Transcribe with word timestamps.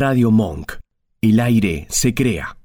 Radio 0.00 0.30
Monk. 0.30 0.72
El 1.20 1.38
aire 1.40 1.86
se 1.90 2.14
crea. 2.14 2.56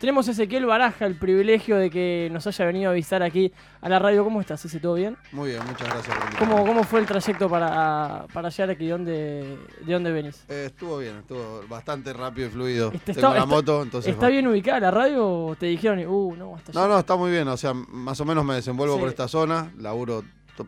Tenemos 0.00 0.26
a 0.26 0.32
Ezequiel 0.32 0.66
Baraja, 0.66 1.06
el 1.06 1.14
privilegio 1.16 1.76
de 1.76 1.88
que 1.88 2.28
nos 2.32 2.48
haya 2.48 2.64
venido 2.64 2.90
a 2.90 2.94
visitar 2.94 3.22
aquí 3.22 3.52
a 3.80 3.88
la 3.88 4.00
radio. 4.00 4.24
¿Cómo 4.24 4.40
estás, 4.40 4.64
Ese? 4.64 4.80
¿Todo 4.80 4.94
bien? 4.94 5.16
Muy 5.30 5.50
bien, 5.50 5.62
muchas 5.64 5.86
gracias 5.88 6.18
por 6.18 6.36
¿Cómo, 6.40 6.66
¿Cómo 6.66 6.82
fue 6.82 6.98
el 6.98 7.06
trayecto 7.06 7.48
para, 7.48 8.26
para 8.32 8.48
llegar 8.48 8.70
aquí? 8.70 8.86
¿De 8.86 8.90
dónde, 8.90 9.58
de 9.86 9.92
dónde 9.92 10.10
venís? 10.10 10.44
Eh, 10.48 10.64
estuvo 10.66 10.98
bien, 10.98 11.18
estuvo 11.18 11.62
bastante 11.68 12.12
rápido 12.12 12.48
y 12.48 12.50
fluido. 12.50 12.90
Este, 12.92 13.12
Tengo 13.14 13.28
está, 13.28 13.28
la 13.34 13.34
está- 13.44 13.46
moto, 13.46 13.82
entonces... 13.84 14.12
¿Está 14.12 14.26
bien 14.26 14.48
ubicada 14.48 14.80
la 14.80 14.90
radio 14.90 15.28
o 15.28 15.54
te 15.54 15.66
dijeron, 15.66 16.04
uh, 16.04 16.34
no, 16.34 16.56
hasta 16.56 16.72
No, 16.72 16.80
allá"? 16.80 16.88
no, 16.94 16.98
está 16.98 17.14
muy 17.14 17.30
bien, 17.30 17.46
o 17.46 17.56
sea, 17.56 17.72
más 17.72 18.20
o 18.20 18.24
menos 18.24 18.44
me 18.44 18.54
desenvuelvo 18.56 18.94
Sí. 18.96 19.00
por 19.00 19.08
esta 19.10 19.28
zona, 19.28 19.70
laburo 19.78 20.24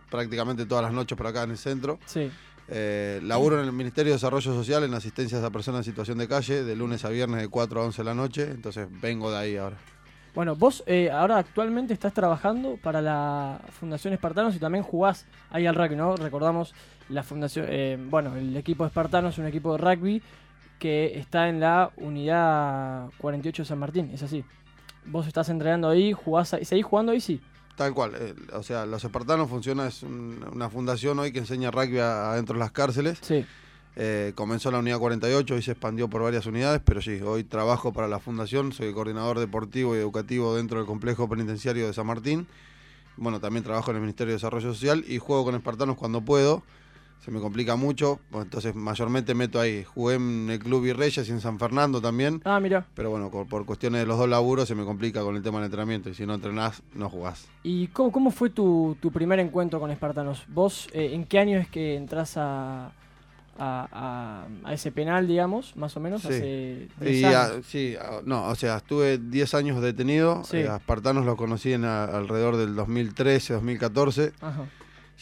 prácticamente 0.09 0.65
todas 0.67 0.85
las 0.85 0.93
noches 0.93 1.19
por 1.19 1.27
acá 1.27 1.43
en 1.43 1.51
el 1.51 1.59
centro. 1.59 1.99
Sí. 2.07 2.31
Eh, 2.75 3.21
laburo 3.23 3.61
en 3.61 3.67
el 3.67 3.73
Ministerio 3.73 4.13
de 4.13 4.17
Desarrollo 4.17 4.55
Social 4.55 4.83
en 4.83 4.95
asistencias 4.95 5.45
a 5.45 5.51
personas 5.51 5.81
en 5.81 5.85
situación 5.85 6.17
de 6.17 6.27
calle, 6.27 6.65
de 6.65 6.75
lunes 6.75 7.05
a 7.05 7.11
viernes 7.11 7.43
de 7.43 7.49
4 7.49 7.83
a 7.83 7.85
11 7.85 8.01
de 8.01 8.05
la 8.05 8.15
noche, 8.15 8.51
entonces 8.51 8.89
vengo 9.03 9.31
de 9.31 9.37
ahí 9.37 9.57
ahora. 9.59 9.77
Bueno, 10.35 10.57
vos 10.57 10.83
eh, 10.87 11.11
ahora 11.11 11.37
actualmente 11.37 11.93
estás 11.93 12.15
trabajando 12.15 12.79
para 12.83 13.03
la 13.03 13.61
Fundación 13.79 14.15
Espartanos 14.15 14.57
y 14.57 14.59
también 14.59 14.83
jugás 14.83 15.27
ahí 15.51 15.67
al 15.67 15.75
rugby, 15.75 15.97
¿no? 15.97 16.17
Recordamos 16.17 16.75
la 17.11 17.23
fundación, 17.23 17.67
eh, 17.69 17.99
bueno, 18.09 18.35
el 18.37 18.57
equipo 18.57 18.87
Espartanos 18.87 19.35
es 19.35 19.39
un 19.39 19.47
equipo 19.47 19.73
de 19.73 19.79
rugby 19.79 20.23
que 20.79 21.19
está 21.19 21.51
en 21.51 21.61
la 21.61 21.91
unidad 21.97 23.11
48 23.19 23.65
de 23.65 23.69
San 23.69 23.79
Martín, 23.79 24.11
es 24.15 24.23
así. 24.23 24.47
Vos 25.05 25.27
estás 25.27 25.51
entrenando 25.51 25.91
ahí, 25.91 26.15
jugás 26.15 26.55
ahí, 26.55 26.65
¿seguís 26.65 26.87
jugando 26.87 27.13
ahí? 27.13 27.21
Sí. 27.21 27.43
Tal 27.77 27.95
cual, 27.95 28.13
eh, 28.19 28.35
o 28.53 28.63
sea, 28.63 28.85
Los 28.87 29.03
Espartanos 29.03 29.49
funciona, 29.49 29.87
es 29.87 30.03
un- 30.03 30.45
una 30.53 30.69
fundación 30.69 31.19
hoy 31.19 31.33
que 31.33 31.39
enseña 31.39 31.71
rugby 31.71 31.99
a- 31.99 32.33
adentro 32.33 32.55
de 32.55 32.61
las 32.61 32.73
cárceles. 32.73 33.19
Sí. 33.23 33.45
Eh, 33.97 34.33
comenzó 34.35 34.69
en 34.71 34.75
la 34.75 34.79
unidad 34.79 34.99
48 34.99 35.57
y 35.59 35.63
se 35.63 35.73
expandió 35.73 36.09
por 36.09 36.23
varias 36.23 36.47
unidades, 36.47 36.81
pero 36.85 37.03
sí, 37.03 37.21
hoy 37.23 37.45
trabajo 37.45 37.93
para 37.93 38.09
la 38.09 38.19
fundación, 38.21 38.73
soy 38.73 38.93
coordinador 38.95 39.39
deportivo 39.39 39.95
y 39.95 39.99
educativo 39.99 40.55
dentro 40.57 40.79
del 40.79 40.87
complejo 40.87 41.29
penitenciario 41.29 41.87
de 41.87 41.93
San 41.93 42.07
Martín. 42.07 42.47
Bueno, 43.19 43.41
también 43.41 43.63
trabajo 43.65 43.91
en 43.91 43.97
el 43.99 44.01
Ministerio 44.03 44.31
de 44.33 44.37
Desarrollo 44.37 44.73
Social 44.73 45.05
y 45.07 45.19
juego 45.19 45.45
con 45.45 45.55
espartanos 45.55 45.97
cuando 45.97 46.23
puedo. 46.23 46.63
Se 47.25 47.31
me 47.31 47.39
complica 47.39 47.77
mucho, 47.77 48.19
bueno, 48.33 48.43
entonces 48.45 48.75
mayormente 48.75 49.33
meto 49.35 49.61
ahí. 49.61 49.85
Jugué 49.85 50.17
en 50.17 50.51
el 50.51 50.59
Club 50.59 50.83
Virreyes 50.83 51.29
y 51.29 51.31
en 51.31 51.41
San 51.41 51.59
Fernando 51.59 52.01
también, 52.01 52.43
Ah, 52.45 52.59
mira. 52.59 52.85
pero 52.95 53.11
bueno, 53.11 53.31
por, 53.31 53.47
por 53.47 53.65
cuestiones 53.65 54.01
de 54.01 54.07
los 54.07 54.19
dos 54.19 54.29
laburos 54.29 54.67
se 54.67 54.75
me 54.75 54.85
complica 54.85 55.23
con 55.23 55.37
el 55.37 55.43
tema 55.43 55.59
del 55.59 55.67
entrenamiento 55.67 56.11
y 56.11 56.15
si 56.15 56.27
no 56.27 56.35
entrenás, 56.35 56.83
no 56.95 57.09
jugás. 57.09 57.47
¿Y 57.63 57.87
cómo, 57.89 58.11
cómo 58.11 58.31
fue 58.33 58.51
tu, 58.51 58.97
tu 59.01 59.13
primer 59.13 59.39
encuentro 59.39 59.79
con 59.79 59.93
Espartanos? 59.93 60.43
¿Vos 60.49 60.89
eh, 60.93 61.11
en 61.15 61.25
qué 61.25 61.39
año 61.39 61.59
es 61.61 61.69
que 61.69 61.95
entras 61.95 62.37
a, 62.37 62.87
a, 62.87 62.91
a- 63.93 64.47
a 64.65 64.73
ese 64.75 64.91
penal, 64.91 65.29
digamos, 65.29 65.77
más 65.77 65.97
o 65.97 66.01
menos? 66.01 66.23
Sí. 66.23 66.29
Hace 66.29 66.89
10 67.01 67.21
Y, 67.21 67.25
años. 67.25 67.53
sí, 67.67 67.95
no, 68.25 68.47
o 68.49 68.55
sea, 68.57 68.79
estuve 68.79 69.19
10 69.19 69.55
años 69.55 69.81
detenido. 69.81 70.43
Sí. 70.43 70.57
eh, 70.57 70.69
a 70.69 70.77
Espartanos 70.79 71.25
lo 71.25 71.37
conocí 71.37 71.73
en 71.73 71.85
alrededor 71.85 72.57
del 72.57 72.75
2013, 72.75 73.53
2014, 73.55 74.33
Ajá. 74.41 74.65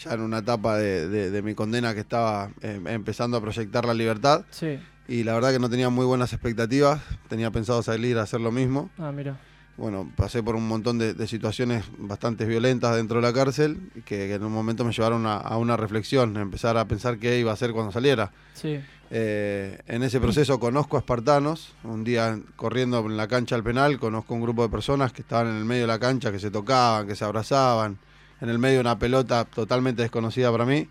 Ya 0.03 0.15
en 0.15 0.21
una 0.21 0.39
etapa 0.39 0.77
de, 0.79 1.09
de- 1.09 1.31
de 1.31 1.43
mi 1.43 1.55
condena 1.55 1.95
que 1.95 2.01
estaba 2.01 2.51
eh, 2.63 2.81
empezando 2.87 3.37
a 3.37 3.41
proyectar 3.41 3.85
la 3.85 3.95
libertad. 3.95 4.45
Sí. 4.51 4.79
Y 5.09 5.25
la 5.25 5.35
verdad 5.35 5.53
que 5.53 5.59
no 5.59 5.69
tenía 5.69 5.91
muy 5.91 6.07
buenas 6.07 6.33
expectativas. 6.33 7.01
Tenía 7.29 7.51
pensado 7.51 7.83
salir 7.83 8.17
a 8.19 8.23
hacer 8.23 8.41
lo 8.41 8.53
mismo. 8.53 8.91
Ah, 8.99 9.13
mira. 9.13 9.37
Bueno, 9.77 10.11
pasé 10.15 10.43
por 10.43 10.57
un 10.57 10.69
montón 10.69 10.99
de, 10.99 11.15
de 11.15 11.27
situaciones 11.27 11.85
bastante 11.99 12.45
violentas 12.45 12.95
dentro 12.97 13.17
de 13.17 13.23
la 13.27 13.33
cárcel 13.33 13.79
que, 14.05 14.29
que 14.29 14.35
en 14.35 14.45
un 14.45 14.53
momento 14.53 14.85
me 14.85 14.93
llevaron 14.93 15.27
a, 15.27 15.37
a 15.39 15.57
una 15.57 15.77
reflexión, 15.77 16.37
a 16.37 16.41
empezar 16.43 16.77
a 16.77 16.85
pensar 16.87 17.19
qué 17.19 17.39
iba 17.39 17.51
a 17.51 17.55
hacer 17.55 17.73
cuando 17.73 17.91
saliera. 17.91 18.31
Sí. 18.55 18.79
Eh, 19.11 19.79
en 19.87 20.03
ese 20.03 20.21
proceso 20.21 20.61
conozco 20.61 20.97
a 20.97 21.01
espartanos, 21.01 21.73
un 21.83 22.05
día 22.05 22.39
corriendo 22.57 23.01
en 23.07 23.17
la 23.17 23.27
cancha 23.27 23.57
al 23.57 23.65
penal, 23.65 23.99
conozco 23.99 24.35
un 24.35 24.43
grupo 24.43 24.63
de 24.63 24.69
personas 24.69 25.13
que 25.13 25.23
estaban 25.23 25.49
en 25.49 25.57
el 25.57 25.65
medio 25.65 25.83
de 25.83 25.89
la 25.89 25.99
cancha, 25.99 26.31
que 26.31 26.39
se 26.39 26.51
tocaban, 26.51 27.07
que 27.09 27.17
se 27.17 27.25
abrazaban, 27.25 27.99
en 28.41 28.49
el 28.49 28.59
medio 28.59 28.77
de 28.77 28.81
una 28.81 28.99
pelota 28.99 29.45
totalmente 29.45 30.03
desconocida 30.03 30.51
para 30.51 30.65
mí. 30.65 30.89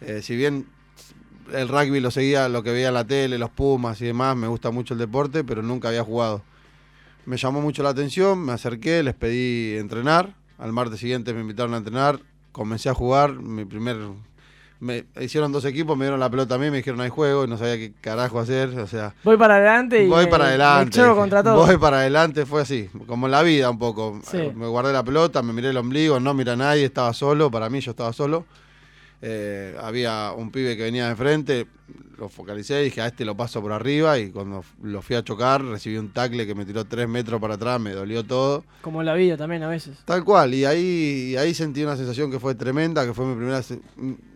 Eh, 0.00 0.22
si 0.22 0.36
bien 0.36 0.66
el 1.52 1.68
rugby 1.68 2.00
lo 2.00 2.10
seguía, 2.10 2.48
lo 2.48 2.62
que 2.62 2.72
veía 2.72 2.88
en 2.88 2.94
la 2.94 3.06
tele, 3.06 3.38
los 3.38 3.50
Pumas 3.50 4.00
y 4.00 4.06
demás, 4.06 4.36
me 4.36 4.48
gusta 4.48 4.70
mucho 4.70 4.94
el 4.94 5.00
deporte, 5.00 5.44
pero 5.44 5.62
nunca 5.62 5.88
había 5.88 6.02
jugado. 6.02 6.42
Me 7.26 7.36
llamó 7.36 7.60
mucho 7.60 7.82
la 7.82 7.90
atención, 7.90 8.44
me 8.44 8.52
acerqué, 8.52 9.02
les 9.02 9.14
pedí 9.14 9.76
entrenar, 9.78 10.34
al 10.58 10.72
martes 10.72 11.00
siguiente 11.00 11.32
me 11.32 11.40
invitaron 11.40 11.74
a 11.74 11.78
entrenar, 11.78 12.20
comencé 12.52 12.88
a 12.88 12.94
jugar, 12.94 13.34
mi 13.34 13.64
primer 13.64 13.96
me 14.84 15.04
hicieron 15.20 15.50
dos 15.50 15.64
equipos, 15.64 15.96
me 15.96 16.04
dieron 16.04 16.20
la 16.20 16.28
pelota 16.30 16.56
a 16.56 16.58
mí, 16.58 16.70
me 16.70 16.76
dijeron 16.76 17.00
hay 17.00 17.08
juego 17.08 17.44
y 17.44 17.48
no 17.48 17.56
sabía 17.56 17.76
qué 17.76 17.92
carajo 18.00 18.38
hacer, 18.38 18.68
o 18.78 18.86
sea, 18.86 19.14
Voy 19.24 19.36
para 19.38 19.54
adelante 19.56 20.04
y 20.04 20.08
voy 20.08 20.24
me- 20.26 20.30
para 20.30 20.44
me 20.44 20.48
adelante. 20.50 20.90
choco 20.98 21.16
contra 21.16 21.42
todo. 21.42 21.56
Voy 21.66 21.78
para 21.78 21.98
adelante, 21.98 22.44
fue 22.44 22.60
así, 22.62 22.90
como 23.06 23.26
en 23.26 23.32
la 23.32 23.42
vida 23.42 23.70
un 23.70 23.78
poco. 23.78 24.20
Sí. 24.30 24.52
Me 24.54 24.66
guardé 24.66 24.92
la 24.92 25.02
pelota, 25.02 25.42
me 25.42 25.52
miré 25.54 25.70
el 25.70 25.76
ombligo, 25.78 26.20
no 26.20 26.34
mira 26.34 26.52
a 26.52 26.56
nadie, 26.56 26.84
estaba 26.84 27.12
solo, 27.14 27.50
para 27.50 27.70
mí 27.70 27.80
yo 27.80 27.92
estaba 27.92 28.12
solo. 28.12 28.44
Eh, 29.26 29.74
había 29.80 30.32
un 30.36 30.50
pibe 30.50 30.76
que 30.76 30.82
venía 30.82 31.08
de 31.08 31.16
frente, 31.16 31.66
lo 32.18 32.28
focalicé 32.28 32.82
y 32.82 32.84
dije 32.84 33.00
a 33.00 33.06
este 33.06 33.24
lo 33.24 33.34
paso 33.34 33.62
por 33.62 33.72
arriba 33.72 34.18
y 34.18 34.30
cuando 34.30 34.62
lo 34.82 35.00
fui 35.00 35.16
a 35.16 35.24
chocar 35.24 35.64
recibí 35.64 35.96
un 35.96 36.10
tackle 36.10 36.46
que 36.46 36.54
me 36.54 36.66
tiró 36.66 36.84
tres 36.84 37.08
metros 37.08 37.40
para 37.40 37.54
atrás, 37.54 37.80
me 37.80 37.92
dolió 37.92 38.22
todo. 38.22 38.66
Como 38.82 39.00
en 39.00 39.06
la 39.06 39.14
vida 39.14 39.38
también 39.38 39.62
a 39.62 39.68
veces. 39.68 39.96
Tal 40.04 40.24
cual, 40.24 40.52
y 40.52 40.66
ahí, 40.66 41.30
y 41.32 41.36
ahí 41.36 41.54
sentí 41.54 41.82
una 41.82 41.96
sensación 41.96 42.30
que 42.30 42.38
fue 42.38 42.54
tremenda, 42.54 43.06
que 43.06 43.14
fue 43.14 43.24
mi 43.24 43.34
primera, 43.34 43.62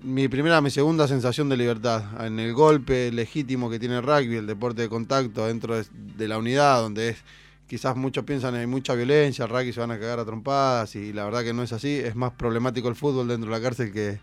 mi 0.00 0.26
primera, 0.28 0.62
mi 0.62 0.70
segunda 0.70 1.06
sensación 1.06 1.50
de 1.50 1.58
libertad. 1.58 2.24
En 2.24 2.38
el 2.38 2.54
golpe 2.54 3.12
legítimo 3.12 3.68
que 3.68 3.78
tiene 3.78 3.96
el 3.96 4.02
rugby, 4.02 4.36
el 4.36 4.46
deporte 4.46 4.80
de 4.80 4.88
contacto 4.88 5.46
dentro 5.46 5.76
de, 5.76 5.84
de 5.92 6.28
la 6.28 6.38
unidad, 6.38 6.80
donde 6.80 7.10
es, 7.10 7.18
quizás 7.66 7.94
muchos 7.94 8.24
piensan 8.24 8.54
que 8.54 8.60
hay 8.60 8.66
mucha 8.66 8.94
violencia, 8.94 9.44
el 9.44 9.50
rugby 9.50 9.70
se 9.74 9.80
van 9.80 9.90
a 9.90 9.98
cagar 9.98 10.18
a 10.18 10.24
trompadas, 10.24 10.96
y 10.96 11.12
la 11.12 11.26
verdad 11.26 11.42
que 11.44 11.52
no 11.52 11.62
es 11.62 11.74
así, 11.74 11.90
es 11.90 12.16
más 12.16 12.32
problemático 12.32 12.88
el 12.88 12.96
fútbol 12.96 13.28
dentro 13.28 13.50
de 13.50 13.54
la 13.54 13.62
cárcel 13.62 13.92
que, 13.92 14.18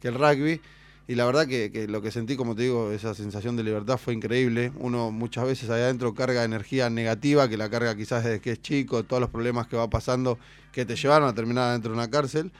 que 0.00 0.08
el 0.08 0.14
rugby. 0.14 0.60
Y 1.06 1.14
la 1.14 1.24
verdad 1.24 1.46
que, 1.46 1.86
lo 1.88 2.02
que 2.02 2.10
sentí, 2.10 2.36
como 2.36 2.54
te 2.54 2.62
digo, 2.64 2.92
esa 2.92 3.14
sensación 3.14 3.56
de 3.56 3.64
libertad 3.64 3.96
fue 3.96 4.12
increíble. 4.12 4.72
Uno 4.76 5.10
muchas 5.10 5.46
veces 5.46 5.70
ahí 5.70 5.80
adentro 5.80 6.14
carga 6.14 6.44
energía 6.44 6.90
negativa, 6.90 7.48
que 7.48 7.56
la 7.56 7.70
carga 7.70 7.96
quizás 7.96 8.24
desde 8.24 8.40
que 8.40 8.52
es 8.52 8.60
chico, 8.60 9.04
todos 9.04 9.20
los 9.20 9.30
problemas 9.30 9.66
que 9.66 9.76
va 9.76 9.88
pasando 9.88 10.38
que 10.70 10.84
te 10.84 10.96
llevaron 10.96 11.26
a 11.26 11.34
terminar 11.34 11.72
dentro 11.72 11.92
de 11.92 11.96
una 11.96 12.10
cárcel. 12.10 12.52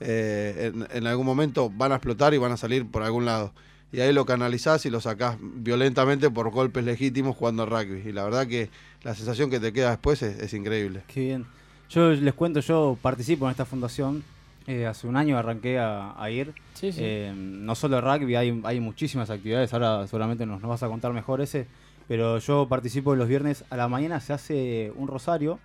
eh, 0.00 0.72
en, 0.74 0.88
en 0.90 1.06
algún 1.06 1.26
momento 1.26 1.70
van 1.70 1.92
a 1.92 1.96
explotar 1.96 2.34
y 2.34 2.38
van 2.38 2.50
a 2.50 2.56
salir 2.56 2.90
por 2.90 3.02
algún 3.04 3.24
lado. 3.24 3.52
Y 3.92 4.00
ahí 4.00 4.12
lo 4.12 4.24
canalizás 4.24 4.84
y 4.86 4.90
lo 4.90 5.00
sacás 5.00 5.36
violentamente 5.40 6.30
por 6.30 6.50
golpes 6.50 6.84
legítimos 6.84 7.36
jugando 7.36 7.62
al 7.62 7.70
rugby. 7.70 8.08
Y 8.08 8.12
la 8.12 8.24
verdad 8.24 8.46
que 8.46 8.70
la 9.02 9.14
sensación 9.14 9.50
que 9.50 9.60
te 9.60 9.72
queda 9.72 9.90
después 9.90 10.22
es, 10.22 10.40
es 10.40 10.54
increíble. 10.54 11.02
Qué 11.06 11.20
bien. 11.20 11.46
Yo 11.90 12.10
les 12.10 12.34
cuento, 12.34 12.60
yo 12.60 12.98
participo 13.00 13.44
en 13.44 13.50
esta 13.50 13.66
fundación. 13.66 14.24
Eh, 14.66 14.86
hace 14.86 15.06
un 15.06 15.16
año 15.16 15.38
arranqué 15.38 15.78
a, 15.78 16.14
a 16.20 16.30
ir. 16.30 16.52
Sí, 16.74 16.92
sí. 16.92 17.00
Eh, 17.02 17.32
no 17.34 17.74
solo 17.74 18.00
rugby, 18.00 18.34
hay, 18.36 18.60
hay 18.64 18.80
muchísimas 18.80 19.30
actividades. 19.30 19.72
Ahora 19.72 20.06
seguramente 20.06 20.46
nos, 20.46 20.60
nos 20.60 20.68
vas 20.68 20.82
a 20.82 20.88
contar 20.88 21.12
mejor 21.12 21.40
ese. 21.40 21.66
Pero 22.08 22.38
yo 22.38 22.66
participo 22.68 23.14
los 23.14 23.28
viernes 23.28 23.64
a 23.70 23.76
la 23.76 23.88
mañana. 23.88 24.20
Se 24.20 24.32
hace 24.32 24.92
un 24.96 25.08
rosario 25.08 25.58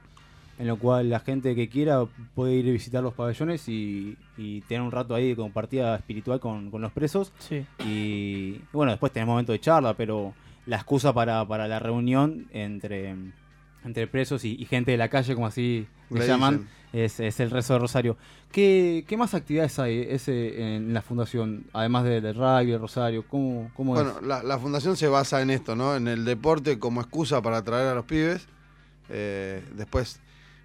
en 0.59 0.67
lo 0.67 0.77
cual 0.77 1.09
la 1.09 1.19
gente 1.19 1.53
que 1.55 1.69
quiera 1.69 2.03
puede 2.33 2.55
ir 2.55 2.67
a 2.67 2.71
visitar 2.71 3.03
los 3.03 3.13
pabellones 3.13 3.67
y, 3.69 4.17
y 4.37 4.61
tener 4.61 4.81
un 4.81 4.91
rato 4.91 5.13
ahí 5.13 5.29
de 5.29 5.35
compartida 5.35 5.95
espiritual 5.95 6.39
con, 6.39 6.71
con 6.71 6.81
los 6.81 6.91
presos. 6.91 7.31
sí. 7.39 7.63
Y 7.85 8.59
bueno, 8.73 8.91
después 8.91 9.11
tenés 9.11 9.27
momento 9.27 9.51
de 9.51 9.59
charla, 9.59 9.93
pero 9.93 10.33
la 10.65 10.77
excusa 10.77 11.13
para, 11.13 11.45
para 11.45 11.67
la 11.67 11.79
reunión 11.79 12.47
entre, 12.51 13.15
entre 13.87 14.05
presos 14.07 14.45
y, 14.45 14.55
y 14.59 14.65
gente 14.65 14.91
de 14.91 14.97
la 14.97 15.09
calle, 15.09 15.33
como 15.33 15.47
así 15.47 15.87
le, 16.11 16.27
llaman, 16.27 16.67
es, 16.93 17.19
es 17.19 17.39
el 17.39 17.49
rezo 17.49 17.73
de 17.73 17.79
Rosario. 17.79 18.17
¿Qué, 18.51 19.03
qué 19.07 19.17
más 19.17 19.33
actividades 19.33 19.77
hay 19.79 20.05
ese, 20.09 20.75
en 20.75 20.93
la 20.93 21.01
fundación, 21.01 21.65
además 21.73 22.03
de- 22.05 22.21
del 22.21 22.35
rugby, 22.35 22.71
el 22.73 22.79
Rosario? 22.79 23.25
¿Cómo, 23.27 23.71
cómo 23.75 23.93
Bueno, 23.95 24.13
es? 24.21 24.25
la, 24.27 24.43
la 24.43 24.57
fundación 24.59 24.95
se 24.95 25.07
basa 25.07 25.41
en 25.41 25.49
esto, 25.49 25.75
¿no? 25.75 25.95
En 25.95 26.07
el 26.07 26.23
deporte 26.23 26.77
como 26.79 27.01
excusa 27.01 27.41
para 27.41 27.57
atraer 27.57 27.87
a 27.87 27.95
los 27.95 28.05
pibes. 28.05 28.47
Eh, 29.09 29.63
después 29.75 30.19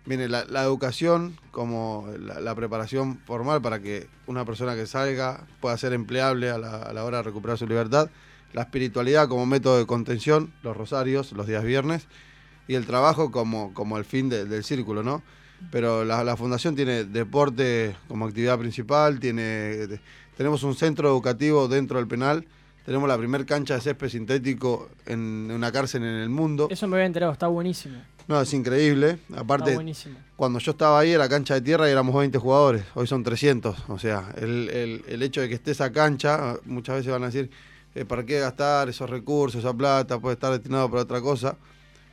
viene 0.04 0.28
la, 0.28 0.44
la 0.46 0.62
educación 0.64 1.36
como 1.52 2.08
la, 2.18 2.40
la 2.40 2.54
preparación 2.54 3.18
formal 3.24 3.62
para 3.62 3.80
que 3.80 4.08
una 4.26 4.44
persona 4.44 4.74
que 4.74 4.86
salga 4.86 5.46
pueda 5.60 5.76
ser 5.76 5.92
empleable 5.92 6.50
a 6.50 6.58
la, 6.58 6.82
a 6.82 6.92
la 6.92 7.04
hora 7.04 7.18
de 7.18 7.22
recuperar 7.24 7.56
su 7.58 7.66
libertad. 7.66 8.10
La 8.52 8.62
espiritualidad 8.62 9.28
como 9.28 9.46
método 9.46 9.78
de 9.78 9.86
contención, 9.86 10.52
los 10.62 10.76
rosarios, 10.76 11.32
los 11.32 11.46
días 11.46 11.64
viernes. 11.64 12.06
Y 12.68 12.74
el 12.74 12.86
trabajo 12.86 13.30
como, 13.30 13.72
como 13.74 13.98
el 13.98 14.04
fin 14.04 14.28
de- 14.28 14.44
del 14.44 14.64
círculo, 14.64 15.02
¿no? 15.02 15.22
Pero 15.70 16.04
la, 16.04 16.24
la 16.24 16.36
fundación 16.36 16.74
tiene 16.74 17.04
deporte 17.04 17.94
como 18.08 18.26
actividad 18.26 18.58
principal, 18.58 19.20
tiene, 19.20 19.86
tenemos 20.36 20.62
un 20.64 20.74
centro 20.74 21.08
educativo 21.08 21.68
dentro 21.68 21.98
del 21.98 22.08
penal, 22.08 22.44
tenemos 22.84 23.08
la 23.08 23.16
primer 23.16 23.46
cancha 23.46 23.74
de 23.74 23.80
césped 23.80 24.08
sintético 24.08 24.88
en 25.06 25.50
una 25.52 25.70
cárcel 25.70 26.02
en 26.02 26.08
el 26.22 26.28
mundo. 26.30 26.66
Eso 26.70 26.88
me 26.88 26.96
había 26.96 27.06
enterado, 27.06 27.32
está 27.32 27.46
buenísimo. 27.46 28.02
No, 28.26 28.40
es 28.40 28.52
increíble. 28.54 29.18
Está 29.28 29.40
Aparte, 29.40 29.74
buenísimo. 29.74 30.16
cuando 30.36 30.58
yo 30.58 30.72
estaba 30.72 30.98
ahí 30.98 31.10
era 31.10 31.28
cancha 31.28 31.54
de 31.54 31.60
tierra 31.60 31.88
y 31.88 31.92
éramos 31.92 32.14
20 32.14 32.38
jugadores. 32.38 32.84
Hoy 32.94 33.06
son 33.06 33.22
300. 33.22 33.76
O 33.88 33.98
sea, 33.98 34.32
el, 34.36 34.68
el- 34.70 35.04
el 35.08 35.22
hecho 35.22 35.40
de 35.40 35.48
que 35.48 35.54
esté 35.56 35.72
esa 35.72 35.92
cancha, 35.92 36.56
muchas 36.64 36.96
veces 36.96 37.10
van 37.12 37.22
a 37.24 37.26
decir, 37.26 37.50
eh, 37.94 38.04
¿para 38.04 38.24
qué 38.24 38.38
gastar 38.40 38.88
esos 38.88 39.08
recursos, 39.10 39.60
esa 39.60 39.74
plata? 39.74 40.18
Puede 40.20 40.34
estar 40.34 40.52
destinado 40.52 40.88
para 40.90 41.02
otra 41.02 41.20
cosa. 41.20 41.56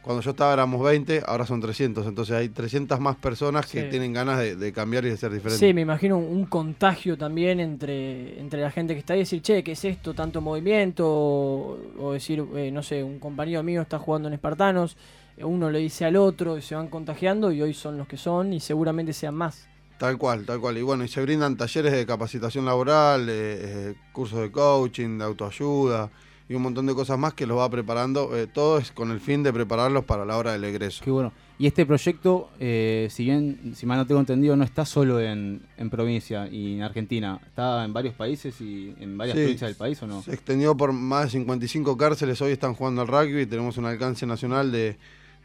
Cuando 0.01 0.21
yo 0.23 0.31
estaba 0.31 0.53
éramos 0.53 0.81
20, 0.81 1.23
ahora 1.25 1.45
son 1.45 1.59
300. 1.61 2.07
Entonces 2.07 2.35
hay 2.35 2.49
300 2.49 2.99
más 2.99 3.17
personas 3.17 3.65
que 3.67 3.83
Sí. 3.83 3.89
tienen 3.89 4.13
ganas 4.13 4.39
de, 4.39 4.55
de 4.55 4.71
cambiar 4.71 5.05
y 5.05 5.09
de 5.09 5.17
ser 5.17 5.31
diferentes. 5.31 5.59
Sí, 5.59 5.73
me 5.73 5.81
imagino 5.81 6.17
un, 6.17 6.23
un 6.25 6.45
contagio 6.45 7.17
también 7.17 7.59
entre, 7.59 8.39
entre 8.39 8.61
la 8.61 8.71
gente 8.71 8.93
que 8.93 8.99
está 8.99 9.13
ahí, 9.13 9.19
decir, 9.19 9.41
che, 9.41 9.61
¿qué 9.63 9.73
es 9.73 9.83
esto? 9.85 10.13
Tanto 10.13 10.39
movimiento, 10.41 11.05
o, 11.07 11.77
o 11.99 12.13
decir, 12.13 12.43
eh, 12.55 12.71
no 12.71 12.81
sé, 12.81 13.03
un 13.03 13.19
compañero 13.19 13.61
mío 13.61 13.81
está 13.81 13.99
jugando 13.99 14.29
en 14.29 14.33
Espartanos, 14.35 14.95
uno 15.41 15.69
le 15.69 15.79
dice 15.79 16.05
al 16.05 16.15
otro 16.15 16.57
y 16.57 16.61
se 16.61 16.75
van 16.75 16.87
contagiando 16.87 17.51
y 17.51 17.61
hoy 17.61 17.73
son 17.73 17.97
los 17.97 18.07
que 18.07 18.17
son 18.17 18.53
y 18.53 18.59
seguramente 18.61 19.13
sean 19.13 19.35
más. 19.35 19.67
Tal 19.97 20.17
cual, 20.17 20.45
tal 20.45 20.61
cual. 20.61 20.77
Y 20.77 20.81
bueno, 20.81 21.03
y 21.03 21.09
se 21.09 21.21
brindan 21.21 21.57
talleres 21.57 21.91
de 21.91 22.05
capacitación 22.05 22.63
laboral, 22.65 23.27
eh, 23.29 23.31
eh, 23.31 23.95
cursos 24.13 24.39
de 24.39 24.49
coaching, 24.51 25.17
de 25.17 25.25
autoayuda 25.25 26.09
y 26.49 26.55
un 26.55 26.63
montón 26.63 26.87
de 26.87 26.95
cosas 26.95 27.17
más 27.19 27.35
que 27.35 27.45
los 27.45 27.59
va 27.59 27.69
preparando. 27.69 28.35
eh, 28.35 28.47
todo 28.47 28.79
es 28.79 28.91
con 28.91 29.11
el 29.11 29.19
fin 29.19 29.43
de 29.43 29.53
prepararlos 29.53 30.03
para 30.03 30.25
la 30.25 30.35
hora 30.35 30.51
del 30.53 30.63
egreso. 30.63 31.03
Qué 31.05 31.11
bueno. 31.11 31.31
Y 31.59 31.67
este 31.67 31.85
proyecto, 31.85 32.49
eh, 32.59 33.07
si 33.11 33.25
bien, 33.25 33.73
si 33.75 33.85
mal 33.85 33.97
no 33.99 34.07
tengo 34.07 34.19
entendido, 34.19 34.55
no 34.55 34.63
está 34.63 34.83
solo 34.85 35.19
en, 35.19 35.61
en 35.77 35.89
provincia 35.89 36.47
y 36.49 36.75
en 36.77 36.81
Argentina. 36.81 37.39
¿Está 37.45 37.85
en 37.85 37.93
varios 37.93 38.15
países 38.15 38.59
y 38.61 38.95
en 38.99 39.17
varias 39.17 39.35
Sí. 39.37 39.43
provincias 39.43 39.69
del 39.69 39.75
país 39.77 40.01
o 40.01 40.07
no? 40.07 40.23
Se 40.23 40.33
extendió 40.33 40.75
por 40.75 40.91
más 40.91 41.25
de 41.25 41.29
55 41.31 41.95
cárceles, 41.97 42.41
hoy 42.41 42.53
están 42.53 42.73
jugando 42.73 43.01
al 43.01 43.07
rugby, 43.07 43.45
tenemos 43.45 43.77
un 43.77 43.85
alcance 43.85 44.25
nacional 44.25 44.71
de, 44.71 44.97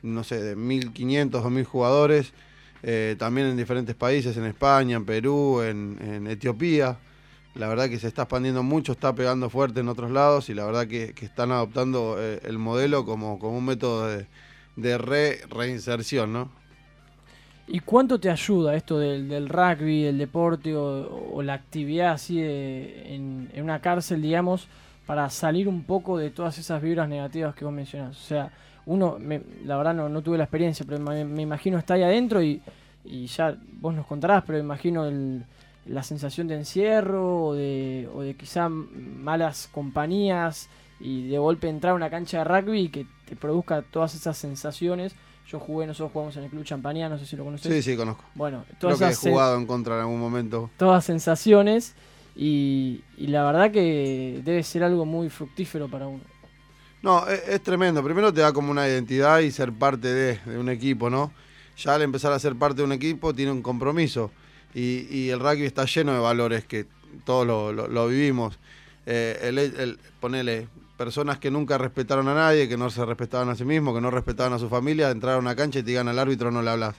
no 0.03 0.25
sé, 0.25 0.41
de 0.41 0.57
1.500, 0.57 1.31
2.000 1.43 1.65
jugadores, 1.65 2.33
eh, 2.83 3.17
también 3.19 3.49
en 3.49 3.57
diferentes 3.57 3.95
países, 3.97 4.37
en 4.37 4.45
España, 4.45 4.97
en 4.97 5.05
Perú, 5.05 5.61
en, 5.63 5.99
en 6.01 6.27
Etiopía. 6.29 6.97
La 7.55 7.69
verdad 7.69 7.89
que 7.89 7.99
se 7.99 8.09
está 8.09 8.23
expandiendo 8.23 8.63
mucho, 8.63 8.93
está 8.93 9.15
pegando 9.15 9.49
fuerte 9.49 9.81
en 9.81 9.89
otros 9.89 10.11
lados 10.11 10.49
y 10.51 10.55
la 10.55 10.65
verdad 10.67 10.87
que, 10.89 11.15
están 11.21 11.53
adoptando 11.53 12.17
eh, 12.19 12.41
el 12.45 12.59
modelo 12.59 13.05
como, 13.05 13.39
como 13.39 13.59
un 13.59 13.65
método 13.65 14.09
de, 14.09 14.27
de 14.77 14.99
re- 14.99 15.41
reinserción, 15.49 16.33
¿no? 16.33 16.51
¿Y 17.67 17.81
cuánto 17.81 18.21
te 18.21 18.31
ayuda 18.31 18.75
esto 18.77 18.99
del, 18.99 19.29
del 19.29 19.49
rugby, 19.49 20.03
del 20.03 20.19
deporte 20.19 20.77
o, 20.77 21.41
la 21.43 21.55
actividad 21.55 22.13
así 22.13 22.39
de- 22.41 23.15
en, 23.15 23.51
una 23.63 23.81
cárcel, 23.81 24.21
digamos, 24.21 24.69
para 25.07 25.31
salir 25.31 25.67
un 25.69 25.83
poco 25.85 26.19
de 26.19 26.31
todas 26.31 26.59
esas 26.59 26.83
vibras 26.83 27.09
negativas 27.09 27.55
que 27.55 27.65
vos 27.65 27.73
mencionás? 27.73 28.19
O 28.21 28.25
sea, 28.27 28.51
uno, 28.87 29.17
me- 29.19 29.43
la 29.65 29.79
verdad 29.79 29.95
no, 29.95 30.09
no 30.11 30.21
tuve 30.23 30.37
la 30.37 30.45
experiencia, 30.45 30.85
pero 30.87 31.01
me, 31.01 31.25
me 31.25 31.43
imagino 31.43 31.79
está 31.79 31.95
ahí 31.95 32.03
adentro 32.03 32.43
y, 32.43 32.61
y 33.05 33.27
ya 33.27 33.57
vos 33.81 33.95
nos 33.95 34.07
contarás, 34.07 34.45
pero 34.47 34.59
imagino 34.59 35.07
el- 35.07 35.45
la 35.87 36.03
sensación 36.03 36.49
de 36.49 36.57
encierro 36.57 37.47
o 37.47 37.55
de, 37.55 38.09
o 38.15 38.23
de 38.23 38.35
quizá 38.35 38.69
malas 38.69 39.69
compañías 39.73 40.69
y 41.01 41.29
de 41.29 41.39
golpe 41.39 41.69
entrar 41.69 41.93
a 41.93 41.97
una 41.97 42.11
cancha 42.11 42.39
de 42.39 42.45
rugby 42.45 42.89
que 42.89 43.07
te 43.27 43.37
produzca 43.37 43.83
todas 43.83 44.15
esas 44.15 44.37
sensaciones. 44.39 45.15
Yo 45.47 45.61
jugué, 45.61 45.87
nosotros 45.87 46.13
jugamos 46.13 46.37
en 46.39 46.45
el 46.45 46.51
Club 46.51 46.65
Champañá, 46.65 47.09
no 47.09 47.19
sé 47.19 47.27
si 47.27 47.37
lo 47.37 47.45
conoces. 47.45 47.71
Sí, 47.71 47.83
sí, 47.83 47.97
conozco. 47.97 48.25
Bueno, 48.35 48.65
Creo 48.81 48.97
todas 48.97 48.99
que 48.99 49.29
he 49.29 49.31
jugado 49.33 49.57
en 49.59 49.67
contra 49.67 49.97
en 49.97 50.01
algún 50.03 50.21
momento. 50.21 50.71
todas 50.79 51.05
sensaciones 51.05 51.95
y, 52.35 53.03
y 53.17 53.27
la 53.29 53.45
verdad 53.45 53.71
que 53.71 54.41
debe 54.45 54.63
ser 54.63 54.85
algo 54.85 55.05
muy 55.05 55.29
fructífero 55.29 55.89
para 55.89 56.07
uno. 56.07 56.23
No, 57.03 57.27
es, 57.29 57.43
es 57.49 57.63
tremendo. 57.63 58.03
Primero 58.03 58.33
te 58.33 58.41
da 58.41 58.53
como 58.53 58.71
una 58.71 58.89
identidad 58.89 59.41
y 59.41 59.51
ser 59.51 59.73
parte 59.73 60.09
de, 60.09 60.39
de 60.47 60.59
un 60.59 60.69
equipo, 60.71 61.11
¿no? 61.11 61.33
Ya 61.77 61.95
al 61.95 62.03
empezar 62.03 62.33
a 62.33 62.39
ser 62.39 62.57
parte 62.57 62.77
de 62.79 62.85
un 62.85 62.93
equipo 62.93 63.35
tiene 63.35 63.53
un 63.53 63.61
compromiso. 63.63 64.31
Y, 64.75 65.07
y 65.11 65.31
el 65.31 65.41
rugby 65.41 65.65
está 65.65 65.85
lleno 65.85 66.13
de 66.13 66.19
valores 66.19 66.65
que 66.65 66.87
todos 67.25 67.47
lo, 67.47 68.09
vivimos. 68.09 68.59
Eh, 69.07 69.39
el, 69.43 69.59
el- 69.59 69.99
ponele, 70.21 70.69
personas 70.97 71.39
que 71.39 71.51
nunca 71.51 71.79
respetaron 71.79 72.29
a 72.29 72.35
nadie, 72.35 72.69
que 72.69 72.77
no 72.77 72.91
se 72.91 73.05
respetaban 73.05 73.49
a 73.49 73.55
sí 73.55 73.65
mismos, 73.65 73.95
que 73.95 74.01
no 74.01 74.11
respetaban 74.11 74.53
a 74.53 74.59
su 74.59 74.69
familia, 74.69 75.11
entrar 75.11 75.35
a 75.35 75.39
una 75.39 75.55
cancha 75.55 75.79
y 75.81 75.83
te 75.83 75.91
digan 75.91 76.09
al 76.09 76.19
árbitro 76.19 76.51
no 76.51 76.63
le 76.63 76.71
hablas. 76.71 76.97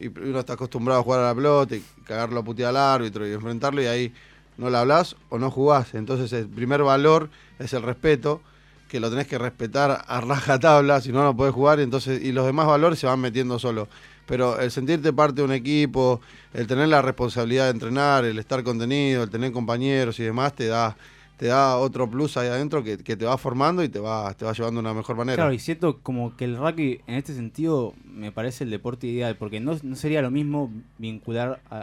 Y 0.00 0.08
uno 0.08 0.38
está 0.40 0.52
acostumbrado 0.54 1.00
a 1.00 1.02
jugar 1.02 1.20
a 1.20 1.24
la 1.28 1.34
pelota 1.34 1.74
y 1.76 1.84
cagarlo 2.04 2.40
a 2.40 2.44
putear 2.44 2.70
al 2.70 2.76
árbitro 2.76 3.26
y 3.26 3.32
enfrentarlo 3.32 3.82
y 3.82 3.86
ahí 3.86 4.12
no 4.56 4.70
le 4.70 4.76
hablas 4.78 5.16
o 5.28 5.38
no 5.38 5.50
jugás. 5.50 5.94
Entonces 5.94 6.32
el 6.32 6.46
primer 6.48 6.82
valor 6.82 7.30
es 7.58 7.72
el 7.72 7.82
respeto 7.82 8.40
que 8.88 9.00
lo 9.00 9.10
tenés 9.10 9.26
que 9.26 9.38
respetar 9.38 10.04
a 10.06 10.20
rajatabla, 10.20 11.00
si 11.00 11.12
no, 11.12 11.22
no 11.22 11.36
podés 11.36 11.52
jugar, 11.54 11.80
entonces, 11.80 12.22
y 12.22 12.32
los 12.32 12.46
demás 12.46 12.66
valores 12.66 12.98
se 12.98 13.06
van 13.06 13.20
metiendo 13.20 13.58
solo. 13.58 13.88
Pero 14.28 14.60
el 14.60 14.70
sentirte 14.70 15.12
parte 15.12 15.36
de 15.36 15.42
un 15.42 15.52
equipo, 15.52 16.20
el 16.54 16.66
tener 16.66 16.86
la 16.88 17.02
responsabilidad 17.02 17.64
de 17.64 17.70
entrenar, 17.70 18.24
el 18.24 18.38
estar 18.38 18.62
contenido, 18.62 19.22
el 19.24 19.30
tener 19.30 19.50
compañeros 19.52 20.20
y 20.20 20.22
demás, 20.24 20.52
te 20.54 20.66
da, 20.66 20.96
te 21.38 21.46
da 21.46 21.76
otro 21.78 22.08
plus 22.10 22.36
ahí 22.36 22.48
adentro 22.48 22.84
que, 22.84 22.98
que 22.98 23.16
te 23.16 23.24
va 23.24 23.38
formando 23.38 23.82
y 23.82 23.88
te 23.88 23.98
va, 23.98 24.34
te 24.34 24.44
va 24.44 24.52
llevando 24.52 24.80
de 24.82 24.86
una 24.86 24.94
mejor 24.94 25.16
manera. 25.16 25.36
Claro, 25.36 25.52
y 25.54 25.58
siento 25.58 25.98
como 26.02 26.36
que 26.36 26.44
el 26.44 26.56
rugby 26.58 27.00
en 27.06 27.14
este 27.14 27.34
sentido 27.34 27.94
me 28.04 28.30
parece 28.30 28.64
el 28.64 28.70
deporte 28.70 29.06
ideal, 29.06 29.36
porque 29.36 29.60
no, 29.60 29.76
no 29.82 29.96
sería 29.96 30.20
lo 30.20 30.30
mismo 30.30 30.70
vincular 30.98 31.60
a, 31.70 31.78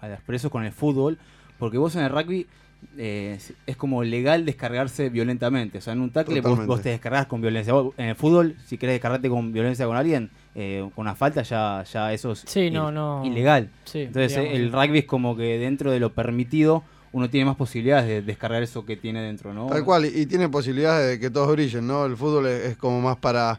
a, 0.00 0.06
a 0.06 0.08
los 0.08 0.20
presos 0.20 0.50
con 0.50 0.64
el 0.64 0.72
fútbol, 0.72 1.18
porque 1.58 1.78
vos 1.78 1.96
en 1.96 2.02
el 2.02 2.10
rugby 2.10 2.46
eh, 2.98 3.38
es- 3.66 3.76
como 3.76 4.02
legal 4.02 4.44
descargarse 4.44 5.08
violentamente. 5.08 5.78
O 5.78 5.80
sea, 5.80 5.92
en 5.92 6.00
un 6.00 6.10
tackle 6.10 6.34
vos, 6.50 6.58
vos 6.66 6.82
te 6.82 6.88
descargas 6.90 7.26
con 7.26 7.40
violencia. 7.40 7.72
Vos, 7.72 7.94
en 7.96 8.08
el 8.10 8.16
fútbol, 8.16 8.56
si 8.66 8.76
querés 8.78 8.94
descargarte 8.94 9.28
con 9.28 9.52
violencia 9.52 9.86
con 9.86 9.96
alguien, 9.96 10.30
eh, 10.54 10.88
con 10.94 11.02
una 11.02 11.14
falta, 11.14 11.42
ya, 11.42 11.84
ya 11.92 12.12
eso 12.12 12.32
es 12.32 12.44
Sí, 12.46 12.70
no, 12.70 12.88
il- 12.88 12.94
no. 12.94 13.22
ilegal. 13.24 13.70
Sí, 13.84 14.00
Entonces 14.02 14.30
digamos, 14.36 14.54
el 14.58 14.72
rugby 14.72 14.98
es 14.98 15.04
como 15.04 15.36
que 15.36 15.58
dentro 15.58 15.90
de 15.90 16.00
lo 16.00 16.12
permitido 16.12 16.82
uno 17.12 17.28
tiene 17.28 17.46
más 17.46 17.56
posibilidades 17.56 18.06
de 18.08 18.22
descargar 18.22 18.62
eso 18.62 18.84
que 18.84 18.96
tiene 18.96 19.20
dentro, 19.22 19.52
¿no? 19.52 19.66
Tal 19.66 19.84
cual, 19.84 20.04
y, 20.06 20.08
y 20.20 20.26
tiene 20.26 20.48
posibilidades 20.48 21.08
de 21.10 21.18
que 21.20 21.28
todos 21.30 21.50
brillen, 21.52 21.86
¿no? 21.86 22.04
El 22.04 22.16
fútbol 22.16 22.46
es, 22.46 22.66
es 22.66 22.76
como 22.76 23.00
más 23.00 23.16
para, 23.16 23.58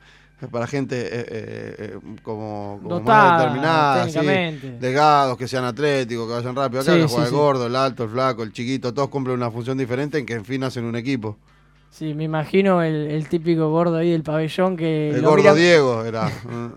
para 0.50 0.68
gente 0.68 0.96
eh, 1.02 1.10
eh, 1.12 1.76
eh, 1.80 1.98
como, 2.24 2.80
como 2.82 3.00
Dotada, 3.00 3.32
más 3.32 4.06
determinada, 4.06 4.08
¿sí? 4.10 4.68
delgados, 4.80 5.38
que 5.38 5.48
sean 5.50 5.66
atléticos, 5.66 6.28
que 6.28 6.34
vayan 6.34 6.56
rápido. 6.56 6.82
Acá 6.82 6.94
sí, 6.94 7.00
juega 7.08 7.26
sí. 7.28 7.34
el 7.34 7.38
gordo, 7.38 7.68
el 7.68 7.76
alto, 7.76 8.04
el 8.06 8.10
flaco, 8.10 8.44
el 8.44 8.54
chiquito, 8.54 8.94
todos 8.94 9.10
cumplen 9.10 9.36
una 9.36 9.52
función 9.52 9.78
diferente 9.78 10.18
en 10.18 10.26
que 10.26 10.34
en 10.34 10.46
fin 10.46 10.64
hacen 10.64 10.86
un 10.86 10.96
equipo. 10.96 11.38
Sí, 11.92 12.14
me 12.16 12.24
imagino 12.24 12.82
el, 12.82 13.12
el 13.12 13.28
típico 13.28 13.70
gordo 13.70 13.98
ahí 13.98 14.10
del 14.12 14.24
pabellón 14.24 14.76
que... 14.78 15.10
el 15.12 15.22
gordo 15.22 15.36
mira- 15.38 15.54
Diego 15.54 16.04
era. 16.06 16.32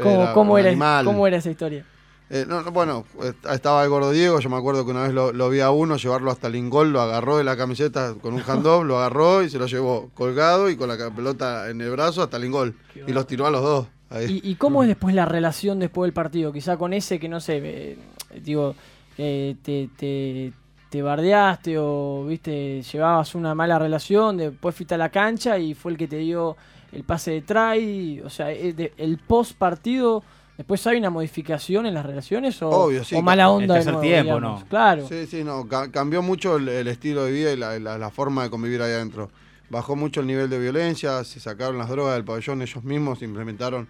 ¿Cómo, 0.00 0.32
cómo 0.34 0.52
un 0.54 0.60
era. 0.60 1.02
¿Cómo 1.04 1.26
era 1.26 1.38
esa 1.38 1.50
historia? 1.50 1.84
Eh, 2.32 2.44
no, 2.46 2.62
no, 2.62 2.70
bueno, 2.70 3.04
eh, 3.24 3.32
estaba 3.52 3.82
el 3.82 3.90
gordo 3.90 4.12
Diego, 4.12 4.38
yo 4.38 4.48
me 4.48 4.56
acuerdo 4.56 4.84
que 4.84 4.92
una 4.92 5.02
vez 5.02 5.12
lo, 5.12 5.32
lo 5.32 5.50
vi 5.50 5.58
a 5.60 5.70
uno 5.72 5.96
llevarlo 5.96 6.30
hasta 6.30 6.46
el 6.46 6.54
ingol, 6.54 6.92
lo 6.92 7.00
agarró 7.00 7.38
de 7.38 7.42
la 7.44 7.56
camiseta 7.56 8.14
con 8.22 8.34
un 8.34 8.42
handoff, 8.46 8.84
lo 8.84 8.98
agarró 8.98 9.42
y 9.42 9.50
se 9.50 9.58
lo 9.58 9.66
llevó 9.66 10.10
colgado 10.14 10.70
y 10.70 10.76
con 10.76 10.88
la 10.88 11.10
pelota 11.10 11.68
en 11.70 11.80
el 11.80 11.90
brazo 11.90 12.22
hasta 12.22 12.36
el 12.36 12.44
ingol. 12.44 12.76
Qué 12.94 13.02
Y 13.08 13.12
los 13.12 13.26
tiró 13.26 13.46
a 13.46 13.50
los 13.50 13.62
dos. 13.62 13.86
Ahí. 14.10 14.40
¿Y, 14.44 14.50
y 14.50 14.54
cómo 14.54 14.82
es 14.84 14.88
después 14.88 15.12
la 15.14 15.24
relación 15.24 15.80
después 15.80 16.06
del 16.06 16.12
partido? 16.12 16.52
Quizá 16.52 16.76
con 16.76 16.92
ese 16.92 17.18
que 17.18 17.28
no 17.28 17.40
sé, 17.40 17.60
eh, 17.64 17.98
digo, 18.40 18.76
te, 19.16 19.56
te, 19.64 20.52
te 20.90 21.02
bardeaste 21.02 21.76
o 21.78 22.24
viste, 22.26 22.82
llevabas 22.82 23.34
una 23.34 23.54
mala 23.54 23.78
relación, 23.78 24.36
después 24.36 24.74
fuiste 24.74 24.94
a 24.94 24.98
la 24.98 25.08
cancha 25.08 25.58
y 25.58 25.74
fue 25.74 25.92
el 25.92 25.98
que 25.98 26.08
te 26.08 26.16
dio 26.16 26.56
el 26.92 27.04
pase 27.04 27.30
de 27.30 27.42
try, 27.42 28.20
o 28.20 28.28
sea, 28.28 28.50
eh, 28.52 28.92
el 28.98 29.18
post 29.18 29.56
partido, 29.56 30.24
después 30.56 30.84
hay 30.88 30.98
una 30.98 31.10
modificación 31.10 31.86
en 31.86 31.94
las 31.94 32.04
relaciones 32.04 32.60
o, 32.62 32.68
Obvio, 32.70 33.04
sí, 33.04 33.14
o 33.14 33.22
mala 33.22 33.48
onda 33.50 33.78
el 33.78 33.84
nuevo, 33.84 34.00
tiempo, 34.00 34.22
digamos? 34.24 34.60
¿no? 34.62 34.66
Claro. 34.68 35.06
Sí, 35.08 35.26
sí, 35.26 35.44
no, 35.44 35.68
ca- 35.68 35.90
cambió 35.92 36.20
mucho 36.22 36.56
el, 36.56 36.68
el 36.68 36.88
estilo 36.88 37.24
de 37.24 37.32
vida 37.32 37.52
y 37.52 37.56
la, 37.56 37.78
la- 37.78 37.96
la 37.96 38.10
forma 38.10 38.42
de 38.42 38.50
convivir 38.50 38.82
ahí 38.82 38.92
adentro. 38.92 39.30
Bajó 39.70 39.94
mucho 39.94 40.20
el 40.20 40.26
nivel 40.26 40.50
de 40.50 40.58
violencia, 40.58 41.22
se 41.22 41.38
sacaron 41.38 41.78
las 41.78 41.88
drogas 41.88 42.14
del 42.16 42.24
pabellón, 42.24 42.60
ellos 42.62 42.82
mismos 42.82 43.22
implementaron 43.22 43.86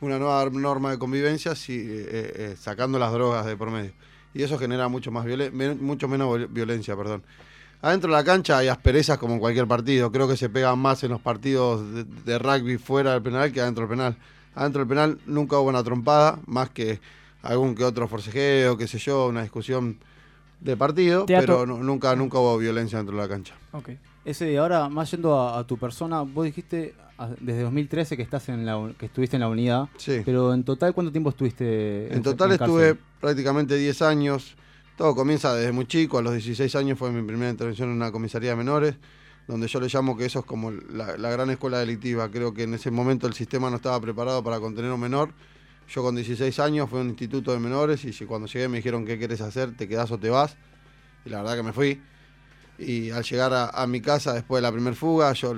una 0.00 0.18
nueva 0.18 0.48
norma 0.50 0.92
de 0.92 0.98
convivencia 0.98 1.54
sí, 1.54 1.76
eh, 1.78 2.32
eh, 2.52 2.56
sacando 2.58 2.98
las 2.98 3.12
drogas 3.12 3.44
de 3.44 3.54
por 3.56 3.70
medio. 3.70 3.92
Y 4.34 4.42
eso 4.42 4.58
genera 4.58 4.88
mucho, 4.88 5.10
más 5.10 5.24
violen- 5.24 5.78
mucho 5.80 6.08
menos 6.08 6.28
viol- 6.28 6.48
violencia. 6.50 6.96
perdón. 6.96 7.22
Adentro 7.80 8.10
de 8.10 8.16
la 8.16 8.24
cancha 8.24 8.58
hay 8.58 8.68
asperezas 8.68 9.18
como 9.18 9.34
en 9.34 9.40
cualquier 9.40 9.66
partido. 9.66 10.10
Creo 10.10 10.26
que 10.28 10.36
se 10.36 10.48
pegan 10.48 10.78
más 10.78 11.02
en 11.04 11.10
los 11.10 11.20
partidos 11.20 11.80
de, 11.94 12.04
de 12.04 12.38
rugby 12.38 12.76
fuera 12.76 13.12
del 13.12 13.22
penal 13.22 13.52
que 13.52 13.60
adentro 13.60 13.86
del 13.86 13.90
penal. 13.96 14.16
Adentro 14.54 14.80
del 14.80 14.88
penal 14.88 15.18
nunca 15.26 15.58
hubo 15.58 15.68
una 15.68 15.82
trompada, 15.84 16.40
más 16.46 16.70
que 16.70 17.00
algún 17.42 17.74
que 17.76 17.84
otro 17.84 18.08
forcejeo, 18.08 18.76
qué 18.76 18.88
sé 18.88 18.98
yo, 18.98 19.28
una 19.28 19.42
discusión 19.42 19.96
de 20.60 20.76
partido, 20.76 21.24
pero 21.26 21.64
nunca, 21.66 22.16
nunca 22.16 22.38
hubo 22.38 22.58
violencia 22.58 22.98
dentro 22.98 23.14
de 23.16 23.22
la 23.22 23.28
cancha. 23.28 23.54
Ok. 23.70 23.90
Ese, 24.24 24.58
ahora, 24.58 24.88
más 24.88 25.08
yendo 25.12 25.38
a, 25.38 25.60
a 25.60 25.64
tu 25.64 25.78
persona, 25.78 26.22
vos 26.22 26.44
dijiste 26.44 26.94
a- 27.16 27.28
desde 27.40 27.62
2013 27.62 28.16
que 28.16 28.24
estás 28.24 28.48
en 28.48 28.66
la 28.66 28.92
que 28.98 29.06
estuviste 29.06 29.36
en 29.36 29.40
la 29.42 29.48
unidad, 29.48 29.88
Sí. 29.98 30.20
pero 30.24 30.52
en 30.52 30.64
total 30.64 30.92
¿cuánto 30.94 31.12
tiempo 31.12 31.30
estuviste? 31.30 32.12
En 32.12 32.22
total 32.24 32.58
cárcel? 32.58 32.66
estuve 32.66 32.98
prácticamente 33.20 33.76
10 33.76 34.02
años. 34.02 34.56
Todo 34.96 35.14
comienza 35.14 35.54
desde 35.54 35.72
muy 35.72 35.86
chico. 35.86 36.18
A 36.18 36.22
los 36.22 36.32
16 36.32 36.74
años 36.76 36.98
fue 36.98 37.10
mi 37.10 37.22
primera 37.26 37.50
intervención 37.50 37.90
en 37.90 37.96
una 37.96 38.10
comisaría 38.10 38.50
de 38.50 38.56
menores, 38.56 38.94
donde 39.46 39.68
yo 39.68 39.80
le 39.80 39.88
llamo 39.88 40.16
que 40.16 40.24
eso 40.24 40.40
es 40.40 40.44
como 40.44 40.70
la, 40.70 41.30
gran 41.30 41.50
escuela 41.50 41.78
delictiva. 41.78 42.30
Creo 42.30 42.52
que 42.52 42.64
en 42.64 42.74
ese 42.74 42.90
momento 42.90 43.26
el 43.26 43.34
sistema 43.34 43.70
no 43.70 43.76
estaba 43.76 44.00
preparado 44.00 44.42
para 44.42 44.58
contener 44.60 44.90
un 44.90 45.00
menor. 45.00 45.32
Yo 45.88 46.02
con 46.02 46.14
16 46.16 46.58
años 46.58 46.90
fui 46.90 46.98
a 46.98 47.02
un 47.02 47.08
instituto 47.08 47.52
de 47.52 47.58
menores 47.58 48.04
y 48.04 48.24
cuando 48.26 48.46
llegué 48.46 48.68
me 48.68 48.78
dijeron 48.78 49.06
qué 49.06 49.18
querés 49.18 49.40
hacer, 49.40 49.76
te 49.76 49.88
quedás 49.88 50.10
o 50.10 50.18
te 50.18 50.30
vas. 50.30 50.56
Y 51.24 51.30
la 51.30 51.38
verdad 51.38 51.56
que 51.56 51.62
me 51.62 51.72
fui. 51.72 52.02
Y 52.78 53.10
al 53.10 53.24
llegar 53.24 53.52
a, 53.52 53.86
mi 53.88 54.00
casa 54.00 54.32
después 54.32 54.58
de 54.58 54.62
la 54.62 54.72
primera 54.72 54.94
fuga, 54.94 55.32
yo 55.32 55.52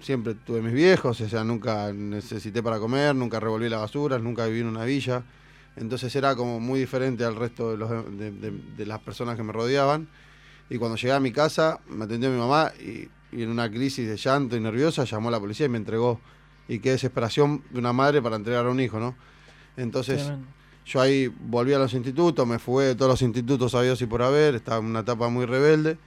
siempre 0.00 0.34
tuve 0.34 0.60
mis 0.60 0.72
viejos, 0.72 1.20
o 1.20 1.28
sea, 1.28 1.44
nunca 1.44 1.92
necesité 1.92 2.64
para 2.64 2.80
comer, 2.80 3.14
nunca 3.14 3.38
revolví 3.38 3.68
la 3.68 3.78
basura, 3.78 4.18
nunca 4.18 4.46
viví 4.46 4.60
en 4.60 4.66
una 4.66 4.84
villa. 4.84 5.22
Entonces 5.76 6.14
era 6.16 6.36
como 6.36 6.60
muy 6.60 6.78
diferente 6.80 7.24
al 7.24 7.36
resto 7.36 7.70
de, 7.72 7.76
los, 7.76 7.90
de, 8.18 8.30
de- 8.30 8.60
de 8.76 8.86
las 8.86 9.00
personas 9.00 9.36
que 9.36 9.42
me 9.42 9.52
rodeaban. 9.52 10.08
Y 10.70 10.78
cuando 10.78 10.96
llegué 10.96 11.12
a 11.12 11.20
mi 11.20 11.32
casa, 11.32 11.80
me 11.88 12.04
atendió 12.04 12.30
mi 12.30 12.38
mamá 12.38 12.72
y, 12.80 13.08
y 13.36 13.42
en 13.42 13.50
una 13.50 13.68
crisis 13.70 14.08
de 14.08 14.16
llanto 14.16 14.56
y 14.56 14.60
nerviosa 14.60 15.04
llamó 15.04 15.28
a 15.28 15.32
la 15.32 15.40
policía 15.40 15.66
y 15.66 15.68
me 15.68 15.78
entregó. 15.78 16.20
Y 16.68 16.78
qué 16.78 16.92
desesperación 16.92 17.62
de 17.70 17.78
una 17.80 17.92
madre 17.92 18.22
para 18.22 18.36
entregar 18.36 18.64
a 18.66 18.70
un 18.70 18.80
hijo, 18.80 18.98
¿no? 18.98 19.14
Entonces 19.76 20.22
Tremendo. 20.22 20.46
yo 20.86 21.00
ahí 21.00 21.26
volví 21.28 21.72
a 21.74 21.78
los 21.78 21.92
institutos, 21.92 22.46
me 22.46 22.58
fugué 22.58 22.86
de 22.86 22.94
todos 22.94 23.10
los 23.10 23.22
institutos 23.22 23.72
sabidos 23.72 24.00
y 24.00 24.06
por 24.06 24.22
haber, 24.22 24.54
estaba 24.54 24.78
en 24.78 24.86
una 24.86 25.00
etapa 25.00 25.28
muy 25.28 25.44
rebelde. 25.44 25.98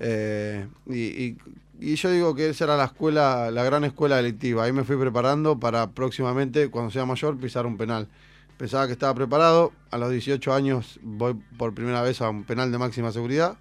eh, 0.00 0.66
y, 0.86 0.98
y- 0.98 1.38
y 1.80 1.96
yo 1.96 2.10
digo 2.10 2.34
que 2.34 2.48
esa 2.50 2.64
era 2.64 2.76
la 2.76 2.84
escuela, 2.84 3.50
la 3.50 3.64
gran 3.64 3.82
escuela 3.84 4.16
delictiva. 4.16 4.62
Ahí 4.64 4.72
me 4.72 4.84
fui 4.84 4.96
preparando 4.96 5.58
para 5.58 5.90
próximamente, 5.90 6.68
cuando 6.70 6.90
sea 6.92 7.04
mayor, 7.04 7.36
pisar 7.38 7.66
un 7.66 7.76
penal. 7.76 8.08
Pensaba 8.56 8.86
que 8.86 8.92
estaba 8.92 9.14
preparado, 9.14 9.72
a 9.90 9.98
los 9.98 10.10
18 10.10 10.52
años 10.54 11.00
voy 11.02 11.34
por 11.56 11.74
primera 11.74 12.02
vez 12.02 12.20
a 12.20 12.28
un 12.30 12.44
penal 12.44 12.70
de 12.70 12.78
máxima 12.78 13.10
seguridad. 13.12 13.56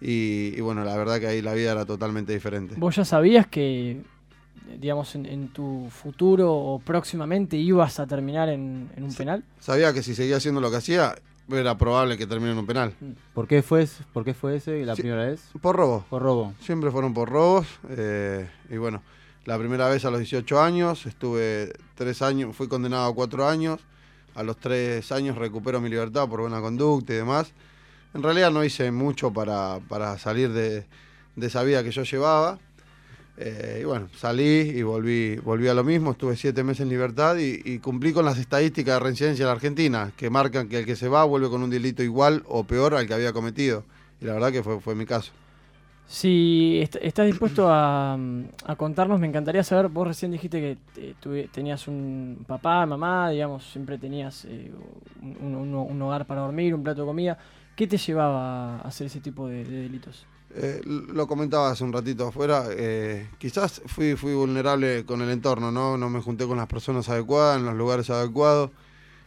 Y, 0.00 0.52
y 0.56 0.60
bueno, 0.60 0.84
la 0.84 0.96
verdad 0.96 1.20
que 1.20 1.28
ahí 1.28 1.42
la 1.42 1.54
vida 1.54 1.72
era 1.72 1.84
totalmente 1.86 2.32
diferente. 2.32 2.74
¿Vos 2.76 2.96
ya 2.96 3.04
sabías 3.04 3.46
que, 3.46 4.02
digamos, 4.80 5.14
en, 5.14 5.26
en 5.26 5.48
tu 5.48 5.88
futuro 5.90 6.52
o 6.52 6.80
próximamente 6.80 7.56
ibas 7.56 8.00
a 8.00 8.06
terminar 8.08 8.48
en, 8.48 8.90
en 8.96 9.04
un 9.04 9.14
penal? 9.14 9.44
Sabía 9.60 9.92
que 9.92 10.02
si 10.02 10.16
seguía 10.16 10.38
haciendo 10.38 10.60
lo 10.60 10.72
que 10.72 10.78
hacía, 10.78 11.14
era 11.48 11.78
probable 11.78 12.18
que 12.18 12.26
termine 12.26 12.50
en 12.50 12.58
un 12.58 12.66
penal. 12.66 12.94
¿Por 13.32 13.46
qué 13.46 13.62
fue, 13.62 13.82
ese- 13.82 14.02
por 14.12 14.24
qué 14.24 14.34
fue 14.34 14.56
ese 14.56 14.84
la 14.84 14.96
Sí. 14.96 15.02
primera 15.02 15.24
vez? 15.26 15.40
Por 15.60 15.76
robo. 15.76 16.04
Por 16.10 16.20
robo. 16.22 16.52
Siempre 16.60 16.90
fueron 16.90 17.14
por 17.14 17.28
robos. 17.28 17.66
eh, 17.90 18.48
y 18.70 18.76
bueno, 18.78 19.02
la 19.44 19.56
primera 19.56 19.88
vez 19.88 20.04
a 20.04 20.10
los 20.10 20.18
18 20.18 20.60
años, 20.60 21.06
estuve 21.06 21.72
tres 21.94 22.22
años, 22.22 22.56
fui 22.56 22.66
condenado 22.66 23.06
a 23.08 23.14
cuatro 23.14 23.46
años. 23.46 23.80
A 24.34 24.42
los 24.42 24.56
tres 24.56 25.12
años 25.12 25.36
recupero 25.36 25.80
mi 25.80 25.88
libertad 25.88 26.28
por 26.28 26.40
buena 26.40 26.60
conducta 26.60 27.12
y 27.12 27.16
demás. 27.16 27.52
En 28.14 28.22
realidad 28.22 28.50
no 28.50 28.64
hice 28.64 28.90
mucho 28.90 29.32
para, 29.32 29.80
para 29.88 30.18
salir 30.18 30.52
de, 30.52 30.86
de 31.36 31.46
esa 31.46 31.62
vida 31.62 31.82
que 31.82 31.90
yo 31.90 32.02
llevaba. 32.02 32.58
Eh, 33.38 33.78
y 33.80 33.84
bueno, 33.84 34.08
salí 34.16 34.44
y 34.44 34.82
volví, 34.82 35.36
volví 35.36 35.68
a 35.68 35.74
lo 35.74 35.84
mismo. 35.84 36.12
Estuve 36.12 36.36
siete 36.36 36.62
meses 36.62 36.82
en 36.82 36.88
libertad 36.90 37.36
y, 37.38 37.78
cumplí 37.78 38.12
con 38.12 38.24
las 38.24 38.38
estadísticas 38.38 38.94
de 38.94 39.00
reincidencia 39.00 39.42
en 39.42 39.46
la 39.46 39.52
Argentina, 39.52 40.12
que 40.16 40.30
marcan 40.30 40.68
que 40.68 40.80
el 40.80 40.86
que 40.86 40.96
se 40.96 41.08
va 41.08 41.24
vuelve 41.24 41.48
con 41.48 41.62
un 41.62 41.70
delito 41.70 42.02
igual 42.02 42.42
o 42.46 42.64
peor 42.64 42.94
al 42.94 43.06
que 43.06 43.14
había 43.14 43.32
cometido. 43.32 43.84
Y 44.20 44.26
la 44.26 44.34
verdad 44.34 44.52
que 44.52 44.62
fue, 44.62 44.80
fue 44.80 44.94
mi 44.94 45.06
caso. 45.06 45.32
Si 46.06 46.78
est- 46.82 46.96
estás 47.00 47.26
dispuesto 47.26 47.68
a, 47.70 48.16
mm, 48.18 48.44
a 48.66 48.76
contarnos, 48.76 49.18
me 49.18 49.26
encantaría 49.26 49.64
saber, 49.64 49.88
vos 49.88 50.06
recién 50.06 50.30
dijiste 50.30 50.76
que 50.94 51.48
tenías 51.52 51.88
un 51.88 52.44
papá, 52.46 52.84
mamá, 52.86 53.30
digamos, 53.30 53.64
siempre 53.64 53.96
tenías 53.98 54.44
eh, 54.44 54.70
un, 55.22 56.02
hogar 56.02 56.26
para 56.26 56.42
dormir, 56.42 56.74
un 56.74 56.82
plato 56.82 57.02
de 57.02 57.06
comida. 57.06 57.38
¿Qué 57.74 57.86
te 57.86 57.96
llevaba 57.96 58.76
a 58.76 58.80
hacer 58.82 59.06
ese 59.06 59.20
tipo 59.20 59.48
de, 59.48 59.64
de 59.64 59.82
delitos? 59.82 60.26
Eh, 60.54 60.82
lo 60.84 61.26
comentaba 61.26 61.70
hace 61.70 61.82
un 61.82 61.94
ratito 61.94 62.28
afuera, 62.28 62.64
eh, 62.70 63.30
quizás 63.38 63.80
fui, 63.86 64.16
fui 64.16 64.34
vulnerable 64.34 65.06
con 65.06 65.22
el 65.22 65.30
entorno, 65.30 65.70
¿no? 65.72 65.96
No 65.96 66.10
me 66.10 66.20
junté 66.20 66.46
con 66.46 66.58
las 66.58 66.66
personas 66.66 67.08
adecuadas, 67.08 67.58
en 67.58 67.64
los 67.64 67.74
lugares 67.74 68.10
adecuados. 68.10 68.70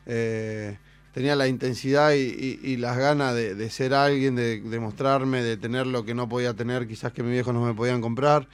Eh, 0.06 0.78
tenía 1.16 1.36
la 1.38 1.48
intensidad 1.48 2.12
y, 2.14 2.18
y- 2.20 2.60
y 2.62 2.78
las 2.78 2.98
ganas 2.98 3.34
de, 3.34 3.56
de 3.56 3.70
ser 3.70 3.94
alguien, 3.94 4.36
de, 4.36 4.60
de 4.60 4.80
mostrarme, 4.82 5.42
de 5.42 5.56
tener 5.58 5.88
lo 5.88 6.04
que 6.04 6.14
no 6.14 6.28
podía 6.30 6.54
tener, 6.54 6.88
quizás 6.88 7.14
que 7.14 7.24
mis 7.24 7.32
viejos 7.32 7.54
no 7.54 7.66
me 7.66 7.74
podían 7.74 8.02
comprar. 8.02 8.48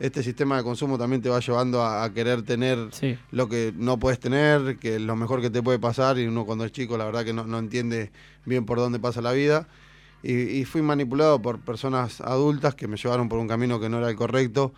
Este 0.00 0.22
sistema 0.22 0.56
de 0.56 0.62
consumo 0.62 0.96
también 0.98 1.20
te 1.22 1.28
va 1.28 1.40
llevando 1.40 1.82
a, 1.82 2.04
a 2.04 2.12
querer 2.14 2.42
tener 2.42 2.78
Sí. 2.92 3.18
lo 3.32 3.48
que 3.50 3.72
no 3.76 3.98
puedes 3.98 4.18
tener, 4.18 4.78
que 4.78 4.96
es 4.96 5.00
lo 5.02 5.14
mejor 5.14 5.40
que 5.42 5.50
te 5.50 5.62
puede 5.62 5.78
pasar, 5.78 6.18
y 6.18 6.26
uno 6.26 6.44
cuando 6.46 6.64
es 6.64 6.72
chico 6.72 6.96
la 6.98 7.04
verdad 7.04 7.22
que 7.24 7.32
no, 7.34 7.44
no 7.46 7.58
entiende 7.58 8.10
bien 8.46 8.64
por 8.66 8.78
dónde 8.78 8.98
pasa 8.98 9.20
la 9.20 9.32
vida. 9.32 9.68
Y, 10.22 10.32
y 10.32 10.64
fui 10.64 10.80
manipulado 10.82 11.40
por 11.42 11.60
personas 11.60 12.20
adultas 12.22 12.74
que 12.74 12.88
me 12.88 12.96
llevaron 12.96 13.28
por 13.28 13.38
un 13.38 13.46
camino 13.46 13.78
que 13.78 13.88
no 13.90 13.98
era 13.98 14.08
el 14.08 14.16
correcto 14.16 14.72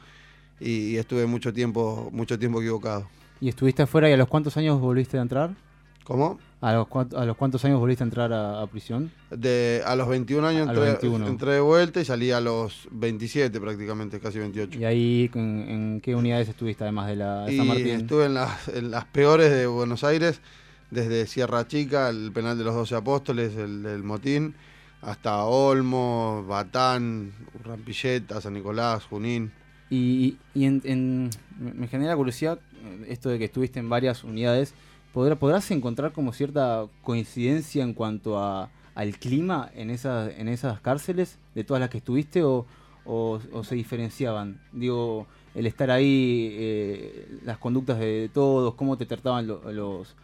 y, 0.61 0.89
y 0.91 0.97
estuve 0.99 1.27
mucho 1.27 1.53
tiempo, 1.53 2.11
mucho 2.13 2.37
tiempo 2.39 2.61
equivocado. 2.61 3.09
¿Y 3.41 3.49
estuviste 3.49 3.83
afuera 3.83 4.11
y 4.11 4.13
a 4.13 4.17
los 4.17 4.27
cuántos 4.29 4.57
años 4.57 4.81
volviste 4.81 5.19
a 5.19 5.23
entrar? 5.23 5.51
¿Cómo? 6.05 6.39
¿A 6.61 6.73
los, 6.73 6.89
a 7.15 7.25
los 7.25 7.37
cuántos 7.37 7.65
años 7.65 7.79
volviste 7.79 8.03
a 8.03 8.07
entrar 8.07 8.33
a, 8.33 8.61
a 8.63 8.67
prisión? 8.67 9.13
De, 9.31 9.81
a 9.87 9.95
los 9.95 10.09
21 10.09 10.45
años 10.47 10.67
A 10.67 10.73
entré, 10.73 10.87
21. 10.87 11.27
entré 11.29 11.53
de 11.53 11.61
vuelta 11.61 12.01
y 12.01 12.05
salí 12.05 12.33
a 12.33 12.41
los 12.41 12.89
27 12.91 13.61
prácticamente, 13.61 14.19
casi 14.19 14.41
28. 14.41 14.77
¿Y 14.79 14.85
ahí 14.85 15.31
en, 15.35 15.41
en 15.69 16.01
qué 16.01 16.17
unidades 16.17 16.49
estuviste 16.49 16.83
además 16.83 17.07
de 17.07 17.17
la 17.17 17.45
de 17.45 17.57
San 17.57 17.65
Y 17.65 17.69
Martín? 17.69 17.87
estuve 18.01 18.25
en 18.27 18.35
las, 18.35 18.67
en 18.69 18.91
las 18.91 19.05
peores 19.05 19.53
de 19.53 19.69
Buenos 19.69 20.03
Aires, 20.03 20.41
desde 20.91 21.27
Sierra 21.29 21.69
Chica, 21.69 22.09
el 22.09 22.33
penal 22.33 22.59
de 22.59 22.65
los 22.65 22.75
12 22.75 22.97
apóstoles, 22.97 23.55
el 23.57 23.85
del 23.85 24.03
Motín, 24.03 24.55
hasta 25.01 25.45
Olmo, 25.45 26.45
Batán, 26.49 27.35
Rampilleta, 27.65 28.41
San 28.41 28.55
Nicolás, 28.55 29.05
Junín. 29.05 29.53
Y, 29.91 30.37
y 30.55 30.65
en- 30.65 30.83
en- 30.85 31.31
me 31.61 31.73
me 31.73 31.87
genera 31.89 32.17
curiosidad 32.17 32.59
eh, 32.83 33.07
esto 33.11 33.29
de 33.29 33.39
que 33.39 33.45
estuviste 33.45 33.79
en 33.79 33.89
varias 33.89 34.25
unidades. 34.25 34.75
¿Podrá- 35.15 35.37
¿Podrás 35.39 35.71
encontrar 35.71 36.13
como 36.13 36.33
cierta 36.33 36.87
coincidencia 37.03 37.83
en 37.83 37.95
cuanto 37.95 38.39
a, 38.39 38.71
al 38.95 39.19
clima 39.19 39.71
en 39.75 39.91
esas, 39.91 40.33
en 40.39 40.49
esas 40.49 40.81
cárceles 40.81 41.39
de 41.55 41.65
todas 41.65 41.81
las 41.81 41.91
que 41.91 41.99
estuviste 41.99 42.43
o, 42.43 42.67
o- 43.05 43.41
o 43.53 43.65
se 43.65 43.75
diferenciaban? 43.75 44.61
Digo, 44.73 45.27
el 45.55 45.67
estar 45.67 45.91
ahí, 45.91 46.51
eh, 46.53 47.29
las 47.45 47.59
conductas 47.59 47.99
de 47.99 48.31
todos, 48.33 48.75
cómo 48.75 48.97
te 48.99 49.07
trataban 49.07 49.47
lo- 49.47 49.73
los, 49.73 50.15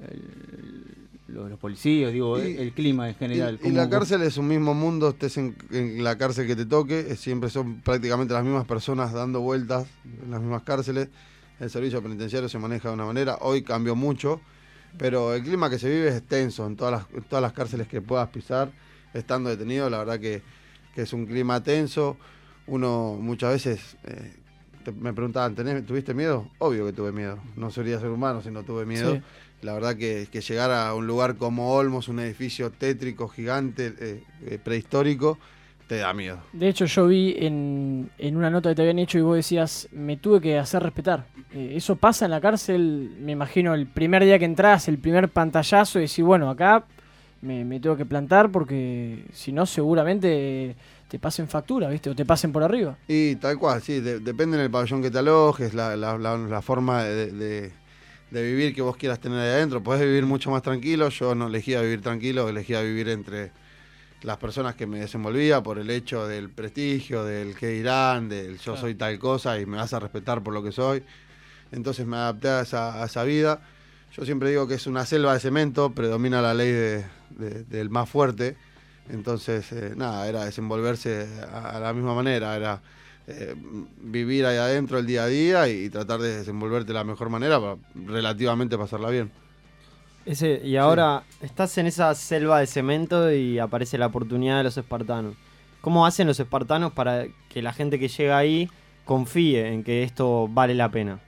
el- 0.00 0.84
los, 1.28 1.50
los 1.50 1.58
policías, 1.58 2.12
digo, 2.12 2.38
Y- 2.40 2.56
el 2.56 2.72
clima 2.72 3.08
en 3.08 3.14
general. 3.16 3.58
Y, 3.64 3.70
la 3.72 3.88
cárcel 3.90 4.22
es 4.22 4.36
un 4.36 4.46
mismo 4.48 4.74
mundo, 4.74 5.08
estés 5.08 5.36
en, 5.38 5.56
en 5.72 6.04
la 6.04 6.16
cárcel 6.16 6.46
que 6.46 6.54
te 6.54 6.66
toque, 6.66 7.16
siempre 7.16 7.50
son 7.50 7.80
prácticamente 7.80 8.32
las 8.34 8.44
mismas 8.44 8.64
personas 8.66 9.12
dando 9.12 9.40
vueltas 9.40 9.88
en 10.22 10.30
las 10.30 10.40
mismas 10.40 10.62
cárceles. 10.62 11.08
El 11.60 11.70
servicio 11.70 12.02
penitenciario 12.02 12.48
se 12.48 12.58
maneja 12.58 12.88
de 12.88 12.94
una 12.94 13.06
manera, 13.06 13.38
hoy 13.40 13.62
cambió 13.62 13.94
mucho, 13.96 14.40
pero 14.98 15.34
el 15.34 15.42
clima 15.42 15.70
que 15.70 15.78
se 15.78 15.88
vive 15.88 16.08
es 16.08 16.22
tenso 16.22 16.66
en 16.66 16.76
todas 16.76 16.92
las, 16.92 17.14
en 17.16 17.22
todas 17.24 17.42
las 17.42 17.52
cárceles 17.52 17.88
que 17.88 18.00
puedas 18.02 18.28
pisar, 18.28 18.70
estando 19.14 19.48
detenido, 19.50 19.88
la 19.88 19.98
verdad 19.98 20.20
que, 20.20 20.42
que 20.94 21.02
es 21.02 21.12
un 21.12 21.26
clima 21.26 21.62
tenso. 21.62 22.16
Uno 22.66 23.16
muchas 23.20 23.52
veces 23.52 23.96
eh, 24.04 24.34
te- 24.84 24.92
me 24.92 25.12
preguntaban, 25.14 25.54
¿tenés, 25.54 25.84
¿tuviste 25.86 26.12
miedo? 26.14 26.50
Obvio 26.58 26.84
que 26.86 26.92
tuve 26.92 27.12
miedo, 27.12 27.38
no 27.56 27.70
sería 27.70 27.98
ser 28.00 28.10
humano 28.10 28.42
si 28.42 28.50
no 28.50 28.62
tuve 28.64 28.84
miedo. 28.84 29.14
Sí. 29.16 29.22
La 29.62 29.72
verdad 29.72 29.96
que, 29.96 30.28
que 30.30 30.42
llegar 30.42 30.70
a 30.70 30.92
un 30.94 31.06
lugar 31.06 31.36
como 31.36 31.72
Olmos, 31.72 32.08
un 32.08 32.18
edificio 32.20 32.70
tétrico, 32.70 33.28
gigante, 33.28 33.94
eh, 33.98 34.22
eh, 34.42 34.58
prehistórico, 34.62 35.38
te 35.86 35.96
da 35.98 36.12
miedo. 36.12 36.38
De 36.52 36.68
hecho, 36.68 36.84
yo 36.86 37.06
vi 37.06 37.36
en, 37.38 38.10
en 38.18 38.36
una 38.36 38.50
nota 38.50 38.70
que 38.70 38.74
te 38.74 38.82
habían 38.82 38.98
hecho 38.98 39.18
y 39.18 39.22
vos 39.22 39.36
decías, 39.36 39.88
me 39.92 40.16
tuve 40.16 40.40
que 40.40 40.58
hacer 40.58 40.82
respetar. 40.82 41.26
Eh, 41.52 41.74
eso 41.76 41.96
pasa 41.96 42.24
en 42.24 42.32
la 42.32 42.40
cárcel, 42.40 43.12
me 43.20 43.32
imagino, 43.32 43.74
el 43.74 43.86
primer 43.86 44.24
día 44.24 44.38
que 44.38 44.44
entras, 44.46 44.88
el 44.88 44.98
primer 44.98 45.28
pantallazo, 45.28 45.98
y 45.98 46.02
decís, 46.02 46.24
bueno, 46.24 46.50
acá 46.50 46.84
me, 47.42 47.64
me 47.64 47.78
tengo 47.80 47.96
que 47.96 48.04
plantar 48.04 48.50
porque 48.50 49.24
si 49.32 49.52
no, 49.52 49.64
seguramente 49.66 50.74
te 51.08 51.18
pasen 51.20 51.46
factura, 51.46 51.88
¿viste? 51.88 52.10
O 52.10 52.16
te 52.16 52.24
pasen 52.24 52.50
por 52.52 52.64
arriba. 52.64 52.96
Y 53.06 53.36
tal 53.36 53.56
cual, 53.58 53.80
sí, 53.80 54.00
de- 54.00 54.18
depende 54.18 54.56
del 54.58 54.70
pabellón 54.70 55.00
que 55.02 55.10
te 55.10 55.18
alojes, 55.18 55.72
la, 55.72 55.94
la- 55.96 56.18
la- 56.18 56.36
la 56.36 56.62
forma 56.62 57.04
de, 57.04 57.30
de- 57.30 57.72
de 58.32 58.42
vivir 58.42 58.74
que 58.74 58.82
vos 58.82 58.96
quieras 58.96 59.20
tener 59.20 59.38
ahí 59.38 59.50
adentro. 59.50 59.80
Podés 59.84 60.02
vivir 60.02 60.26
mucho 60.26 60.50
más 60.50 60.62
tranquilo, 60.62 61.08
yo 61.10 61.36
no 61.36 61.46
elegía 61.46 61.80
vivir 61.80 62.00
tranquilo, 62.00 62.48
elegía 62.48 62.80
vivir 62.80 63.08
entre 63.08 63.52
las 64.22 64.38
personas 64.38 64.74
que 64.74 64.86
me 64.86 65.00
desenvolvía 65.00 65.62
por 65.62 65.78
el 65.78 65.90
hecho 65.90 66.26
del 66.26 66.50
prestigio, 66.50 67.24
del 67.24 67.54
que 67.54 67.68
dirán, 67.68 68.28
del 68.28 68.58
yo 68.58 68.76
soy 68.76 68.94
tal 68.94 69.18
cosa 69.18 69.58
y 69.60 69.66
me 69.66 69.76
vas 69.76 69.92
a 69.92 70.00
respetar 70.00 70.42
por 70.42 70.54
lo 70.54 70.62
que 70.62 70.72
soy. 70.72 71.02
Entonces 71.72 72.06
me 72.06 72.16
adapté 72.16 72.48
a 72.48 72.60
esa, 72.62 73.02
a 73.02 73.06
esa 73.06 73.24
vida. 73.24 73.60
Yo 74.16 74.24
siempre 74.24 74.48
digo 74.50 74.66
que 74.66 74.74
es 74.74 74.86
una 74.86 75.04
selva 75.04 75.34
de 75.34 75.40
cemento, 75.40 75.90
predomina 75.92 76.40
la 76.40 76.54
ley 76.54 76.70
de- 76.72 77.04
de- 77.30 77.64
del 77.64 77.90
más 77.90 78.08
fuerte. 78.08 78.56
Entonces, 79.08 79.70
eh, 79.72 79.92
nada, 79.96 80.26
era 80.28 80.44
desenvolverse 80.44 81.28
a, 81.52 81.76
a 81.76 81.80
la 81.80 81.92
misma 81.92 82.14
manera, 82.14 82.56
era 82.56 82.80
eh, 83.28 83.54
vivir 84.00 84.46
ahí 84.46 84.56
adentro 84.56 84.98
el 84.98 85.06
día 85.06 85.24
a 85.24 85.26
día 85.26 85.68
y, 85.68 85.90
tratar 85.90 86.20
de 86.20 86.38
desenvolverte 86.38 86.88
de 86.88 86.94
la 86.94 87.04
mejor 87.04 87.28
manera 87.28 87.60
para 87.60 87.76
relativamente 87.94 88.78
pasarla 88.78 89.10
bien. 89.10 89.30
Ese, 90.26 90.60
y 90.64 90.76
ahora 90.76 91.22
estás 91.40 91.78
en 91.78 91.86
esa 91.86 92.14
selva 92.14 92.58
de 92.60 92.66
cemento 92.66 93.32
y 93.32 93.58
aparece 93.60 93.96
la 93.96 94.06
oportunidad 94.06 94.58
de 94.58 94.64
los 94.64 94.76
espartanos. 94.76 95.36
¿Cómo 95.80 96.04
hacen 96.04 96.26
los 96.26 96.40
espartanos 96.40 96.92
para 96.92 97.26
que 97.48 97.62
la 97.62 97.72
gente 97.72 97.98
que 98.00 98.08
llega 98.08 98.36
ahí 98.36 98.68
confíe 99.04 99.68
en 99.72 99.84
que 99.84 100.02
esto 100.02 100.48
vale 100.48 100.74
la 100.74 100.90
pena? 100.90 101.20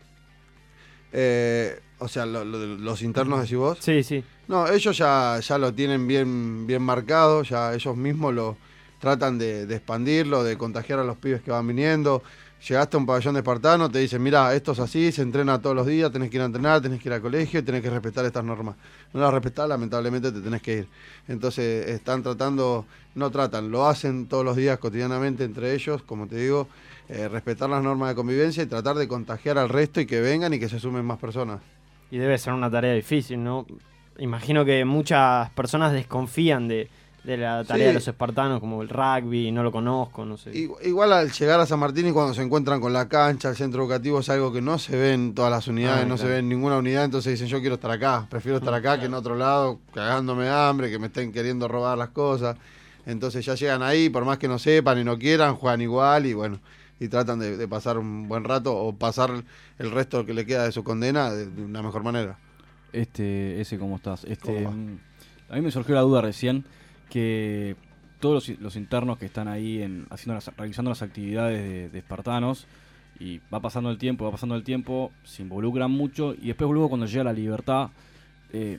Eh, 1.12 1.80
o 2.00 2.08
sea, 2.08 2.26
lo- 2.26 2.44
lo- 2.44 2.76
los 2.76 3.02
internos 3.02 3.42
decís 3.42 3.56
vos. 3.56 3.78
Sí, 3.80 4.02
sí. 4.02 4.24
No, 4.48 4.66
ellos 4.68 4.96
ya, 4.98 5.38
ya 5.40 5.58
lo 5.58 5.72
tienen 5.72 6.06
bien, 6.08 6.66
bien 6.66 6.82
marcado, 6.82 7.42
ya 7.44 7.72
ellos 7.74 7.96
mismos 7.96 8.34
lo, 8.34 8.56
tratan 8.98 9.38
de, 9.38 9.66
de 9.66 9.76
expandirlo, 9.76 10.42
de 10.42 10.58
contagiar 10.58 10.98
a 10.98 11.04
los 11.04 11.16
pibes 11.18 11.40
que 11.42 11.50
van 11.52 11.66
viniendo. 11.68 12.22
Llegaste 12.66 12.96
a 12.96 13.00
un 13.00 13.06
pabellón 13.06 13.34
de 13.34 13.40
espartano, 13.40 13.88
te 13.88 14.00
dicen, 14.00 14.20
mira, 14.20 14.52
esto 14.52 14.72
es 14.72 14.80
así, 14.80 15.12
se 15.12 15.22
entrena 15.22 15.60
todos 15.62 15.76
los 15.76 15.86
días, 15.86 16.10
tenés 16.10 16.28
que 16.28 16.38
ir 16.38 16.42
a 16.42 16.46
entrenar, 16.46 16.80
tenés 16.80 17.00
que 17.00 17.08
ir 17.08 17.12
al 17.12 17.20
colegio 17.20 17.64
tenés 17.64 17.82
que 17.82 17.90
respetar 17.90 18.24
estas 18.24 18.42
normas. 18.42 18.74
No 19.12 19.20
las 19.20 19.32
respetás, 19.32 19.68
lamentablemente 19.68 20.32
te 20.32 20.40
tenés 20.40 20.60
que 20.60 20.78
ir. 20.78 20.88
Entonces 21.28 21.88
están 21.88 22.22
tratando, 22.22 22.84
no 23.14 23.30
tratan, 23.30 23.70
lo 23.70 23.86
hacen 23.86 24.26
todos 24.26 24.44
los 24.44 24.56
días 24.56 24.78
cotidianamente 24.78 25.44
entre 25.44 25.72
ellos, 25.72 26.02
como 26.02 26.26
te 26.26 26.36
digo, 26.36 26.66
eh, 27.08 27.28
respetar 27.28 27.70
las 27.70 27.82
normas 27.82 28.08
de 28.08 28.14
convivencia 28.16 28.62
y 28.64 28.66
tratar 28.66 28.96
de 28.96 29.06
contagiar 29.06 29.56
al 29.56 29.68
resto 29.68 30.00
y 30.00 30.06
que 30.06 30.20
vengan 30.20 30.52
y 30.52 30.58
que 30.58 30.68
se 30.68 30.80
sumen 30.80 31.04
más 31.04 31.18
personas. 31.18 31.60
Y 32.10 32.18
debe 32.18 32.38
ser 32.38 32.54
una 32.54 32.70
tarea 32.70 32.92
difícil, 32.92 33.42
¿no? 33.42 33.66
Imagino 34.18 34.64
que 34.64 34.84
muchas 34.84 35.48
personas 35.50 35.92
desconfían 35.92 36.66
de, 36.66 36.88
de 37.28 37.36
la 37.36 37.62
tarea 37.62 37.84
Sí. 37.84 37.88
de 37.88 37.92
los 37.92 38.08
espartanos, 38.08 38.58
como 38.58 38.80
el 38.80 38.88
rugby, 38.88 39.52
no 39.52 39.62
lo 39.62 39.70
conozco, 39.70 40.24
no 40.24 40.38
sé. 40.38 40.50
Igu- 40.52 40.78
Igual 40.82 41.12
al 41.12 41.30
llegar 41.30 41.60
a 41.60 41.66
San 41.66 41.78
Martín 41.78 42.08
y 42.08 42.12
cuando 42.12 42.32
se 42.32 42.42
encuentran 42.42 42.80
con 42.80 42.92
la 42.94 43.06
cancha, 43.06 43.50
el 43.50 43.56
centro 43.56 43.82
educativo 43.82 44.20
es 44.20 44.30
algo 44.30 44.50
que 44.50 44.62
no 44.62 44.78
se 44.78 44.96
ve 44.96 45.12
en 45.12 45.34
todas 45.34 45.50
las 45.50 45.68
unidades, 45.68 46.04
Ah, 46.04 46.08
no 46.08 46.16
se 46.16 46.26
ve 46.26 46.38
en 46.38 46.48
ninguna 46.48 46.78
unidad, 46.78 47.04
entonces 47.04 47.32
dicen 47.34 47.46
yo 47.48 47.60
quiero 47.60 47.74
estar 47.74 47.90
acá, 47.90 48.26
prefiero 48.30 48.56
estar 48.56 48.72
acá 48.72 48.98
que 48.98 49.04
en 49.06 49.14
otro 49.14 49.36
lado, 49.36 49.78
cagándome 49.92 50.44
de 50.44 50.50
hambre, 50.50 50.90
que 50.90 50.98
me 50.98 51.08
estén 51.08 51.30
queriendo 51.30 51.68
robar 51.68 51.98
las 51.98 52.08
cosas. 52.08 52.56
Entonces 53.04 53.44
ya 53.44 53.54
llegan 53.54 53.82
ahí, 53.82 54.08
por 54.08 54.24
más 54.24 54.38
que 54.38 54.48
no 54.48 54.58
sepan 54.58 54.98
y 54.98 55.04
no 55.04 55.18
quieran, 55.18 55.54
juegan 55.54 55.82
igual 55.82 56.24
y 56.24 56.32
bueno, 56.32 56.60
y 56.98 57.08
tratan 57.08 57.38
de, 57.40 57.58
de 57.58 57.68
pasar 57.68 57.98
un 57.98 58.26
buen 58.26 58.44
rato 58.44 58.74
o 58.74 58.94
pasar 58.94 59.30
el 59.78 59.90
resto 59.90 60.24
que 60.24 60.32
le 60.32 60.46
queda 60.46 60.64
de 60.64 60.72
su 60.72 60.82
condena 60.82 61.30
de, 61.30 61.44
de 61.46 61.62
una 61.62 61.82
mejor 61.82 62.02
manera. 62.02 62.38
Este, 62.92 63.60
ese, 63.60 63.78
¿cómo 63.78 63.96
estás? 63.96 64.24
Este, 64.24 64.66
mm, 64.66 64.98
a 65.50 65.54
mí 65.56 65.60
me 65.60 65.70
surgió 65.70 65.94
la 65.94 66.00
duda 66.00 66.22
recién 66.22 66.64
que 67.08 67.76
todos 68.20 68.48
los, 68.60 68.76
internos 68.76 69.18
que 69.18 69.26
están 69.26 69.48
ahí 69.48 69.82
en, 69.82 70.06
haciendo 70.10 70.34
las- 70.34 70.54
realizando 70.56 70.90
las 70.90 71.02
actividades 71.02 71.92
de, 71.92 71.98
espartanos 71.98 72.66
y 73.20 73.40
va 73.52 73.60
pasando 73.60 73.90
el 73.90 73.98
tiempo, 73.98 74.24
va 74.24 74.32
pasando 74.32 74.54
el 74.56 74.64
tiempo, 74.64 75.12
se 75.24 75.42
involucran 75.42 75.90
mucho 75.90 76.34
y 76.34 76.48
después 76.48 76.70
luego 76.70 76.88
cuando 76.88 77.06
llega 77.06 77.24
la 77.24 77.32
libertad, 77.32 77.90
eh, 78.52 78.78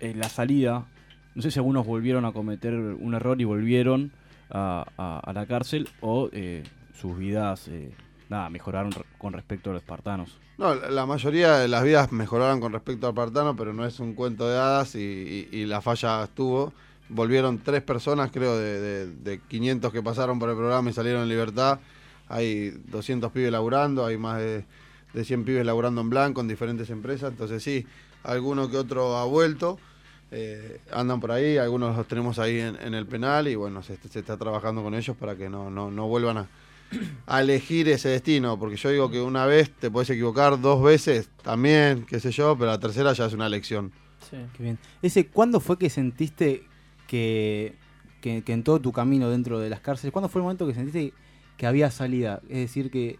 en 0.00 0.18
la 0.18 0.28
salida, 0.28 0.84
no 1.34 1.42
sé 1.42 1.50
si 1.50 1.58
algunos 1.58 1.86
volvieron 1.86 2.24
a 2.24 2.32
cometer 2.32 2.74
un 2.74 3.14
error 3.14 3.40
y 3.40 3.44
volvieron 3.44 4.12
a, 4.50 4.86
a- 4.96 5.20
a 5.20 5.32
la 5.32 5.46
cárcel 5.46 5.88
o 6.00 6.28
eh, 6.32 6.62
sus 7.00 7.16
vidas, 7.18 7.68
eh, 7.68 7.92
nada, 8.28 8.50
mejoraron 8.50 8.92
con 9.18 9.32
respecto 9.32 9.70
a 9.70 9.74
los 9.74 9.82
espartanos. 9.82 10.38
No, 10.58 10.74
la 10.74 11.04
mayoría 11.04 11.58
de 11.58 11.68
las 11.68 11.84
vidas 11.84 12.12
mejoraron 12.12 12.60
con 12.60 12.72
respecto 12.72 13.06
al 13.06 13.12
Partano, 13.14 13.54
pero 13.56 13.74
no 13.74 13.84
es 13.84 14.00
un 14.00 14.14
cuento 14.14 14.48
de 14.48 14.56
hadas 14.58 14.94
y 14.94 15.66
la 15.66 15.82
falla 15.82 16.24
estuvo. 16.24 16.72
Volvieron 17.08 17.58
tres 17.58 17.82
personas, 17.82 18.30
creo, 18.32 18.56
de, 18.58 18.80
de- 18.80 19.06
de 19.06 19.38
500 19.40 19.92
que 19.92 20.02
pasaron 20.02 20.38
por 20.38 20.48
el 20.50 20.56
programa 20.56 20.90
y 20.90 20.92
salieron 20.92 21.22
en 21.22 21.28
libertad. 21.28 21.78
Hay 22.28 22.70
200 22.90 23.30
pibes 23.32 23.52
laburando, 23.52 24.04
hay 24.04 24.16
más 24.16 24.38
de, 24.40 24.64
de 25.12 25.24
100 25.24 25.44
pibes 25.44 25.64
laburando 25.64 26.00
en 26.00 26.10
blanco 26.10 26.40
en 26.40 26.48
diferentes 26.48 26.90
empresas. 26.90 27.30
Entonces 27.30 27.62
sí, 27.62 27.86
alguno 28.24 28.68
que 28.70 28.76
otro 28.76 29.16
ha 29.16 29.24
vuelto. 29.24 29.78
eh, 30.32 30.80
andan 30.92 31.20
por 31.20 31.30
ahí, 31.30 31.56
algunos 31.58 31.96
los 31.96 32.08
tenemos 32.08 32.40
ahí 32.40 32.58
en, 32.58 32.76
en 32.82 32.94
el 32.94 33.06
penal 33.06 33.46
y 33.46 33.54
bueno, 33.54 33.82
se, 33.84 33.96
se 34.10 34.18
está 34.18 34.36
trabajando 34.36 34.82
con 34.82 34.92
ellos 34.94 35.16
para 35.16 35.36
que 35.36 35.48
no, 35.48 35.70
no, 35.70 35.88
no 35.92 36.08
vuelvan 36.08 36.38
a, 36.38 36.46
a 37.28 37.40
elegir 37.40 37.88
ese 37.88 38.08
destino, 38.08 38.58
porque 38.58 38.74
yo 38.76 38.90
digo 38.90 39.08
que 39.08 39.20
una 39.20 39.46
vez 39.46 39.70
te 39.70 39.88
puedes 39.88 40.10
equivocar, 40.10 40.60
dos 40.60 40.82
veces 40.82 41.28
también, 41.44 42.04
qué 42.06 42.18
sé 42.18 42.32
yo, 42.32 42.56
pero 42.58 42.72
la 42.72 42.80
tercera 42.80 43.12
ya 43.12 43.26
es 43.26 43.32
una 43.34 43.46
elección. 43.46 43.92
Sí. 44.28 44.36
Qué 44.56 44.62
bien. 44.64 44.78
Ese, 45.00 45.28
¿Cuándo 45.28 45.60
fue 45.60 45.78
que 45.78 45.88
sentiste 45.90 46.64
que, 47.06 47.74
que, 48.20 48.42
que 48.42 48.52
en 48.52 48.62
todo 48.62 48.80
tu 48.80 48.92
camino 48.92 49.30
dentro 49.30 49.58
de 49.58 49.70
las 49.70 49.80
cárceles, 49.80 50.12
cuándo 50.12 50.28
fue 50.28 50.40
el 50.40 50.44
momento 50.44 50.66
que 50.66 50.74
sentiste 50.74 51.12
que 51.56 51.66
había 51.66 51.90
salida? 51.90 52.40
Es 52.48 52.58
decir, 52.58 52.90
que 52.90 53.18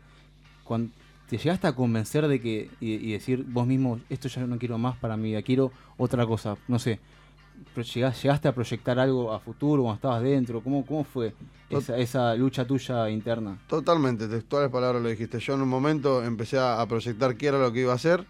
cuando 0.64 0.92
te 1.28 1.38
llegaste 1.38 1.66
a 1.66 1.74
convencer 1.74 2.28
de 2.28 2.40
que 2.40 2.70
y, 2.80 2.94
y 2.94 3.12
decir 3.12 3.44
vos 3.46 3.66
mismo, 3.66 4.00
esto 4.08 4.28
ya 4.28 4.46
no 4.46 4.58
quiero 4.58 4.78
más 4.78 4.96
para 4.96 5.16
mi 5.16 5.30
vida, 5.30 5.42
quiero 5.42 5.72
otra 5.96 6.26
cosa, 6.26 6.56
no 6.68 6.78
sé. 6.78 7.00
Llegaste 7.74 8.48
a 8.48 8.54
proyectar 8.54 8.98
algo 8.98 9.32
a 9.32 9.40
futuro 9.40 9.82
cuando 9.82 9.96
estabas 9.96 10.22
dentro, 10.22 10.60
¿cómo, 10.60 10.84
cómo 10.84 11.04
fue 11.04 11.32
esa, 11.70 11.96
esa 11.96 12.34
lucha 12.34 12.66
tuya 12.66 13.08
interna? 13.08 13.58
Totalmente, 13.66 14.28
textuales 14.28 14.70
palabras 14.70 15.02
lo 15.02 15.08
dijiste. 15.08 15.38
Yo 15.38 15.54
en 15.54 15.62
un 15.62 15.68
momento 15.68 16.22
empecé 16.22 16.58
a 16.58 16.84
proyectar 16.86 17.34
qué 17.36 17.46
era 17.46 17.58
lo 17.58 17.72
que 17.72 17.80
iba 17.80 17.92
a 17.92 17.96
hacer. 17.96 18.26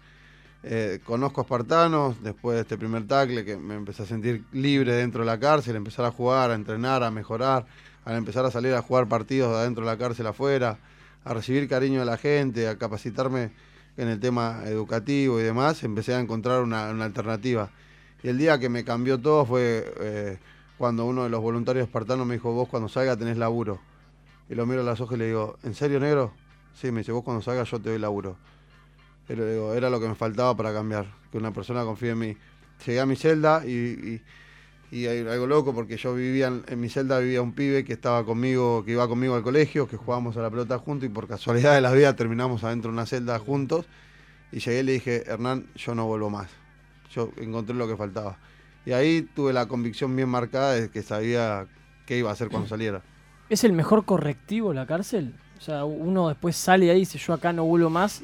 Eh, 0.69 0.99
conozco 1.05 1.39
a 1.39 1.43
espartanos, 1.45 2.21
después 2.21 2.55
de 2.55 2.63
este 2.63 2.77
primer 2.77 3.07
tackle 3.07 3.45
que 3.45 3.55
me 3.55 3.75
empecé 3.75 4.03
a 4.03 4.05
sentir 4.05 4.43
libre 4.51 4.91
dentro 4.91 5.21
de 5.21 5.25
la 5.25 5.39
cárcel, 5.39 5.77
empezar 5.77 6.03
a 6.03 6.11
jugar, 6.11 6.51
a 6.51 6.55
entrenar, 6.55 7.03
a 7.03 7.09
mejorar, 7.09 7.65
a 8.03 8.13
empezar 8.17 8.43
a 8.43 8.51
salir 8.51 8.73
a 8.73 8.81
jugar 8.81 9.07
partidos 9.07 9.53
de 9.53 9.59
adentro 9.59 9.85
de 9.85 9.91
la 9.91 9.97
cárcel 9.97 10.27
afuera, 10.27 10.77
a 11.23 11.33
recibir 11.33 11.69
cariño 11.69 12.01
de 12.01 12.05
la 12.05 12.17
gente, 12.17 12.67
a 12.67 12.77
capacitarme 12.77 13.51
en 13.95 14.09
el 14.09 14.19
tema 14.19 14.63
educativo 14.65 15.39
y 15.39 15.43
demás, 15.43 15.81
empecé 15.85 16.13
a 16.13 16.19
encontrar 16.19 16.61
una, 16.63 16.89
alternativa. 16.89 17.69
Y 18.21 18.27
el 18.27 18.37
día 18.37 18.59
que 18.59 18.67
me 18.67 18.83
cambió 18.83 19.17
todo 19.17 19.45
fue 19.45 19.89
eh, 20.01 20.37
cuando 20.77 21.05
uno 21.05 21.23
de 21.23 21.29
los 21.29 21.39
voluntarios 21.39 21.85
espartanos 21.85 22.27
me 22.27 22.33
dijo, 22.33 22.51
vos 22.51 22.67
cuando 22.67 22.89
salga 22.89 23.15
tenés 23.15 23.37
laburo. 23.37 23.79
Y 24.49 24.55
lo 24.55 24.65
miro 24.65 24.81
a 24.81 24.83
los 24.83 24.99
ojos 24.99 25.15
y 25.15 25.19
le 25.19 25.27
digo, 25.27 25.57
¿en 25.63 25.75
serio, 25.75 26.01
negro? 26.01 26.33
Sí, 26.73 26.91
me 26.91 26.99
dice, 26.99 27.13
vos 27.13 27.23
cuando 27.23 27.41
salgas 27.41 27.71
yo 27.71 27.79
te 27.79 27.89
doy 27.89 27.99
laburo. 27.99 28.35
Le 29.27 29.53
digo, 29.53 29.73
era 29.73 29.89
lo 29.89 29.99
que 29.99 30.07
me 30.07 30.15
faltaba 30.15 30.55
para 30.55 30.73
cambiar, 30.73 31.07
que 31.31 31.37
una 31.37 31.51
persona 31.51 31.83
confíe 31.83 32.11
en 32.11 32.19
mí. 32.19 32.37
Llegué 32.85 32.99
a 32.99 33.05
mi 33.05 33.15
celda 33.15 33.65
y, 33.65 34.21
y, 34.91 35.07
algo 35.07 35.47
loco 35.47 35.73
porque 35.73 35.97
yo 35.97 36.15
vivía, 36.15 36.47
en, 36.47 36.63
en 36.67 36.79
mi 36.79 36.89
celda 36.89 37.19
vivía 37.19 37.41
un 37.41 37.53
pibe 37.53 37.83
que 37.83 37.93
estaba 37.93 38.23
conmigo, 38.23 38.85
que 38.85 38.91
iba 38.91 39.07
conmigo 39.07 39.35
al 39.35 39.43
colegio, 39.43 39.87
que 39.87 39.97
jugábamos 39.97 40.37
a 40.37 40.41
la 40.41 40.49
pelota 40.49 40.77
juntos 40.77 41.07
y 41.07 41.09
por 41.09 41.27
casualidad 41.27 41.75
de 41.75 41.81
la 41.81 41.91
vida 41.91 42.15
terminamos 42.15 42.63
adentro 42.63 42.89
de 42.89 42.93
una 42.93 43.05
celda 43.05 43.37
juntos. 43.39 43.85
Y 44.51 44.59
llegué 44.59 44.79
y 44.79 44.83
le 44.83 44.91
dije, 44.93 45.23
Hernán, 45.29 45.67
yo 45.75 45.93
no 45.93 46.05
vuelvo 46.05 46.29
más. 46.29 46.49
Yo 47.11 47.31
encontré 47.37 47.75
lo 47.75 47.87
que 47.87 47.97
faltaba. 47.97 48.37
Y 48.85 48.93
ahí 48.93 49.27
tuve 49.35 49.51
la 49.51 49.67
convicción 49.67 50.15
bien 50.15 50.29
marcada 50.29 50.73
de 50.73 50.89
que 50.89 51.01
sabía 51.01 51.67
qué 52.05 52.17
iba 52.17 52.29
a 52.29 52.33
hacer 52.33 52.47
cuando 52.47 52.69
saliera. 52.69 53.01
¿Es 53.49 53.65
el 53.65 53.73
mejor 53.73 54.05
correctivo 54.05 54.73
la 54.73 54.85
cárcel? 54.85 55.35
O 55.57 55.61
sea, 55.61 55.85
uno 55.85 56.29
después 56.29 56.55
sale 56.55 56.89
ahí 56.91 56.97
y 56.97 56.99
dice, 57.01 57.17
yo 57.17 57.33
acá 57.33 57.51
no 57.53 57.65
vuelvo 57.65 57.89
más. 57.89 58.21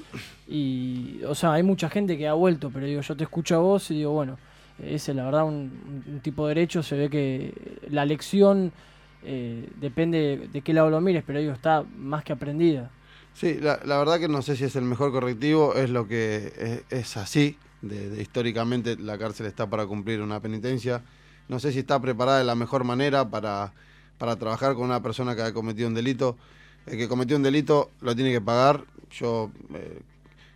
Y, 0.47 1.21
o 1.27 1.33
sea, 1.35 1.53
hay 1.53 1.63
mucha 1.63 1.89
gente 1.89 2.17
que 2.17 2.27
ha 2.27 2.33
vuelto, 2.33 2.69
pero 2.71 2.85
digo, 2.85 3.01
yo 3.01 3.15
te 3.15 3.23
escucho 3.23 3.55
a 3.55 3.59
vos 3.59 3.89
y 3.91 3.95
digo, 3.95 4.11
bueno, 4.11 4.37
ese 4.77 5.13
la 5.13 5.25
verdad 5.25 5.45
un, 5.45 6.03
un 6.07 6.19
tipo 6.21 6.47
de 6.47 6.55
derecho, 6.55 6.83
se 6.83 6.95
ve 6.97 7.09
que 7.09 7.53
la 7.89 8.05
lección 8.05 8.71
eh, 9.23 9.69
depende 9.79 10.49
de 10.51 10.61
qué 10.61 10.73
lado 10.73 10.89
lo 10.89 11.01
mires, 11.01 11.23
pero 11.25 11.39
digo, 11.39 11.53
está 11.53 11.83
más 11.97 12.23
que 12.23 12.33
aprendida. 12.33 12.91
Sí, 13.33 13.57
la, 13.59 13.79
la 13.83 13.97
verdad 13.97 14.19
que 14.19 14.27
no 14.27 14.41
sé 14.41 14.55
si 14.55 14.63
es 14.65 14.75
el 14.75 14.83
mejor 14.83 15.11
correctivo, 15.11 15.73
es 15.75 15.89
lo 15.89 16.07
que 16.07 16.83
es, 16.89 16.99
es 16.99 17.17
así. 17.17 17.57
De, 17.81 18.09
de- 18.09 18.21
históricamente 18.21 18.95
la 18.97 19.17
cárcel 19.17 19.45
está 19.47 19.69
para 19.69 19.85
cumplir 19.87 20.21
una 20.21 20.39
penitencia. 20.39 21.03
No 21.49 21.59
sé 21.59 21.71
si 21.71 21.79
está 21.79 21.99
preparada 21.99 22.37
de 22.39 22.43
la 22.45 22.55
mejor 22.55 22.83
manera 22.83 23.29
para, 23.29 23.73
para 24.17 24.37
trabajar 24.37 24.75
con 24.75 24.85
una 24.85 25.01
persona 25.01 25.35
que 25.35 25.41
ha 25.41 25.53
cometido 25.53 25.87
un 25.87 25.93
delito. 25.95 26.37
El 26.85 26.97
que 26.97 27.07
cometió 27.07 27.35
un 27.37 27.43
delito 27.43 27.91
lo 28.01 28.15
tiene 28.15 28.31
que 28.31 28.41
pagar. 28.41 28.83
Yo 29.11 29.51
eh, 29.73 29.99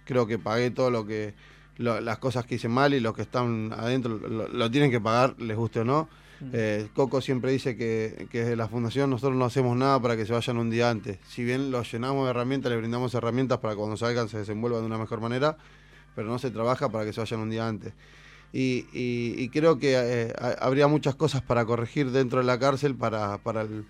creo 0.06 0.28
que 0.28 0.38
pagué 0.40 0.72
todo 0.72 0.90
lo 0.92 1.06
que 1.06 1.34
lo- 1.78 2.02
las 2.02 2.18
cosas 2.18 2.46
que 2.46 2.56
hice 2.56 2.68
mal 2.70 2.94
y 2.94 3.00
los 3.00 3.14
que 3.16 3.22
están 3.22 3.72
adentro 3.72 4.18
lo, 4.18 4.48
lo 4.48 4.72
tienen 4.72 4.90
que 4.92 5.00
pagar, 5.00 5.36
les 5.40 5.56
guste 5.56 5.82
o 5.82 5.86
no. 5.86 6.10
Eh, 6.54 6.88
Coco 6.94 7.20
siempre 7.20 7.52
dice 7.52 7.76
que, 7.76 8.28
que 8.32 8.40
desde 8.42 8.56
la 8.56 8.68
fundación 8.68 9.10
nosotros 9.10 9.36
no 9.38 9.46
hacemos 9.46 9.76
nada 9.76 10.00
para 10.00 10.16
que 10.16 10.26
se 10.26 10.34
vayan 10.34 10.58
un 10.58 10.70
día 10.70 10.90
antes. 10.90 11.18
Si 11.28 11.44
bien 11.44 11.72
los 11.72 11.92
llenamos 11.92 12.26
de 12.26 12.30
herramientas, 12.32 12.70
les 12.72 12.80
brindamos 12.80 13.14
herramientas 13.16 13.58
para 13.60 13.74
que 13.74 13.78
cuando 13.80 13.98
salgan 13.98 14.30
se 14.30 14.38
desenvuelvan 14.40 14.82
de 14.82 14.86
una 14.88 14.98
mejor 15.00 15.20
manera, 15.20 15.58
pero 16.16 16.28
no 16.28 16.38
se 16.38 16.52
trabaja 16.52 16.90
para 16.90 17.06
que 17.06 17.14
se 17.14 17.22
vayan 17.22 17.40
un 17.40 17.50
día 17.50 17.68
antes. 17.68 17.94
Y, 18.54 18.86
y- 18.94 19.34
y 19.38 19.50
creo 19.50 19.78
que 19.80 19.94
eh, 19.98 20.34
ha- 20.40 20.64
habría 20.66 20.88
muchas 20.88 21.16
cosas 21.16 21.42
para 21.42 21.66
corregir 21.66 22.12
dentro 22.12 22.40
de 22.40 22.46
la 22.46 22.60
cárcel 22.60 22.96
para, 22.96 23.40
para 23.40 23.62
el, 23.62 23.86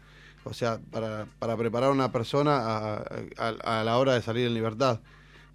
o 0.47 0.53
sea, 0.53 0.79
para, 0.91 1.27
para 1.39 1.55
preparar 1.57 1.89
a 1.89 1.93
una 1.93 2.11
persona 2.11 2.57
a, 2.57 3.03
a- 3.37 3.79
a 3.79 3.83
la 3.83 3.97
hora 3.97 4.13
de 4.13 4.21
salir 4.21 4.47
en 4.47 4.53
libertad. 4.53 4.99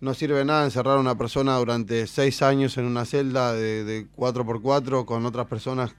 No 0.00 0.14
sirve 0.14 0.44
nada 0.44 0.64
encerrar 0.64 0.96
a 0.96 1.00
una 1.00 1.16
persona 1.16 1.56
durante 1.58 2.06
seis 2.06 2.42
años 2.42 2.76
en 2.78 2.86
una 2.86 3.04
celda 3.04 3.52
de, 3.52 3.84
de 3.84 4.06
4x4 4.16 5.04
con 5.04 5.24
otras 5.26 5.46
personas 5.46 5.94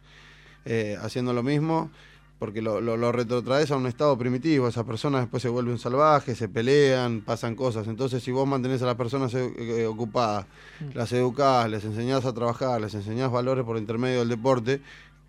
eh, 0.65 0.97
haciendo 1.01 1.33
lo 1.33 1.41
mismo, 1.43 1.89
porque 2.39 2.61
lo, 2.61 2.81
lo, 2.81 2.97
lo 2.97 3.11
retrotraes 3.13 3.71
a 3.71 3.77
un 3.77 3.87
estado 3.87 4.17
primitivo. 4.17 4.67
Esas 4.67 4.83
personas 4.83 5.21
después 5.21 5.41
se 5.41 5.47
vuelven 5.49 5.79
salvajes, 5.79 6.37
se 6.37 6.49
pelean, 6.49 7.21
pasan 7.21 7.55
cosas. 7.55 7.87
Entonces, 7.87 8.21
si 8.21 8.31
vos 8.31 8.45
mantenés 8.45 8.81
a 8.81 8.85
las 8.87 8.95
personas 8.95 9.33
eh, 9.35 9.53
eh, 9.57 9.85
ocupadas, 9.85 10.45
las 10.93 11.11
educás, 11.13 11.69
les 11.69 11.85
enseñás 11.85 12.25
a 12.25 12.33
trabajar, 12.33 12.81
les 12.81 12.93
enseñás 12.95 13.31
valores 13.31 13.63
por 13.63 13.77
intermedio 13.77 14.19
del 14.19 14.29
deporte, 14.29 14.81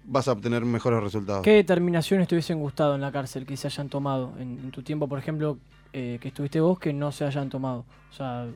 vas 0.07 0.29
a 0.29 0.33
obtener 0.33 0.65
mejores 0.65 1.03
resultados. 1.03 1.43
¿Qué 1.43 1.53
determinaciones 1.53 2.29
te 2.29 2.35
hubiesen 2.35 2.59
gustado 2.61 2.95
en 2.95 3.01
la 3.01 3.11
cárcel 3.13 3.47
que 3.47 3.57
se 3.57 3.67
hayan 3.69 3.89
tomado 3.89 4.33
en, 4.39 4.59
en 4.59 4.71
tu 4.71 4.83
tiempo, 4.83 5.09
por 5.09 5.19
ejemplo, 5.19 5.59
eh, 5.93 6.19
que 6.21 6.29
estuviste 6.29 6.61
vos, 6.61 6.79
que 6.79 6.93
no 6.93 7.13
se 7.13 7.25
hayan 7.25 7.49
tomado? 7.51 7.85
O 8.11 8.13
sea, 8.15 8.47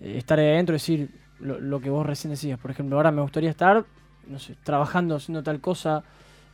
eh, 0.00 0.18
estar 0.18 0.38
ahí 0.38 0.46
adentro, 0.48 0.74
decir 0.74 1.10
lo, 1.40 1.58
lo 1.60 1.80
que 1.80 1.90
vos 1.90 2.06
recién 2.06 2.30
decías. 2.32 2.58
Por 2.58 2.70
ejemplo, 2.70 2.96
ahora 2.96 3.10
me 3.10 3.22
gustaría 3.22 3.50
estar, 3.50 3.84
no 4.26 4.38
sé, 4.38 4.54
trabajando, 4.64 5.16
haciendo 5.16 5.42
tal 5.42 5.60
cosa. 5.60 6.02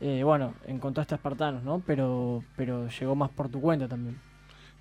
eh, 0.01 0.23
bueno, 0.25 0.55
encontraste 0.67 1.14
a 1.14 1.17
espartanos, 1.17 1.62
¿no? 1.62 1.83
Pero, 1.87 2.43
pero 2.57 2.88
llegó 2.88 3.14
más 3.14 3.31
por 3.31 3.49
tu 3.49 3.61
cuenta 3.61 3.88
también. 3.88 4.19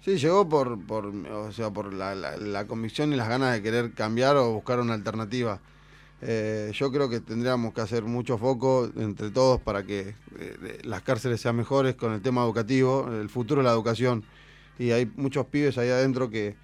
Sí, 0.02 0.18
llegó 0.18 0.48
por, 0.50 0.86
por, 0.86 1.06
o 1.08 1.52
sea, 1.54 1.70
por 1.72 1.94
la, 1.94 2.14
la- 2.14 2.36
la 2.38 2.68
convicción 2.68 3.14
y 3.14 3.16
las 3.16 3.30
ganas 3.30 3.54
de 3.54 3.62
querer 3.62 3.94
cambiar 3.94 4.36
o 4.36 4.52
buscar 4.54 4.80
una 4.82 4.94
alternativa. 4.96 5.60
Eh, 6.26 6.72
yo 6.74 6.90
creo 6.90 7.10
que 7.10 7.20
tendríamos 7.20 7.74
que 7.74 7.82
hacer 7.82 8.04
mucho 8.04 8.38
foco 8.38 8.90
entre 8.96 9.30
todos 9.30 9.60
para 9.60 9.84
que 9.84 10.16
eh, 10.40 10.80
las 10.84 11.02
cárceles 11.02 11.42
sean 11.42 11.58
mejores 11.58 11.96
con 11.96 12.14
el 12.14 12.22
tema 12.22 12.44
educativo, 12.44 13.10
el 13.12 13.28
futuro 13.28 13.62
de 13.62 13.68
la 13.68 13.74
educación. 13.74 14.24
Y 14.80 14.92
hay 14.92 15.12
muchos 15.18 15.46
pibes 15.48 15.78
ahí 15.78 15.90
adentro 15.90 16.30
que, 16.30 16.56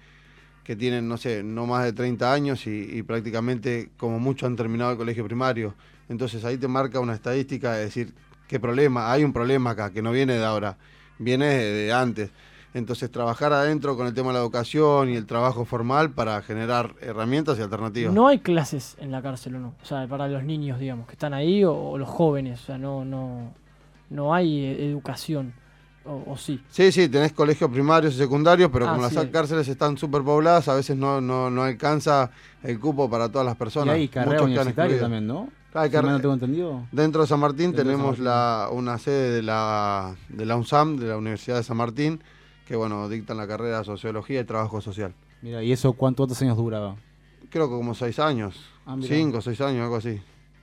que 0.64 0.76
tienen, 0.76 1.06
no 1.08 1.18
sé, 1.18 1.42
no 1.42 1.66
más 1.66 1.84
de 1.84 1.92
30 1.92 2.32
años 2.32 2.66
y, 2.66 2.88
y 2.90 3.02
prácticamente 3.02 3.90
como 3.98 4.18
mucho 4.18 4.46
han 4.46 4.56
terminado 4.56 4.92
el 4.92 4.96
colegio 4.96 5.26
primario. 5.26 5.74
Entonces 6.08 6.42
ahí 6.46 6.56
te 6.56 6.66
marca 6.66 6.98
una 6.98 7.14
estadística 7.14 7.74
de 7.74 7.84
decir, 7.84 8.14
¿qué 8.48 8.58
problema? 8.58 9.12
Hay 9.12 9.24
un 9.24 9.34
problema 9.34 9.70
acá 9.70 9.90
que 9.92 10.00
no 10.00 10.10
viene 10.10 10.38
de 10.38 10.44
ahora, 10.44 10.78
viene 11.18 11.46
de, 11.46 11.72
de 11.72 11.92
antes. 11.92 12.30
Entonces 12.72 13.10
trabajar 13.10 13.52
adentro 13.52 13.96
con 13.96 14.06
el 14.06 14.14
tema 14.14 14.28
de 14.28 14.34
la 14.34 14.40
educación 14.40 15.10
y 15.10 15.16
el 15.16 15.26
trabajo 15.26 15.64
formal 15.64 16.10
para 16.12 16.40
generar 16.42 16.94
herramientas 17.00 17.58
y 17.58 17.62
alternativas. 17.62 18.12
No 18.14 18.28
hay 18.28 18.38
clases 18.38 18.96
en 19.00 19.10
la 19.10 19.20
cárcel, 19.22 19.56
¿o 19.56 19.58
no? 19.58 19.74
O 19.82 19.84
sea, 19.84 20.06
para 20.06 20.28
los 20.28 20.44
niños, 20.44 20.78
digamos, 20.78 21.06
que 21.06 21.12
están 21.14 21.34
ahí 21.34 21.64
o, 21.64 21.72
o 21.74 21.98
los 21.98 22.08
jóvenes. 22.08 22.62
O 22.62 22.66
sea, 22.66 22.78
no, 22.78 23.04
no, 23.04 23.52
no 24.08 24.32
hay 24.34 24.64
eh, 24.64 24.86
educación. 24.88 25.52
O, 26.04 26.22
o 26.32 26.36
sí. 26.36 26.62
Sí, 26.70 26.92
sí, 26.92 27.08
tenés 27.08 27.32
colegios 27.32 27.68
primarios 27.70 28.14
y 28.14 28.18
secundarios, 28.18 28.70
pero 28.72 28.88
Ah, 28.88 28.94
como 28.94 29.08
sí. 29.08 29.16
las 29.16 29.26
cárceles 29.26 29.68
están 29.68 29.98
superpobladas, 29.98 30.66
a 30.68 30.74
veces 30.74 30.96
no, 30.96 31.20
no, 31.20 31.50
no 31.50 31.62
alcanza 31.64 32.30
el 32.62 32.78
cupo 32.80 33.10
para 33.10 33.28
todas 33.28 33.44
las 33.46 33.56
Y 33.56 33.58
personas. 33.58 33.94
hay 33.96 34.08
carrera 34.08 34.42
universitaria 34.44 34.98
también, 35.00 35.26
¿no? 35.26 35.48
Hay 35.74 35.90
Si 35.90 35.96
no 35.96 36.20
tengo 36.20 36.34
entendido. 36.34 36.86
Dentro 36.90 37.20
de 37.22 37.28
San 37.28 37.38
Martín 37.40 37.72
Dentro 37.72 37.84
de 37.84 37.90
San 37.90 37.96
tenemos 37.98 38.06
Martín. 38.18 38.24
la, 38.24 38.68
una 38.72 38.98
sede 38.98 39.30
de 39.32 39.42
la, 39.42 40.14
de 40.28 40.46
la 40.46 40.56
UNSAM, 40.56 40.96
de 40.96 41.06
la 41.08 41.16
Universidad 41.16 41.56
de 41.58 41.62
San 41.64 41.76
Martín, 41.76 42.22
que 42.70 42.76
bueno, 42.76 43.08
dictan 43.08 43.36
la 43.36 43.48
carrera 43.48 43.78
de 43.80 43.84
Sociología 43.84 44.42
y 44.42 44.44
Trabajo 44.44 44.80
Social. 44.80 45.12
Mira, 45.42 45.60
¿y 45.60 45.72
eso 45.72 45.92
cuánto- 45.92 46.18
cuántos 46.22 46.40
años 46.40 46.56
duraba? 46.56 46.94
Creo 47.50 47.68
que 47.68 47.74
como 47.74 47.96
seis 47.96 48.20
años, 48.20 48.54
Ah, 48.86 48.96
cinco, 49.02 49.40
seis 49.40 49.60
años, 49.60 49.82
algo 49.82 49.96
así. 49.96 50.20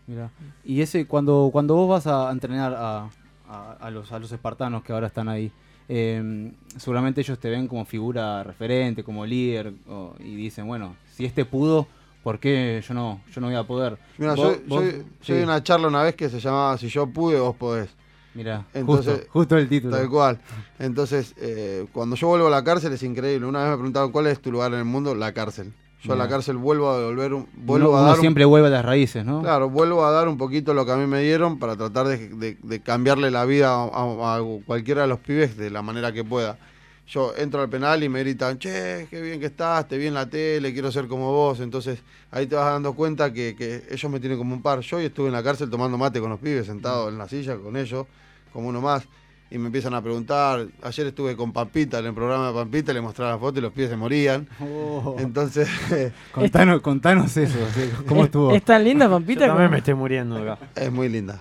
Mira. 0.07 0.29
Y 0.63 0.79
ese, 0.79 1.05
cuando, 1.05 1.49
cuando 1.51 1.75
vos 1.75 1.89
vas 1.89 2.07
a 2.07 2.31
entrenar 2.31 2.73
a, 2.73 3.09
a- 3.49 3.71
a 3.81 3.91
los, 3.91 4.09
a 4.13 4.19
los 4.19 4.31
espartanos 4.31 4.83
que 4.83 4.93
ahora 4.93 5.07
están 5.07 5.27
ahí, 5.27 5.51
eh, 5.89 6.53
seguramente 6.77 7.19
ellos 7.19 7.37
te 7.39 7.49
ven 7.49 7.67
como 7.67 7.83
figura 7.83 8.41
referente, 8.41 9.03
como 9.03 9.25
líder, 9.25 9.73
o- 9.89 10.13
y 10.19 10.33
dicen, 10.35 10.65
bueno, 10.65 10.95
si 11.13 11.25
este 11.25 11.43
pudo, 11.43 11.87
¿por 12.23 12.39
qué 12.39 12.81
yo 12.87 12.93
no, 12.93 13.19
yo 13.33 13.41
no 13.41 13.47
voy 13.47 13.57
a 13.57 13.63
poder? 13.67 13.97
Mira, 14.17 14.33
yo, 14.35 14.55
yo- 14.65 15.35
di 15.35 15.43
una 15.43 15.61
charla 15.61 15.89
una 15.89 16.03
vez 16.03 16.15
que 16.15 16.29
se 16.29 16.39
llamaba 16.39 16.77
Si 16.77 16.87
yo 16.87 17.05
pude, 17.07 17.37
vos 17.37 17.57
podés. 17.57 17.89
Mira, 18.37 18.65
Entonces- 18.73 19.13
justo, 19.15 19.31
justo 19.31 19.57
el 19.57 19.67
título. 19.67 19.97
Tal 19.97 20.09
cual. 20.09 20.39
Entonces, 20.79 21.33
eh, 21.37 21.85
cuando 21.91 22.15
yo 22.15 22.27
vuelvo 22.27 22.47
a 22.47 22.51
la 22.51 22.63
cárcel 22.63 22.93
es 22.93 23.01
increíble. 23.03 23.45
Una 23.47 23.61
vez 23.63 23.69
me 23.71 23.75
preguntaron 23.77 24.11
cuál 24.11 24.27
es 24.27 24.39
tu 24.39 24.51
lugar 24.51 24.71
en 24.73 24.79
el 24.79 24.85
mundo, 24.85 25.15
la 25.15 25.33
cárcel. 25.33 25.73
Yo 26.03 26.13
a 26.13 26.15
la 26.15 26.29
cárcel 26.29 26.55
vuelvo 26.57 26.91
a 26.91 26.99
devolver, 26.99 27.33
un- 27.33 27.47
vuelvo 27.55 27.89
Uno, 27.89 27.97
a 27.97 28.01
uno 28.01 28.09
dar 28.11 28.17
un- 28.19 28.21
siempre 28.21 28.45
vuelve 28.45 28.67
a 28.67 28.69
las 28.69 28.85
raíces, 28.85 29.25
¿no? 29.25 29.41
Claro, 29.41 29.69
vuelvo 29.69 30.05
a 30.05 30.11
dar 30.11 30.27
un 30.27 30.37
poquito 30.37 30.73
lo 30.75 30.85
que 30.85 30.91
a 30.91 30.95
mí 30.95 31.07
me 31.07 31.21
dieron 31.21 31.57
para 31.57 31.75
tratar 31.75 32.07
de, 32.07 32.29
de- 32.29 32.57
de 32.61 32.79
cambiarle 32.81 33.31
la 33.31 33.43
vida 33.45 33.71
a, 33.71 33.83
a- 33.85 34.35
a 34.37 34.41
cualquiera 34.65 35.01
de 35.01 35.07
los 35.07 35.19
pibes 35.19 35.57
de 35.57 35.71
la 35.71 35.81
manera 35.81 36.11
que 36.13 36.23
pueda. 36.23 36.59
Yo 37.07 37.33
entro 37.37 37.61
al 37.61 37.69
penal 37.69 38.03
y 38.03 38.09
me 38.09 38.19
gritan, 38.19 38.59
che, 38.59 39.07
qué 39.09 39.21
bien 39.21 39.39
que 39.39 39.45
estás, 39.47 39.87
te 39.87 39.97
vi 39.97 40.07
en 40.07 40.13
la 40.13 40.29
tele, 40.29 40.71
quiero 40.73 40.91
ser 40.91 41.07
como 41.07 41.31
vos. 41.31 41.61
Entonces 41.61 41.99
ahí 42.31 42.45
te 42.47 42.55
vas 42.55 42.65
dando 42.65 42.93
cuenta 42.93 43.33
que, 43.33 43.55
que 43.57 43.83
ellos 43.89 44.11
me 44.11 44.19
tienen 44.19 44.37
como 44.37 44.53
un 44.53 44.61
par. 44.61 44.81
Yo 44.81 44.97
hoy 44.97 45.05
estuve 45.05 45.27
en 45.27 45.33
la 45.33 45.41
cárcel 45.41 45.69
tomando 45.69 45.97
mate 45.97 46.19
con 46.19 46.29
los 46.29 46.39
pibes, 46.39 46.67
sentado 46.67 47.07
en 47.09 47.17
la 47.17 47.27
silla 47.27 47.55
con 47.57 47.75
ellos, 47.77 48.05
como 48.53 48.67
uno 48.69 48.81
más. 48.81 49.07
Y 49.49 49.57
me 49.57 49.67
empiezan 49.67 49.93
a 49.93 50.01
preguntar, 50.01 50.67
ayer 50.81 51.07
estuve 51.07 51.37
con 51.37 51.53
Pampita 51.53 51.99
en 51.99 52.07
el 52.07 52.13
programa 52.13 52.49
de 52.49 52.53
Pampita, 52.53 52.91
le 52.91 52.99
mostraba 52.99 53.31
la 53.31 53.37
foto 53.37 53.59
y 53.59 53.61
los 53.61 53.71
pibes 53.71 53.89
se 53.89 53.95
morían. 53.95 54.45
Oh. 54.59 55.15
Entonces, 55.19 55.69
Contanos, 56.33 56.81
contanos 56.81 57.37
eso, 57.37 57.57
¿cómo 58.07 58.21
¿Es, 58.21 58.25
estuvo? 58.25 58.51
es 58.51 58.63
tan 58.63 58.83
linda, 58.83 59.05
Yo 59.05 59.11
Pampita? 59.11 59.39
también 59.47 59.57
como- 59.67 59.69
me 59.71 59.77
estoy 59.77 59.93
muriendo 59.93 60.35
acá. 60.37 60.57
Es 60.75 60.91
muy 60.91 61.07
linda, 61.07 61.39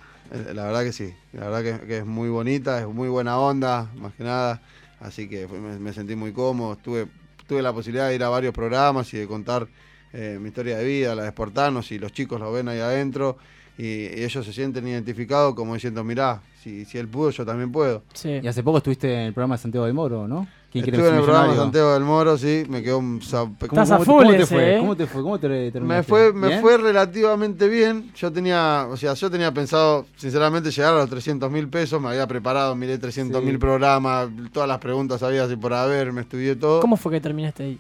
la 0.55 0.67
verdad 0.67 0.85
que 0.85 0.93
sí, 0.93 1.13
la 1.33 1.49
verdad 1.51 1.81
que, 1.81 1.87
que 1.89 1.99
es 1.99 2.07
muy 2.07 2.29
bonita, 2.29 2.79
es 2.81 2.87
muy 2.87 3.09
buena 3.09 3.39
onda, 3.41 3.91
más 3.97 4.15
que 4.15 4.23
nada, 4.23 4.63
así 5.01 5.29
que 5.29 5.49
fue- 5.49 5.59
me, 5.59 5.77
me 5.81 5.93
sentí 5.93 6.15
muy 6.15 6.31
cómodo, 6.33 6.77
tuve, 6.77 7.09
tuve 7.49 7.61
la 7.61 7.73
posibilidad 7.73 8.09
de 8.09 8.15
ir 8.15 8.23
a 8.23 8.29
varios 8.29 8.55
programas 8.55 9.13
y 9.15 9.19
de 9.19 9.27
contar 9.27 9.67
eh, 10.13 10.39
mi 10.41 10.49
historia 10.51 10.79
de 10.79 10.85
vida, 10.85 11.17
la 11.17 11.23
de 11.23 11.29
Espartanos, 11.31 11.91
y 11.91 11.99
los 11.99 12.13
chicos 12.13 12.39
lo 12.41 12.53
ven 12.53 12.69
ahí 12.69 12.79
adentro, 12.79 13.37
y, 13.77 13.83
y 13.85 14.23
ellos 14.23 14.47
se 14.47 14.53
sienten 14.53 14.87
identificados 14.87 15.57
como 15.57 15.75
diciendo, 15.75 16.05
mirá, 16.05 16.41
si, 16.67 16.85
si 16.85 16.99
él 16.99 17.07
pudo, 17.07 17.31
yo 17.31 17.47
también 17.47 17.71
puedo. 17.71 18.03
Sí. 18.13 18.41
Y 18.43 18.49
hace 18.49 18.61
poco 18.65 18.79
estuviste 18.79 19.13
en 19.13 19.21
el 19.21 19.33
programa 19.33 19.55
de 19.55 19.63
Santiago 19.63 19.87
del 19.87 19.95
Moro, 19.95 20.27
¿no? 20.27 20.49
¿Quién 20.73 20.83
quiere 20.83 20.99
Estuve 20.99 21.11
en 21.11 21.15
el 21.15 21.23
programa 21.23 21.53
de? 21.53 21.59
Santiago 21.61 21.93
del 21.95 22.03
Moro, 22.03 22.37
sí, 22.37 22.65
me 22.69 22.83
quedó 22.83 22.99
un... 22.99 23.21
Estás 23.23 23.91
a 23.93 23.99
te- 23.99 24.05
full 24.05 24.27
te 24.27 24.37
ese, 24.43 24.47
fue? 24.47 24.75
¿eh? 24.75 24.79
¿Cómo 24.81 24.97
te 24.97 25.07
fue? 25.07 25.23
¿Cómo 25.23 25.39
te 25.39 25.49
Me 25.81 26.03
fue, 26.03 26.33
me 26.33 26.49
¿Bien? 26.49 26.61
fue 26.61 26.77
relativamente 26.77 27.69
bien. 27.69 28.11
Yo 28.17 28.33
tenía, 28.33 28.89
o 28.91 28.97
sea, 28.97 29.15
yo 29.15 29.31
tenía 29.31 29.55
pensado, 29.55 30.07
sinceramente, 30.17 30.73
llegar 30.73 30.95
a 30.95 30.99
los 30.99 31.09
300 31.09 31.49
mil 31.53 31.69
pesos. 31.69 32.03
Me 32.03 32.09
había 32.09 32.27
preparado, 32.27 32.75
miré 32.75 32.99
300 32.99 33.41
mil 33.45 33.53
Sí. 33.53 33.59
programas, 33.59 34.29
todas 34.53 34.69
las 34.69 34.79
preguntas 34.79 35.23
había 35.23 35.45
así 35.45 35.55
por 35.55 35.73
haber, 35.73 36.13
me 36.13 36.23
estudié 36.23 36.57
todo. 36.57 36.81
¿Cómo 36.81 36.97
fue 36.97 37.13
que 37.13 37.21
terminaste 37.21 37.63
ahí? 37.63 37.79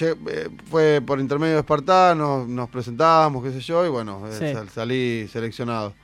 Eh, 0.00 0.48
fue 0.70 1.00
por 1.04 1.18
intermedio 1.18 1.54
de 1.54 1.60
Espartanos, 1.60 2.46
nos 2.46 2.68
presentábamos, 2.68 3.42
qué 3.42 3.52
sé 3.52 3.60
yo, 3.60 3.86
y 3.86 3.88
bueno, 3.88 4.22
eh, 4.28 4.32
Sí. 4.38 4.52
sal- 4.52 4.68
salí 4.68 5.26
seleccionado. 5.28 5.94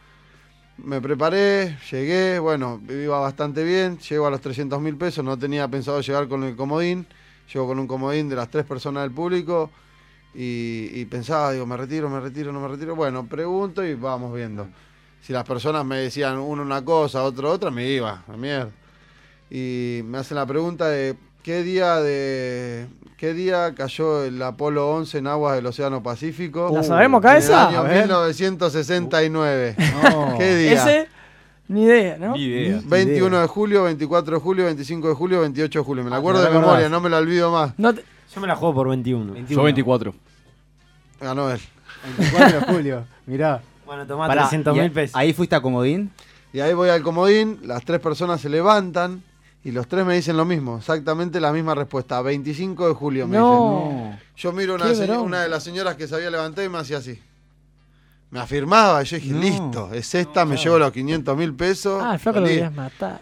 Me 0.76 1.00
preparé, 1.00 1.78
llegué, 1.90 2.38
bueno, 2.40 2.80
iba 2.88 3.20
bastante 3.20 3.62
bien, 3.62 3.98
llego 3.98 4.26
a 4.26 4.30
los 4.30 4.40
300 4.40 4.80
mil 4.80 4.96
pesos, 4.96 5.24
no 5.24 5.38
tenía 5.38 5.68
pensado 5.68 6.00
llegar 6.00 6.26
con 6.26 6.42
el 6.42 6.56
comodín, 6.56 7.06
llego 7.52 7.68
con 7.68 7.78
un 7.78 7.86
comodín 7.86 8.28
de 8.28 8.34
las 8.34 8.50
tres 8.50 8.64
personas 8.64 9.04
del 9.04 9.12
público 9.12 9.70
y, 10.34 11.04
pensaba, 11.04 11.52
digo, 11.52 11.64
me 11.64 11.76
retiro, 11.76 12.10
me 12.10 12.18
retiro, 12.18 12.52
no 12.52 12.60
me 12.60 12.66
retiro. 12.66 12.96
Bueno, 12.96 13.24
pregunto 13.24 13.84
y 13.84 13.94
vamos 13.94 14.34
viendo. 14.34 14.66
Si 15.20 15.32
las 15.32 15.44
personas 15.44 15.84
me 15.86 15.98
decían 15.98 16.38
uno 16.38 16.62
una 16.62 16.84
cosa, 16.84 17.22
otro 17.22 17.52
otra, 17.52 17.70
me 17.70 17.88
iba, 17.88 18.24
a 18.26 18.36
mierda. 18.36 18.72
Y 19.48 20.00
me 20.04 20.18
hacen 20.18 20.36
la 20.36 20.44
pregunta 20.44 20.88
de 20.88 21.16
qué 21.44 21.62
día 21.62 21.96
de 22.00 22.86
qué 23.16 23.32
día 23.34 23.72
cayó 23.76 24.24
el 24.24 24.42
Apolo 24.42 24.90
11 24.90 25.18
en 25.18 25.26
aguas 25.28 25.54
del 25.54 25.66
Océano 25.66 26.02
Pacífico. 26.02 26.70
¿La 26.74 26.82
sabemos 26.82 27.20
acá 27.20 27.32
en 27.32 27.38
esa? 27.38 27.68
el 27.70 27.76
año 27.76 27.82
ver. 27.84 27.98
1969. 28.02 29.76
No. 30.02 30.36
¿Qué 30.38 30.56
día? 30.56 30.72
Ese, 30.72 31.08
ni 31.68 31.84
idea, 31.84 32.16
¿no? 32.18 32.32
Ni 32.32 32.42
idea. 32.42 32.80
21 32.84 33.40
de 33.40 33.46
julio, 33.46 33.84
24 33.84 34.34
de 34.36 34.40
julio, 34.42 34.64
25 34.64 35.08
de 35.08 35.14
julio, 35.14 35.40
28 35.42 35.78
de 35.78 35.84
julio. 35.84 36.04
Me 36.04 36.10
la 36.10 36.16
Ah, 36.16 36.18
acuerdo 36.18 36.40
te 36.40 36.46
de 36.48 36.52
memoria, 36.52 36.72
acordás. 36.72 36.90
no 36.90 37.00
me 37.00 37.08
la 37.10 37.18
olvido 37.18 37.50
más. 37.52 37.72
No 37.78 37.94
te- 37.94 38.04
Yo 38.34 38.40
me 38.40 38.46
la 38.46 38.56
juego 38.56 38.74
por 38.74 38.88
21. 38.88 39.34
Yo 39.48 39.62
24. 39.62 40.14
Ganó 41.20 41.50
él. 41.50 41.60
24 42.18 42.60
de 42.60 42.66
julio, 42.66 43.04
mirá. 43.26 43.62
Bueno, 43.86 44.06
tomá 44.06 44.26
Pará, 44.26 44.42
300 44.42 44.76
y 44.76 44.80
mil 44.80 44.90
pesos. 44.90 45.16
Ahí 45.16 45.32
fuiste 45.32 45.54
a 45.54 45.60
Comodín. 45.62 46.10
Y 46.52 46.60
ahí 46.60 46.72
voy 46.74 46.88
al 46.88 47.02
comodín, 47.02 47.58
las 47.64 47.84
tres 47.84 47.98
personas 48.00 48.40
se 48.40 48.48
levantan 48.48 49.22
y 49.64 49.70
los 49.72 49.88
tres 49.88 50.04
me 50.04 50.14
dicen 50.14 50.36
lo 50.36 50.44
mismo, 50.44 50.76
exactamente 50.78 51.40
la 51.40 51.52
misma 51.52 51.74
respuesta. 51.74 52.20
25 52.20 52.88
de 52.88 52.94
julio 52.94 53.26
me 53.26 53.38
dicen. 53.38 53.50
No. 53.50 54.18
Yo 54.36 54.52
miro 54.52 54.74
una, 54.74 55.42
de 55.42 55.48
las 55.48 55.62
señoras 55.64 55.96
que 55.96 56.06
se 56.06 56.14
había 56.14 56.30
levantado 56.30 56.66
y 56.66 56.70
me 56.70 56.78
hacía 56.78 56.98
así. 56.98 57.18
Me 58.30 58.40
afirmaba, 58.40 59.02
yo 59.04 59.16
dije, 59.16 59.32
No. 59.32 59.40
listo, 59.40 59.94
es 59.94 60.14
esta, 60.14 60.44
me 60.44 60.56
llevo 60.56 60.78
los 60.78 60.92
500 60.92 61.36
mil 61.36 61.54
pesos. 61.54 62.02
Ah, 62.04 62.14
el 62.14 62.18
flaco 62.20 62.40
lo 62.40 62.46
querías 62.46 62.74
matar. 62.74 63.20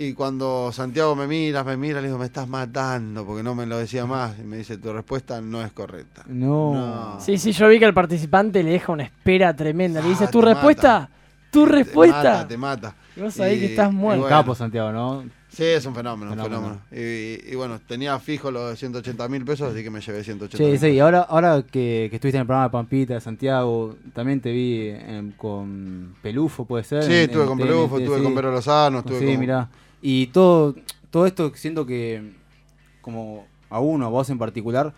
Y 0.00 0.12
cuando 0.14 0.70
Santiago 0.72 1.16
me 1.16 1.26
mira, 1.26 1.64
me 1.64 1.76
mira, 1.76 2.00
le 2.00 2.06
digo, 2.06 2.18
me 2.18 2.26
estás 2.26 2.46
matando, 2.48 3.26
porque 3.26 3.42
no 3.42 3.56
me 3.56 3.66
lo 3.66 3.76
decía 3.78 4.06
más. 4.06 4.38
Y 4.38 4.42
me 4.44 4.56
dice, 4.58 4.78
tu 4.78 4.92
respuesta 4.92 5.40
no 5.40 5.60
es 5.60 5.72
correcta. 5.72 6.22
No. 6.28 6.72
No. 6.72 7.20
Sí, 7.20 7.36
sí, 7.36 7.50
yo 7.50 7.66
vi 7.68 7.80
que 7.80 7.84
al 7.84 7.94
participante 7.94 8.62
le 8.62 8.70
deja 8.70 8.92
una 8.92 9.02
espera 9.02 9.54
tremenda. 9.56 10.00
Le 10.00 10.06
Ah, 10.06 10.10
dice, 10.10 10.28
¿tu 10.28 10.38
te 10.38 10.46
respuesta? 10.46 11.10
¿Tu 11.50 11.64
Te 11.64 11.72
respuesta? 11.72 12.16
mata, 12.22 12.48
te 12.48 12.56
mata. 12.56 12.94
Y 13.16 13.20
vos 13.20 13.34
sabés 13.34 13.56
Y- 13.56 13.60
que 13.60 13.66
estás 13.66 13.92
muerto. 13.92 14.22
bueno. 14.22 14.36
Capo 14.36 14.54
Santiago, 14.54 14.92
¿no? 14.92 15.24
Sí, 15.48 15.64
es 15.64 15.84
un 15.86 15.94
fenómeno, 15.94 16.30
un 16.32 16.36
Fenómeno. 16.38 16.80
fenómeno. 16.90 17.08
Y, 17.10 17.52
y 17.52 17.54
bueno, 17.56 17.80
tenía 17.88 18.18
fijo 18.20 18.50
los 18.50 18.78
180 18.78 19.28
mil 19.28 19.44
pesos, 19.44 19.72
así 19.72 19.82
que 19.82 19.90
me 19.90 20.00
llevé 20.00 20.22
180 20.22 20.56
Che, 20.62 20.70
mil. 20.70 20.78
sí, 20.78 20.86
y 20.88 21.00
ahora, 21.00 21.20
ahora 21.22 21.62
que, 21.62 22.08
que 22.10 22.16
estuviste 22.16 22.36
en 22.36 22.42
el 22.42 22.46
programa 22.46 22.66
de 22.68 22.70
Pampita, 22.72 23.14
de 23.14 23.20
Santiago, 23.22 23.96
también 24.12 24.40
te 24.40 24.52
vi 24.52 24.88
en- 24.90 25.32
con 25.32 26.14
Pelufo, 26.22 26.66
puede 26.66 26.84
ser. 26.84 27.02
Sí, 27.02 27.12
en- 27.14 27.18
estuve 27.22 27.42
en 27.42 27.48
con 27.48 27.58
TNT, 27.58 27.66
Pelufo, 27.70 27.98
estuve 27.98 28.18
sí. 28.18 28.22
con 28.22 28.34
Vero 28.34 28.52
Lozano, 28.52 28.98
estuve 28.98 29.18
Sí, 29.20 29.26
con... 29.26 29.40
mirá. 29.40 29.68
Y 30.02 30.26
todo, 30.28 30.74
todo 31.10 31.26
esto 31.26 31.50
siento 31.54 31.86
que, 31.86 32.34
como 33.00 33.46
a 33.70 33.80
uno, 33.80 34.04
a 34.06 34.10
vos 34.10 34.28
en 34.30 34.38
particular, 34.38 34.92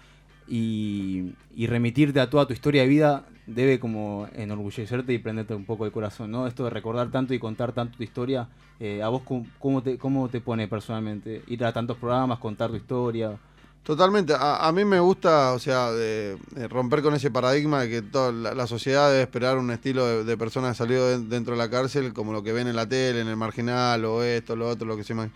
y, 0.49 1.33
y 1.55 1.67
remitirte 1.69 2.21
a 2.21 2.29
toda 2.29 2.47
tu 2.47 2.53
historia 2.53 2.83
de 2.83 2.89
vida 2.89 3.25
debe 3.55 3.79
como 3.79 4.29
enorgullecerte 4.35 5.13
y 5.13 5.19
prenderte 5.19 5.55
un 5.55 5.65
poco 5.65 5.87
el 5.87 5.93
corazón, 5.93 6.31
¿no? 6.31 6.47
Esto 6.47 6.65
de 6.65 6.71
recordar 6.71 7.11
tanto 7.11 7.35
y 7.35 7.39
contar 7.39 7.73
tanto 7.73 7.97
tu 7.97 8.03
historia, 8.03 8.49
eh, 8.79 9.03
¿a 9.03 9.09
vos 9.09 9.23
cómo, 9.59 9.83
te, 9.83 9.99
cómo 9.99 10.29
te 10.29 10.41
pone 10.41 10.69
personalmente? 10.69 11.43
Ir 11.49 11.65
a 11.65 11.73
tantos 11.73 11.97
programas, 11.97 12.39
contar 12.39 12.71
tu 12.71 12.77
historia, 12.77 13.39
Totalmente. 13.83 14.35
A, 14.39 14.71
mí 14.73 14.85
me 14.85 15.01
gusta, 15.01 15.53
o 15.53 15.59
sea, 15.59 15.91
de, 15.91 16.39
romper 16.69 17.01
con 17.01 17.15
ese 17.15 17.31
paradigma 17.31 17.81
de 17.81 17.89
que 17.89 18.03
toda 18.03 18.31
la, 18.31 18.67
sociedad 18.67 19.11
debe 19.11 19.23
esperar 19.23 19.57
un 19.57 19.71
estilo 19.71 20.07
de, 20.07 20.25
de 20.25 20.37
persona 20.37 20.75
salido 20.75 21.09
de- 21.09 21.27
dentro 21.27 21.55
de 21.55 21.59
la 21.59 21.71
cárcel, 21.71 22.13
como 22.13 22.33
lo 22.33 22.43
que 22.43 22.53
ven 22.53 22.69
en 22.69 22.77
la 22.77 22.87
tele, 22.87 23.23
en 23.23 23.29
el 23.29 23.37
marginal, 23.37 24.05
o 24.05 24.23
esto, 24.23 24.55
lo 24.55 24.69
otro, 24.69 24.87
lo 24.87 24.97
que 24.97 25.03
se 25.03 25.15
llama. 25.15 25.31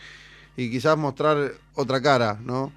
Y 0.56 0.70
quizás 0.70 0.96
mostrar 0.98 1.52
otra 1.74 2.02
cara, 2.02 2.38
¿no? 2.44 2.70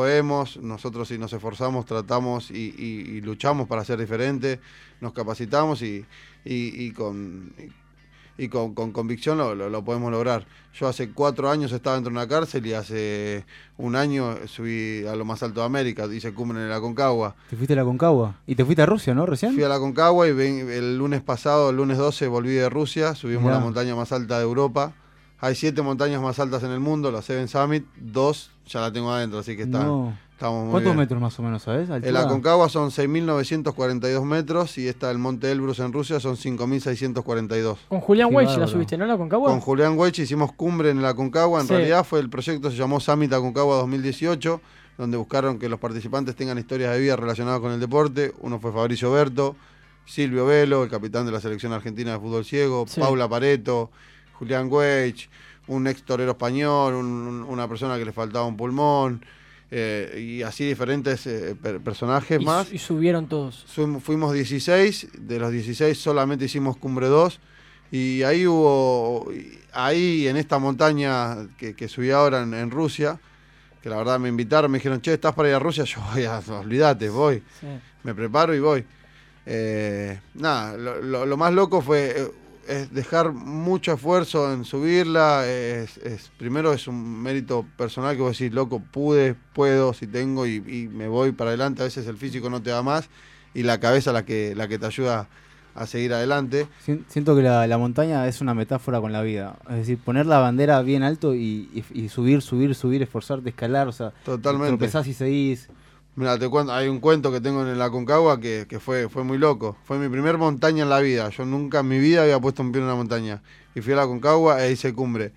Podemos, 0.00 0.58
nosotros 0.58 1.08
si 1.08 1.16
nos 1.16 1.32
esforzamos, 1.32 1.86
tratamos 1.86 2.50
y, 2.50 2.74
y- 2.76 3.16
y 3.16 3.20
luchamos 3.22 3.66
para 3.66 3.82
ser 3.82 3.98
diferentes, 3.98 4.58
nos 5.00 5.14
capacitamos 5.14 5.80
y, 5.80 6.04
y- 6.44 6.84
y 6.84 6.90
con, 6.90 7.50
con, 8.50 8.74
con 8.74 8.92
convicción 8.92 9.38
lo, 9.38 9.54
lo- 9.54 9.70
lo 9.70 9.82
podemos 9.82 10.12
lograr. 10.12 10.44
Yo 10.78 10.86
hace 10.86 11.08
cuatro 11.12 11.48
años 11.48 11.72
estaba 11.72 11.96
dentro 11.96 12.10
de 12.12 12.18
una 12.18 12.28
cárcel 12.28 12.66
y 12.66 12.74
hace 12.74 13.46
un 13.78 13.96
año 13.96 14.36
subí 14.46 15.06
a 15.06 15.16
lo 15.16 15.24
más 15.24 15.42
alto 15.42 15.60
de 15.60 15.66
América, 15.66 16.04
hice 16.12 16.34
cumbre 16.34 16.58
en 16.62 16.68
la 16.68 16.78
Concagua. 16.78 17.34
Te 17.48 17.56
fuiste 17.56 17.72
a 17.72 17.76
la 17.76 17.84
Concagua. 17.84 18.34
Y 18.46 18.54
te 18.54 18.66
fuiste 18.66 18.82
a 18.82 18.86
Rusia, 18.86 19.14
¿no? 19.14 19.24
Recién. 19.24 19.54
Fui 19.54 19.62
a 19.62 19.68
la 19.70 19.78
Concagua 19.78 20.28
y 20.28 20.32
ven- 20.32 20.68
el 20.70 20.98
lunes 20.98 21.22
pasado, 21.22 21.70
el 21.70 21.76
lunes 21.76 21.96
12, 21.96 22.26
volví 22.28 22.50
de 22.52 22.68
Rusia, 22.68 23.14
subimos 23.14 23.44
Mirá. 23.44 23.54
la 23.54 23.60
montaña 23.60 23.96
más 23.96 24.12
alta 24.12 24.36
de 24.36 24.44
Europa. 24.44 24.92
Hay 25.40 25.54
siete 25.54 25.82
montañas 25.82 26.22
más 26.22 26.38
altas 26.38 26.62
en 26.62 26.70
el 26.70 26.80
mundo, 26.80 27.10
la 27.12 27.20
Seven 27.22 27.48
Summit, 27.48 27.84
dos 27.96 28.50
ya 28.66 28.80
la 28.80 28.92
tengo 28.92 29.10
adentro, 29.12 29.38
así 29.38 29.54
que 29.56 29.62
está, 29.64 29.84
No. 29.84 30.16
estamos 30.32 30.62
muy 30.64 30.70
¿Cuántos 30.72 30.92
bien. 30.92 30.96
metros 30.98 31.20
más 31.20 31.38
o 31.38 31.42
menos, 31.42 31.62
sabes? 31.62 31.88
En 31.90 32.12
la 32.14 32.26
Concagua 32.26 32.68
son 32.68 32.90
6.942 32.90 34.24
metros 34.24 34.78
y 34.78 34.88
esta 34.88 35.08
del 35.08 35.18
Monte 35.18 35.52
Elbrus 35.52 35.78
en 35.80 35.92
Rusia 35.92 36.20
son 36.20 36.36
5.642. 36.36 37.76
Con 37.88 38.00
Julián 38.00 38.34
Weich 38.34 38.56
la 38.56 38.66
subiste, 38.66 38.96
¿no? 38.96 39.06
La 39.06 39.16
Concagua. 39.16 39.50
Con 39.50 39.60
Julián 39.60 39.96
Weich 39.98 40.18
hicimos 40.18 40.52
cumbre 40.52 40.90
en 40.90 41.02
la 41.02 41.14
Concagua. 41.14 41.60
En 41.60 41.66
Sí. 41.66 41.74
realidad 41.74 42.04
fue 42.04 42.20
el 42.20 42.30
proyecto 42.30 42.70
se 42.70 42.76
llamó 42.76 42.98
Summit 42.98 43.32
Aconcagua 43.32 43.76
2018, 43.76 44.60
donde 44.98 45.16
buscaron 45.16 45.58
que 45.58 45.68
los 45.68 45.78
participantes 45.78 46.34
tengan 46.34 46.58
historias 46.58 46.92
de 46.94 47.00
vida 47.00 47.14
relacionadas 47.16 47.60
con 47.60 47.72
el 47.72 47.78
deporte. 47.80 48.32
Uno 48.40 48.58
fue 48.58 48.72
Fabricio 48.72 49.12
Berto, 49.12 49.54
Silvio 50.06 50.46
Velo, 50.46 50.82
el 50.84 50.90
capitán 50.90 51.26
de 51.26 51.32
la 51.32 51.40
selección 51.40 51.72
argentina 51.72 52.12
de 52.12 52.18
fútbol 52.18 52.44
ciego, 52.44 52.86
Sí. 52.88 53.00
Paula 53.00 53.28
Pareto, 53.28 53.90
Julián 54.38 54.68
Weich, 54.70 55.28
un 55.68 55.86
ex 55.86 56.02
torero 56.02 56.32
español, 56.32 56.94
un- 56.94 57.06
un- 57.06 57.42
una 57.42 57.66
persona 57.68 57.96
que 57.98 58.04
le 58.04 58.12
faltaba 58.12 58.44
un 58.46 58.56
pulmón, 58.56 59.24
eh, 59.70 60.18
y 60.38 60.42
así 60.42 60.64
diferentes 60.64 61.26
eh, 61.26 61.56
per- 61.60 61.80
personajes 61.80 62.40
y, 62.40 62.44
más. 62.44 62.72
y 62.72 62.78
subieron 62.78 63.26
todos. 63.28 63.64
Fuimos- 63.68 64.02
Fuimos 64.02 64.32
16, 64.32 65.08
de 65.18 65.38
los 65.40 65.50
16 65.50 65.98
solamente 65.98 66.44
hicimos 66.44 66.76
cumbre 66.76 67.08
2 67.08 67.40
y 67.90 68.22
ahí 68.22 68.46
hubo, 68.46 69.28
ahí 69.72 70.28
en 70.28 70.36
esta 70.36 70.58
montaña 70.58 71.48
que, 71.58 71.74
que 71.74 71.88
subí 71.88 72.10
ahora 72.12 72.42
en, 72.42 72.54
en 72.54 72.70
Rusia, 72.70 73.18
que 73.82 73.88
la 73.90 73.96
verdad 73.96 74.18
me 74.20 74.28
invitaron, 74.28 74.70
me 74.70 74.78
dijeron, 74.78 75.00
che, 75.00 75.14
¿estás 75.14 75.34
para 75.34 75.48
ir 75.48 75.54
a 75.54 75.58
Rusia? 75.58 75.82
Yo 75.84 76.00
voy 76.12 76.24
a, 76.24 76.38
olvídate, 76.60 77.08
voy, 77.08 77.42
Sí. 77.60 77.66
me 78.04 78.14
preparo 78.14 78.54
y 78.54 78.60
voy. 78.60 78.84
Eh, 79.48 80.18
nada, 80.34 80.76
lo, 80.76 81.00
lo- 81.02 81.26
lo 81.26 81.36
más 81.36 81.52
loco 81.52 81.80
fue 81.80 82.14
eh, 82.16 82.28
es 82.68 82.92
dejar 82.92 83.32
mucho 83.32 83.92
esfuerzo 83.94 84.52
en 84.52 84.64
subirla. 84.64 85.46
Es, 85.46 85.96
es- 85.98 86.30
primero 86.38 86.72
es 86.72 86.86
un 86.88 87.22
mérito 87.22 87.64
personal 87.76 88.16
que 88.16 88.22
vos 88.22 88.38
decís, 88.38 88.54
loco, 88.54 88.80
pude, 88.80 89.34
puedo, 89.52 89.92
si 89.94 90.06
tengo 90.06 90.46
y, 90.46 90.56
y 90.66 90.88
me 90.88 91.08
voy 91.08 91.32
para 91.32 91.50
adelante. 91.50 91.82
A 91.82 91.84
veces 91.86 92.06
el 92.06 92.16
físico 92.16 92.50
no 92.50 92.62
te 92.62 92.70
da 92.70 92.82
más 92.82 93.08
y 93.54 93.62
la 93.62 93.78
cabeza 93.80 94.12
la 94.12 94.24
que, 94.24 94.54
la 94.54 94.68
que 94.68 94.78
te 94.78 94.86
ayuda 94.86 95.28
a 95.74 95.86
seguir 95.86 96.12
adelante. 96.14 96.66
Sien- 96.84 97.04
Siento 97.08 97.36
que 97.36 97.42
la, 97.42 97.66
la 97.66 97.76
montaña 97.78 98.26
es 98.28 98.40
una 98.40 98.54
metáfora 98.54 99.00
con 99.00 99.12
la 99.12 99.22
vida. 99.22 99.56
Es 99.68 99.76
decir, 99.76 99.98
poner 99.98 100.24
la 100.26 100.38
bandera 100.38 100.80
bien 100.82 101.02
alto 101.02 101.34
y, 101.34 101.68
y- 101.74 101.84
y 101.92 102.08
subir, 102.08 102.40
subir, 102.42 102.74
subir, 102.74 103.02
esforzarte, 103.02 103.50
escalar. 103.50 103.86
O 103.88 103.92
sea, 103.92 104.12
Totalmente. 104.24 104.68
tropezás 104.68 105.06
y 105.06 105.12
seguís. 105.14 105.68
Mira, 106.16 106.38
te 106.38 106.48
cuento, 106.48 106.72
hay 106.72 106.88
un 106.88 106.98
cuento 106.98 107.30
que 107.30 107.42
tengo 107.42 107.60
en 107.66 107.78
la 107.78 107.90
Concagua 107.90 108.40
que, 108.40 108.64
que 108.66 108.80
fue, 108.80 109.08
fue 109.10 109.22
muy 109.22 109.36
loco. 109.36 109.76
Fue 109.84 109.98
mi 109.98 110.08
primer 110.08 110.38
montaña 110.38 110.82
en 110.84 110.88
la 110.88 111.00
vida. 111.00 111.28
Yo 111.28 111.44
nunca 111.44 111.80
en 111.80 111.88
mi 111.88 111.98
vida 111.98 112.22
había 112.22 112.40
puesto 112.40 112.62
un 112.62 112.72
pie 112.72 112.80
en 112.80 112.86
una 112.86 112.94
montaña. 112.94 113.42
Y 113.74 113.82
fui 113.82 113.92
a 113.92 113.96
la 113.96 114.06
Concagua 114.06 114.64
e 114.64 114.72
hice 114.72 114.94
cumbre. 114.94 115.32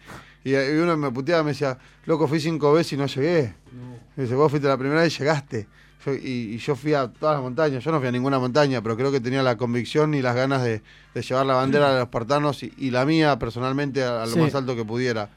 Y, 0.46 0.52
y 0.56 0.78
uno 0.78 0.96
me 0.96 1.12
puteaba, 1.12 1.44
me 1.44 1.50
decía, 1.52 1.78
loco, 2.06 2.30
fui 2.30 2.40
cinco 2.40 2.72
veces 2.72 2.94
y 2.94 2.98
no 2.98 3.08
llegué. 3.08 3.54
Me 4.16 4.24
dice, 4.24 4.36
vos 4.36 4.50
fuiste 4.50 4.70
la 4.70 4.78
primera 4.78 5.02
vez 5.02 5.14
y 5.14 5.20
llegaste. 5.20 5.68
Yo- 6.06 6.14
y, 6.16 6.54
y 6.54 6.58
yo 6.60 6.78
fui 6.78 6.94
a 6.94 7.10
todas 7.12 7.36
las 7.36 7.44
montañas. 7.44 7.84
Yo 7.84 7.92
no 7.92 8.00
fui 8.00 8.08
a 8.08 8.12
ninguna 8.14 8.40
montaña, 8.40 8.82
pero 8.82 8.96
creo 8.96 9.12
que 9.12 9.20
tenía 9.20 9.44
la 9.44 9.58
convicción 9.58 10.14
y 10.14 10.22
las 10.22 10.34
ganas 10.34 10.64
de, 10.64 10.82
de 11.14 11.22
llevar 11.22 11.46
la 11.46 11.56
bandera 11.56 11.90
de 11.90 11.96
los 11.96 12.04
espartanos 12.04 12.64
y, 12.64 12.72
y 12.78 12.92
la 12.92 13.04
mía 13.06 13.38
personalmente 13.38 14.02
a, 14.02 14.24
a 14.24 14.26
lo 14.26 14.32
Sí. 14.32 14.40
más 14.40 14.56
alto 14.56 14.78
que 14.78 14.86
pudiera. 14.86 15.30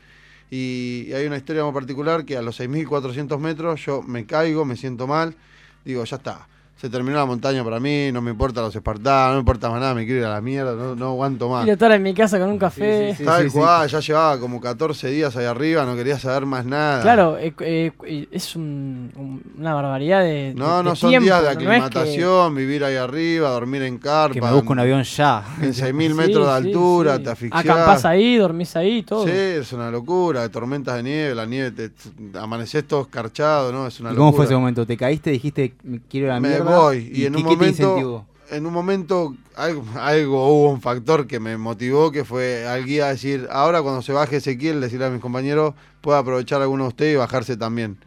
Y, 0.53 1.11
hay 1.15 1.25
una 1.25 1.39
historia 1.39 1.65
muy 1.65 1.73
particular 1.73 2.27
que 2.27 2.37
a 2.37 2.43
los 2.43 2.61
6.400 2.61 3.39
metros 3.39 3.87
yo 3.87 4.03
me 4.03 4.27
caigo, 4.27 4.67
me 4.67 4.77
siento 4.77 5.07
mal, 5.07 5.35
digo, 5.83 6.05
ya 6.05 6.17
está. 6.17 6.47
Se 6.77 6.91
terminó 6.91 7.17
la 7.17 7.27
montaña 7.27 7.63
para 7.63 7.79
mí, 7.79 8.11
no 8.13 8.21
me 8.21 8.33
importa 8.33 8.61
los 8.61 8.75
espartanos, 8.75 9.29
no 9.29 9.35
me 9.35 9.39
importa 9.39 9.71
más 9.71 9.79
nada, 9.81 9.95
me 9.95 10.05
quiero 10.05 10.19
ir 10.23 10.27
a 10.27 10.31
la 10.31 10.41
mierda, 10.41 10.75
no, 10.75 10.97
no 10.97 11.11
aguanto 11.11 11.49
más. 11.49 11.63
Quiero 11.63 11.75
estar 11.75 11.93
en 11.93 12.03
mi 12.03 12.13
casa 12.13 12.41
con 12.41 12.51
un 12.51 12.59
café. 12.59 13.15
sí, 13.17 13.25
sí, 13.25 13.31
sí. 13.45 13.51
cual, 13.57 13.89
ya 13.89 14.01
llevaba 14.01 14.41
como 14.41 14.61
14 14.61 15.09
días 15.09 15.37
ahí 15.37 15.45
arriba, 15.45 15.85
no 15.87 15.95
quería 15.95 16.19
saber 16.19 16.45
más 16.45 16.65
nada. 16.67 17.01
Claro, 17.03 17.39
eh, 17.39 17.55
eh, 17.61 17.93
eh, 18.05 18.27
es 18.33 18.57
un- 18.57 19.13
un- 19.15 19.43
una 19.61 19.75
barbaridad 19.75 20.23
de. 20.25 20.55
No, 20.57 20.79
de- 20.79 20.83
no 20.83 20.91
de 20.91 20.97
son 20.97 21.11
tiempo, 21.11 21.25
días 21.27 21.39
de 21.39 21.45
no 21.45 21.51
es 21.53 21.57
que- 21.59 21.65
aclimatación, 21.67 22.55
vivir 22.57 22.83
ahí 22.83 22.97
arriba, 22.97 23.51
dormir 23.51 23.83
en 23.83 23.99
carpa. 23.99 24.35
Que 24.35 24.41
me 24.41 24.51
busco 24.53 24.73
un 24.73 24.79
en- 24.81 24.83
avión 24.83 25.03
ya. 25.05 25.45
En 25.63 25.75
6.000 25.75 26.11
Sí, 26.11 26.19
metros 26.19 26.47
de 26.49 26.53
altura, 26.53 27.17
sí. 27.19 27.23
te 27.23 27.31
asfixiás. 27.31 27.65
Acampás 27.65 28.05
ahí, 28.07 28.37
dormís 28.39 28.75
ahí, 28.75 29.05
todo. 29.05 29.25
Sí, 29.25 29.31
es 29.33 29.73
una 29.73 29.89
locura, 29.89 30.49
tormentas 30.49 30.97
de 30.97 31.05
nieve, 31.05 31.35
la 31.37 31.47
nieve, 31.47 31.71
te, 31.71 31.91
te- 31.91 32.39
amaneces 32.41 32.85
todo 32.89 33.03
escarchado, 33.03 33.71
¿no? 33.71 33.87
Es 33.87 34.01
una 34.01 34.11
¿Y 34.11 34.17
cómo 34.17 34.27
locura. 34.31 34.37
fue 34.39 34.45
ese 34.47 34.55
momento? 34.57 34.85
¿Te 34.85 34.97
caíste, 34.97 35.31
dijiste, 35.31 35.75
"Me 35.85 36.01
quiero 36.11 36.27
ir 36.27 36.31
a 36.33 36.35
la 36.35 36.41
Me 36.41 36.49
mierda? 36.49 36.72
Voy, 36.77 37.11
y 37.13 37.27
en 37.27 37.37
un 37.37 37.43
momento-? 37.43 38.27
En 38.51 38.67
un 38.67 38.73
momento 38.73 39.35
algo, 39.57 39.85
algo 39.99 40.49
hubo 40.49 40.71
un 40.71 40.81
factor 40.81 41.27
que 41.27 41.41
me 41.41 41.57
motivó, 41.57 42.13
que 42.13 42.25
fue 42.25 42.67
al 42.67 42.85
guía 42.85 43.07
decir, 43.07 43.49
ahora 43.51 43.83
cuando 43.83 44.03
se 44.03 44.13
baje 44.13 44.37
Ezequiel, 44.37 44.81
decirle 44.81 45.07
a 45.07 45.11
mis 45.11 45.21
compañeros, 45.21 45.75
puede 46.01 46.19
aprovechar 46.19 46.61
alguno 46.61 46.85
de 46.85 46.89
ustedes 46.89 47.15
y 47.15 47.17
bajarse 47.17 47.57
también. 47.57 47.99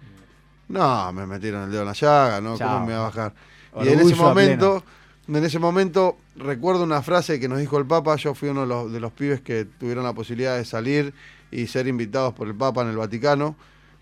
No, 0.67 1.11
me 1.13 1.27
metieron 1.27 1.63
el 1.63 1.71
dedo 1.71 1.81
en 1.81 1.87
la 1.87 1.93
llaga, 1.93 2.41
¿no? 2.41 2.57
Chao. 2.57 2.75
¿Cómo 2.75 2.87
me 2.87 2.93
va 2.93 2.99
a 2.99 3.03
bajar? 3.03 3.33
y 3.83 3.89
en 3.89 3.99
ese 3.99 4.15
momento, 4.15 4.83
en 5.27 5.43
ese 5.43 5.59
momento, 5.59 6.17
recuerdo 6.35 6.83
una 6.83 7.01
frase 7.01 7.39
que 7.39 7.47
nos 7.47 7.59
dijo 7.59 7.77
el 7.77 7.85
Papa, 7.85 8.15
yo 8.15 8.33
fui 8.33 8.49
uno 8.49 8.61
de 8.61 8.67
los, 8.67 8.91
de 8.91 8.99
los 8.99 9.11
pibes 9.11 9.41
que 9.41 9.65
tuvieron 9.65 10.03
la 10.03 10.13
posibilidad 10.13 10.57
de 10.57 10.65
salir 10.65 11.13
y 11.51 11.67
ser 11.67 11.87
invitados 11.87 12.33
por 12.33 12.47
el 12.47 12.55
Papa 12.55 12.81
en 12.81 12.89
el 12.89 12.97
Vaticano. 12.97 13.55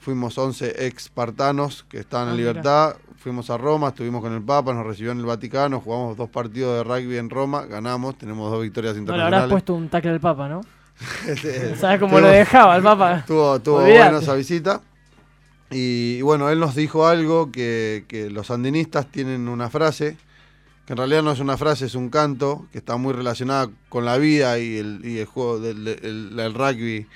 Fuimos 0.04 0.38
11 0.38 0.86
ex-partanos 0.88 1.86
que 1.90 2.00
estaban 2.00 2.28
Ah, 2.28 2.32
en 2.32 2.38
mira. 2.38 2.50
libertad. 2.50 2.96
Fuimos 3.18 3.50
a 3.50 3.58
Roma, 3.58 3.90
estuvimos 3.90 4.22
con 4.22 4.34
el 4.34 4.42
Papa, 4.42 4.74
nos 4.74 4.86
recibió 4.86 5.14
en 5.14 5.20
el 5.20 5.26
Vaticano, 5.26 5.80
jugamos 5.80 6.18
dos 6.18 6.30
partidos 6.30 6.76
de 6.78 6.84
rugby 6.84 7.18
en 7.18 7.30
Roma, 7.30 7.66
ganamos, 7.66 8.18
tenemos 8.18 8.52
dos 8.52 8.62
victorias 8.62 8.98
internacionales. 8.98 9.38
habrás 9.44 9.50
puesto 9.52 9.74
un 9.76 9.88
tackle 9.88 10.12
al 10.12 10.20
Papa, 10.20 10.50
¿no? 10.50 10.62
¿Sabes 11.80 12.00
cómo 12.00 12.18
tuvo- 12.18 12.22
lo 12.22 12.28
dejaba 12.28 12.76
el 12.76 12.84
Papa? 12.84 13.20
Estuvo, 13.20 13.56
estuvo 13.56 13.78
Olvídate. 13.78 14.04
buena 14.04 14.20
esa 14.20 14.36
visita. 14.36 14.82
Y, 15.72 16.18
y 16.18 16.22
bueno, 16.22 16.50
él 16.50 16.60
nos 16.60 16.76
dijo 16.76 17.08
algo 17.08 17.50
que, 17.52 18.04
que 18.10 18.30
los 18.30 18.48
sandinistas 18.48 19.08
tienen 19.08 19.48
una 19.48 19.70
frase, 19.70 20.18
que 20.86 20.94
en 20.94 20.98
realidad 20.98 21.24
no 21.24 21.32
es 21.32 21.40
una 21.40 21.56
frase, 21.58 21.86
es 21.86 21.96
un 21.96 22.10
canto, 22.10 22.68
que 22.74 22.78
está 22.80 22.98
muy 22.98 23.14
relacionada 23.14 23.70
con 23.90 24.04
la 24.04 24.18
vida 24.18 24.60
y 24.60 24.78
el, 24.78 25.00
y 25.04 25.20
el 25.20 25.26
juego 25.26 25.60
del 25.60 25.88
el- 25.88 26.38
el 26.38 26.54
rugby 26.54 27.08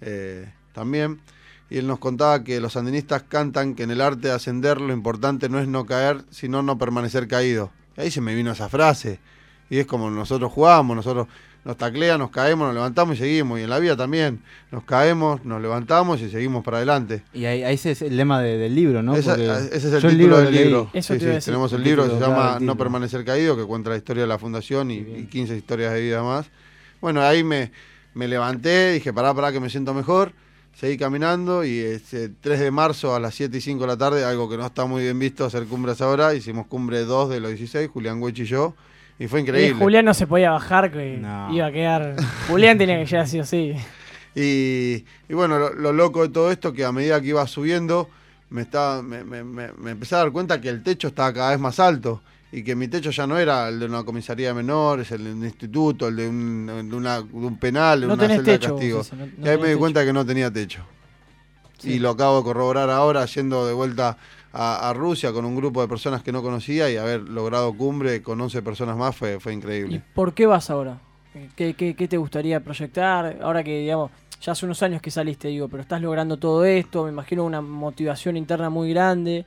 eh, 0.00 0.48
también. 0.72 1.20
Y 1.68 1.78
él 1.78 1.86
nos 1.86 1.98
contaba 1.98 2.44
que 2.44 2.60
los 2.60 2.74
sandinistas 2.74 3.24
cantan 3.24 3.74
que 3.74 3.82
en 3.82 3.90
el 3.90 4.00
arte 4.00 4.28
de 4.28 4.34
ascender 4.34 4.80
lo 4.80 4.92
importante 4.92 5.48
no 5.48 5.58
es 5.58 5.66
no 5.66 5.84
caer, 5.84 6.22
sino 6.30 6.62
no 6.62 6.78
permanecer 6.78 7.26
caído. 7.26 7.70
Y 7.96 8.02
ahí 8.02 8.10
se 8.10 8.20
me 8.20 8.34
vino 8.34 8.52
esa 8.52 8.68
frase. 8.68 9.18
Y 9.68 9.78
es 9.78 9.86
como 9.86 10.08
nosotros 10.10 10.52
jugamos, 10.52 10.94
nosotros 10.94 11.26
nos 11.64 11.76
taclean, 11.76 12.20
nos 12.20 12.30
caemos, 12.30 12.66
nos 12.68 12.74
levantamos 12.76 13.16
y 13.16 13.18
seguimos. 13.18 13.58
Y 13.58 13.64
en 13.64 13.70
la 13.70 13.80
vida 13.80 13.96
también. 13.96 14.40
Nos 14.70 14.84
caemos, 14.84 15.44
nos 15.44 15.60
levantamos 15.60 16.20
y 16.20 16.30
seguimos 16.30 16.62
para 16.62 16.76
adelante. 16.76 17.24
Y 17.34 17.46
ahí, 17.46 17.64
ahí 17.64 17.74
ese 17.74 17.90
es 17.90 18.02
el 18.02 18.16
lema 18.16 18.40
de- 18.40 18.58
del 18.58 18.72
libro, 18.72 19.02
¿no? 19.02 19.16
Esa- 19.16 19.34
ese 19.34 19.74
es 19.76 19.84
el 19.86 20.02
título 20.08 20.28
lo 20.36 20.42
del 20.42 20.54
leí. 20.54 20.64
libro. 20.66 20.88
Eso 20.92 21.14
Sí, 21.14 21.18
sí, 21.18 21.26
decir. 21.26 21.42
tenemos 21.46 21.72
el 21.72 21.78
El 21.78 21.84
libro 21.84 22.04
que 22.04 22.10
se 22.10 22.16
claro, 22.18 22.32
llama 22.32 22.58
No 22.60 22.76
permanecer 22.78 23.24
caído, 23.24 23.56
que 23.56 23.64
cuenta 23.64 23.90
la 23.90 23.96
historia 23.96 24.22
de 24.22 24.28
la 24.28 24.38
fundación 24.38 24.92
y, 24.92 24.98
y 24.98 25.26
15 25.28 25.56
historias 25.56 25.92
de 25.94 26.00
vida 26.00 26.22
más. 26.22 26.46
Bueno, 27.00 27.20
ahí 27.22 27.42
me, 27.42 27.72
me 28.14 28.28
levanté, 28.28 28.92
dije, 28.92 29.12
pará, 29.12 29.34
pará, 29.34 29.50
que 29.50 29.58
me 29.58 29.68
siento 29.68 29.92
mejor. 29.92 30.30
Seguí 30.78 30.98
caminando 30.98 31.64
y 31.64 31.78
este 31.78 32.28
3 32.28 32.60
de 32.60 32.70
marzo 32.70 33.14
a 33.14 33.20
las 33.20 33.34
7 33.34 33.56
y 33.56 33.60
5 33.62 33.80
de 33.80 33.86
la 33.86 33.96
tarde, 33.96 34.24
algo 34.24 34.46
que 34.48 34.58
no 34.58 34.66
está 34.66 34.84
muy 34.84 35.02
bien 35.04 35.18
visto 35.18 35.46
hacer 35.46 35.64
cumbres 35.64 36.02
ahora, 36.02 36.34
hicimos 36.34 36.66
cumbre 36.66 37.04
2 37.04 37.30
de 37.30 37.40
los 37.40 37.50
16, 37.52 37.88
Julián 37.90 38.20
Huech 38.22 38.38
y 38.40 38.44
yo, 38.44 38.74
y 39.18 39.26
fue 39.26 39.38
Y 39.40 39.42
increíble. 39.44 39.82
Julián 39.82 40.04
no 40.04 40.12
se 40.12 40.26
podía 40.26 40.50
bajar, 40.50 40.92
que 40.92 41.16
No. 41.16 41.50
iba 41.54 41.66
a 41.66 41.72
quedar. 41.72 42.16
Julián 42.48 42.76
tenía 42.76 42.98
que 42.98 43.06
llegar 43.06 43.26
sí 43.28 43.40
o 43.40 43.44
sí. 43.44 43.72
Y, 44.38 45.06
y 45.30 45.34
bueno, 45.34 45.58
lo, 45.58 45.72
lo 45.72 45.94
loco 45.94 46.20
de 46.20 46.28
todo 46.28 46.50
esto 46.52 46.74
que 46.74 46.84
a 46.84 46.92
medida 46.92 47.18
que 47.22 47.28
iba 47.28 47.46
subiendo, 47.46 48.10
me, 48.50 48.60
estaba, 48.60 49.00
me, 49.02 49.24
me- 49.24 49.42
me- 49.44 49.72
me 49.72 49.92
empecé 49.92 50.14
a 50.14 50.18
dar 50.18 50.30
cuenta 50.30 50.60
que 50.60 50.68
el 50.68 50.82
techo 50.82 51.08
estaba 51.08 51.32
cada 51.32 51.50
vez 51.52 51.58
más 51.58 51.80
alto 51.80 52.20
y 52.52 52.62
que 52.62 52.74
mi 52.76 52.88
techo 52.88 53.10
ya 53.10 53.26
no 53.26 53.38
era 53.38 53.68
el 53.68 53.80
de 53.80 53.86
una 53.86 54.04
comisaría 54.04 54.48
de 54.48 54.54
menores, 54.54 55.10
el 55.12 55.24
de 55.24 55.32
un 55.32 55.44
instituto, 55.44 56.08
el 56.08 56.16
de 56.16 56.28
un, 56.28 56.66
de 56.66 56.96
una- 56.96 57.20
de 57.20 57.26
un 57.34 57.58
penal, 57.58 58.00
de 58.02 58.06
No 58.06 58.14
una 58.14 58.28
celda 58.28 58.42
techo. 58.44 58.68
de 58.68 58.72
castigo. 58.74 59.02
no- 59.12 59.26
no 59.38 59.46
y 59.46 59.48
ahí 59.48 59.56
me 59.56 59.62
di 59.64 59.68
techo. 59.70 59.78
cuenta 59.78 60.04
que 60.04 60.12
no 60.12 60.24
tenía 60.24 60.50
techo. 60.52 60.82
Sí. 61.78 61.94
Y 61.94 61.98
lo 61.98 62.10
acabo 62.10 62.38
de 62.38 62.44
corroborar 62.44 62.88
ahora, 62.88 63.26
yendo 63.26 63.66
de 63.66 63.74
vuelta 63.74 64.16
a, 64.52 64.88
a 64.88 64.94
Rusia 64.94 65.32
con 65.32 65.44
un 65.44 65.54
grupo 65.56 65.82
de 65.82 65.88
personas 65.88 66.22
que 66.22 66.32
no 66.32 66.42
conocía 66.42 66.88
y 66.90 66.96
haber 66.96 67.20
logrado 67.22 67.74
cumbre 67.74 68.22
con 68.22 68.40
11 68.40 68.62
personas 68.62 68.96
más 68.96 69.14
fue, 69.14 69.38
fue 69.40 69.52
¿Y 69.52 69.56
increíble. 69.56 70.02
por 70.14 70.32
qué 70.32 70.46
vas 70.46 70.70
ahora? 70.70 70.98
¿Qué, 71.54 71.74
qué, 71.74 71.94
qué 71.94 72.08
te 72.08 72.16
gustaría 72.16 72.60
proyectar? 72.60 73.38
Ahora 73.42 73.62
que, 73.62 73.80
digamos, 73.80 74.10
ya 74.40 74.52
hace 74.52 74.64
unos 74.64 74.82
años 74.82 75.02
que 75.02 75.10
saliste, 75.10 75.48
digo, 75.48 75.68
pero 75.68 75.82
estás 75.82 76.00
logrando 76.00 76.38
todo 76.38 76.64
esto, 76.64 77.04
me 77.04 77.10
imagino 77.10 77.44
una 77.44 77.60
motivación 77.60 78.38
interna 78.38 78.70
muy 78.70 78.88
grande. 78.90 79.44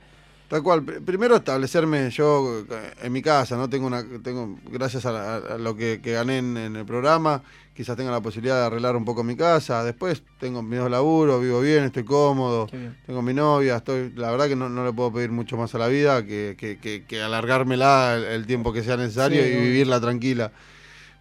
Tal 0.50 0.64
cual, 0.64 0.84
pr- 0.84 1.04
primero 1.04 1.36
establecerme 1.36 2.10
yo 2.10 2.64
eh, 2.68 2.94
en 3.04 3.12
mi 3.12 3.22
casa, 3.22 3.56
¿no? 3.56 3.70
Tengo 3.70 3.86
una, 3.86 4.04
tengo, 4.20 4.58
gracias 4.68 5.06
a, 5.06 5.12
la- 5.12 5.36
a 5.36 5.58
lo 5.58 5.76
que, 5.76 6.00
que 6.02 6.10
gané 6.10 6.38
en, 6.38 6.56
en 6.56 6.74
el 6.74 6.84
programa, 6.84 7.40
quizás 7.72 7.96
tenga 7.96 8.10
la 8.10 8.20
posibilidad 8.20 8.58
de 8.58 8.66
arreglar 8.66 8.96
un 8.96 9.04
poco 9.04 9.22
mi 9.22 9.36
casa. 9.36 9.84
Después 9.84 10.24
tengo 10.40 10.60
mis 10.60 10.80
dos 10.80 10.90
laburos, 10.90 11.40
vivo 11.40 11.60
bien, 11.60 11.84
estoy 11.84 12.02
cómodo, 12.02 12.66
bien. 12.66 12.96
tengo 13.06 13.22
mi 13.22 13.32
novia, 13.32 13.76
estoy, 13.76 14.12
la 14.16 14.32
verdad 14.32 14.48
que 14.48 14.56
no, 14.56 14.68
no 14.68 14.84
le 14.84 14.92
puedo 14.92 15.12
pedir 15.12 15.30
mucho 15.30 15.56
más 15.56 15.72
a 15.76 15.78
la 15.78 15.86
vida 15.86 16.26
que, 16.26 16.56
que, 16.58 16.78
que, 16.78 17.04
que 17.04 17.22
alargármela 17.22 18.16
el, 18.16 18.24
el 18.24 18.46
tiempo 18.46 18.72
que 18.72 18.82
sea 18.82 18.96
necesario 18.96 19.44
Sí, 19.44 19.50
y 19.50 19.56
vivirla 19.56 20.00
tranquila. 20.00 20.50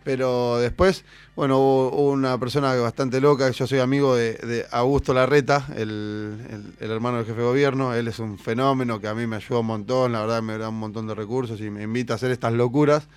Pero 0.04 0.58
después, 0.60 1.04
bueno, 1.36 1.60
hubo, 1.60 2.10
una 2.12 2.38
persona 2.40 2.74
bastante 2.76 3.20
loca, 3.22 3.50
yo 3.52 3.68
soy 3.68 3.80
amigo 3.80 4.16
de, 4.16 4.66
Augusto 4.72 5.14
Larreta, 5.14 5.68
el, 5.76 6.38
el- 6.50 6.74
el 6.80 6.92
hermano 6.92 7.18
del 7.18 7.26
jefe 7.26 7.40
de 7.40 7.46
gobierno, 7.46 7.94
él 7.94 8.08
es 8.08 8.20
un 8.20 8.38
fenómeno 8.40 9.00
que 9.02 9.08
a 9.08 9.14
mí 9.14 9.28
me 9.28 9.36
ayuda 9.36 9.60
un 9.60 9.68
montón, 9.68 10.14
la 10.14 10.22
verdad 10.22 10.42
me 10.42 10.58
da 10.58 10.70
un 10.70 10.80
montón 10.80 11.06
de 11.08 11.16
recursos 11.16 11.60
y 11.62 11.70
me 11.70 11.84
invita 11.84 12.14
a 12.14 12.16
hacer 12.16 12.32
estas 12.32 12.54
locuras. 12.54 13.08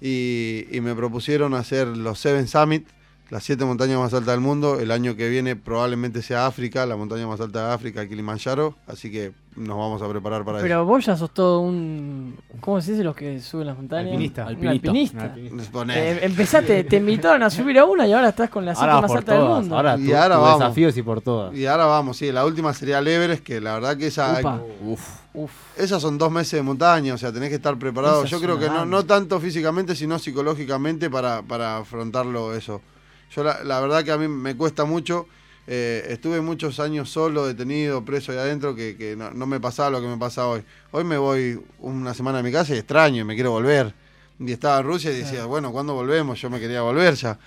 Y, 0.00 0.66
y 0.70 0.80
me 0.80 0.94
propusieron 0.94 1.54
hacer 1.54 1.86
los 1.88 2.18
Seven 2.18 2.48
Summit, 2.48 2.86
las 3.30 3.44
siete 3.44 3.64
montañas 3.64 3.98
más 3.98 4.12
altas 4.12 4.34
del 4.34 4.40
mundo. 4.40 4.78
El 4.80 4.90
año 4.90 5.14
que 5.14 5.28
viene 5.28 5.54
probablemente 5.56 6.20
sea 6.20 6.46
África, 6.46 6.84
la 6.84 6.96
montaña 6.96 7.26
más 7.26 7.40
alta 7.40 7.68
de 7.68 7.74
África, 7.74 8.06
Kilimanjaro. 8.08 8.74
Así 8.88 9.10
que 9.10 9.32
nos 9.54 9.76
vamos 9.76 10.02
a 10.02 10.08
preparar 10.08 10.44
para 10.44 10.60
Pero 10.60 10.84
vos 10.84 11.06
ya 11.06 11.16
sos 11.16 11.32
todo 11.32 11.60
un. 11.60 12.36
¿Cómo 12.60 12.80
se 12.80 12.92
dice 12.92 13.04
los 13.04 13.14
que 13.14 13.40
suben 13.40 13.68
las 13.68 13.76
montañas? 13.76 14.12
Alpinista. 14.12 14.42
Un 14.42 14.48
Alpinista. 14.48 15.22
alpinista. 15.24 15.62
eso. 15.62 15.70
Poné. 15.72 16.10
Eh, 16.10 16.18
empezaste, 16.22 16.84
te 16.84 16.96
invitaron 16.96 17.42
a 17.44 17.50
subir 17.50 17.78
a 17.78 17.84
una 17.84 18.06
y 18.06 18.12
ahora 18.12 18.30
estás 18.30 18.50
con 18.50 18.64
la 18.64 18.74
siete 18.74 18.90
Ahora 18.90 19.06
más 19.06 19.16
alta 19.16 19.34
del 19.34 19.44
mundo. 19.44 19.76
Ahora, 19.76 19.96
Y 19.96 20.12
ahora 20.12 20.36
vamos. 20.36 20.58
desafíos 20.58 20.96
y 20.96 21.02
por 21.02 21.20
todas. 21.20 21.54
Y 21.56 21.66
ahora 21.66 21.86
vamos, 21.86 22.16
sí, 22.16 22.32
la 22.32 22.44
última 22.44 22.74
sería 22.74 22.98
el 22.98 23.06
Everest, 23.06 23.44
que 23.44 23.60
la 23.60 23.74
verdad 23.74 23.96
que 23.96 24.08
esa... 24.08 24.40
Upa. 24.40 24.60
Uf. 24.84 25.20
Uf. 25.32 25.52
Esas 25.76 26.02
son 26.02 26.18
dos 26.18 26.32
meses 26.32 26.52
de 26.52 26.62
montaña, 26.62 27.14
o 27.14 27.18
sea, 27.18 27.32
tenés 27.32 27.50
que 27.50 27.54
estar 27.54 27.78
preparado. 27.78 28.24
Esa 28.24 28.30
Yo 28.36 28.40
creo 28.40 28.58
que 28.58 28.66
no, 28.66 28.84
no 28.84 29.04
tanto 29.04 29.38
físicamente, 29.38 29.94
sino 29.94 30.18
psicológicamente 30.18 31.08
para, 31.08 31.42
para 31.42 31.78
afrontarlo 31.78 32.52
eso. 32.54 32.80
Yo 33.30 33.44
la, 33.44 33.62
la 33.64 33.80
verdad 33.80 34.04
que 34.04 34.12
a 34.12 34.18
mí 34.18 34.28
me 34.28 34.56
cuesta 34.56 34.84
mucho. 34.84 35.26
eh, 35.66 36.06
estuve 36.08 36.40
muchos 36.40 36.80
años 36.80 37.10
solo, 37.10 37.46
detenido, 37.46 38.04
preso 38.04 38.32
ahí 38.32 38.38
adentro, 38.38 38.74
que, 38.74 38.96
que 38.96 39.14
no, 39.16 39.30
no 39.30 39.46
me 39.46 39.60
pasaba 39.60 39.90
lo 39.90 40.00
que 40.00 40.08
me 40.08 40.16
pasa 40.18 40.46
hoy. 40.48 40.62
Hoy 40.90 41.04
me 41.04 41.16
voy 41.16 41.60
una 41.78 42.12
semana 42.14 42.40
a 42.40 42.42
mi 42.42 42.50
casa 42.50 42.74
y 42.74 42.78
extraño, 42.78 43.20
y 43.20 43.24
me 43.24 43.34
quiero 43.34 43.52
volver. 43.52 43.94
Y 44.38 44.50
estaba 44.52 44.80
en 44.80 44.86
Rusia 44.86 45.10
y 45.12 45.16
decía, 45.18 45.30
Claro. 45.32 45.48
bueno, 45.48 45.70
¿cuándo 45.72 45.94
volvemos? 45.94 46.40
Yo 46.40 46.50
me 46.50 46.58
quería 46.58 46.82
volver 46.82 47.14
ya. 47.14 47.38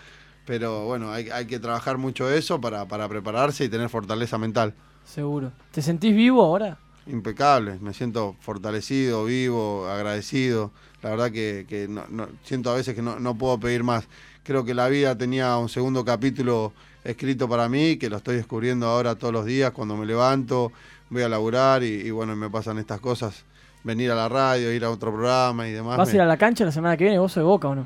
Pero 0.45 0.85
bueno, 0.85 1.11
hay, 1.11 1.29
hay 1.29 1.45
que 1.47 1.59
trabajar 1.59 1.97
mucho 1.97 2.29
eso 2.31 2.61
para, 2.61 2.85
para 2.87 3.07
prepararse 3.09 3.63
y 3.65 3.69
tener 3.69 3.89
fortaleza 3.89 4.37
mental. 4.37 4.73
Seguro. 5.05 5.51
¿Te 5.71 5.81
sentís 5.81 6.15
vivo 6.15 6.43
ahora? 6.43 6.77
Impecable, 7.07 7.77
me 7.81 7.93
siento 7.93 8.35
fortalecido, 8.39 9.25
vivo, 9.25 9.87
agradecido. 9.89 10.71
La 11.01 11.09
verdad 11.09 11.31
que, 11.31 11.65
que 11.67 11.87
no- 11.89 12.05
no- 12.09 12.27
siento 12.43 12.71
a 12.71 12.75
veces 12.75 12.95
que 12.95 13.01
no, 13.01 13.19
no 13.19 13.35
puedo 13.37 13.59
pedir 13.59 13.83
más. 13.83 14.05
Creo 14.43 14.65
que 14.65 14.73
la 14.73 14.87
vida 14.89 15.17
tenía 15.17 15.57
un 15.57 15.69
segundo 15.69 16.03
capítulo 16.03 16.73
escrito 17.03 17.47
para 17.47 17.69
mí, 17.69 17.97
que 17.97 18.09
lo 18.09 18.17
estoy 18.17 18.35
descubriendo 18.35 18.87
ahora 18.87 19.15
todos 19.15 19.33
los 19.33 19.45
días 19.45 19.71
cuando 19.71 19.95
me 19.95 20.05
levanto, 20.05 20.71
voy 21.09 21.21
a 21.23 21.29
laburar 21.29 21.83
y, 21.83 21.87
y 21.87 22.11
bueno, 22.11 22.35
me 22.35 22.49
pasan 22.49 22.77
estas 22.77 22.99
cosas. 22.99 23.43
Venir 23.83 24.11
a 24.11 24.15
la 24.15 24.29
radio, 24.29 24.71
ir 24.71 24.83
a 24.85 24.89
otro 24.89 25.11
programa 25.11 25.67
y 25.67 25.71
demás. 25.71 25.97
¿Vas 25.97 26.07
a 26.09 26.11
me- 26.11 26.15
ir 26.15 26.21
a 26.21 26.25
la 26.25 26.37
cancha 26.37 26.63
la 26.65 26.71
semana 26.71 26.95
que 26.95 27.03
viene? 27.05 27.19
¿Vos 27.19 27.31
sos 27.33 27.41
de 27.41 27.45
Boca 27.45 27.67
o 27.67 27.75
no? 27.75 27.85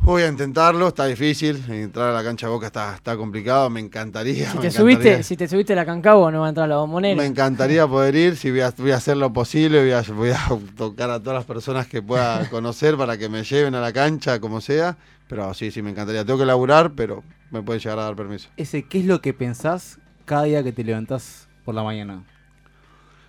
Voy 0.00 0.22
a 0.22 0.28
intentarlo, 0.28 0.86
está 0.88 1.06
difícil. 1.06 1.64
Entrar 1.68 2.10
a 2.10 2.12
la 2.12 2.22
cancha 2.22 2.46
de 2.46 2.52
boca 2.52 2.66
está, 2.68 2.94
está 2.94 3.16
complicado, 3.16 3.68
me 3.70 3.80
encantaría. 3.80 4.48
Si 4.50 4.56
me 4.56 4.62
te, 4.62 4.68
encantaría. 4.68 4.70
subiste, 4.72 5.22
si 5.24 5.36
te 5.36 5.48
subiste 5.48 5.72
a 5.72 5.76
la 5.76 5.84
Cancagua 5.84 6.30
no 6.30 6.40
va 6.40 6.46
a 6.46 6.48
entrar 6.50 6.64
a 6.66 6.68
la 6.68 6.76
bombonera. 6.76 7.16
Me 7.20 7.26
encantaría 7.26 7.88
poder 7.88 8.14
ir, 8.14 8.36
si 8.36 8.50
voy 8.52 8.60
a, 8.60 8.72
voy 8.78 8.92
a 8.92 8.96
hacer 8.96 9.16
lo 9.16 9.32
posible, 9.32 9.80
voy 9.80 9.90
a, 9.90 10.02
voy 10.12 10.30
a 10.30 10.38
tocar 10.76 11.10
a 11.10 11.18
todas 11.18 11.38
las 11.38 11.44
personas 11.44 11.88
que 11.88 12.02
pueda 12.02 12.48
conocer 12.50 12.96
para 12.96 13.18
que 13.18 13.28
me 13.28 13.42
lleven 13.42 13.74
a 13.74 13.80
la 13.80 13.92
cancha, 13.92 14.38
como 14.38 14.60
sea. 14.60 14.96
Pero 15.28 15.52
sí, 15.54 15.72
sí, 15.72 15.82
me 15.82 15.90
encantaría. 15.90 16.24
Tengo 16.24 16.38
que 16.38 16.46
laburar, 16.46 16.92
pero 16.92 17.24
me 17.50 17.60
pueden 17.62 17.80
llegar 17.82 17.98
a 17.98 18.02
dar 18.04 18.14
permiso. 18.14 18.48
Ese, 18.56 18.84
¿qué 18.84 19.00
es 19.00 19.06
lo 19.06 19.20
que 19.20 19.34
pensás 19.34 19.98
cada 20.24 20.44
día 20.44 20.62
que 20.62 20.70
te 20.72 20.84
levantás 20.84 21.48
por 21.64 21.74
la 21.74 21.82
mañana? 21.82 22.22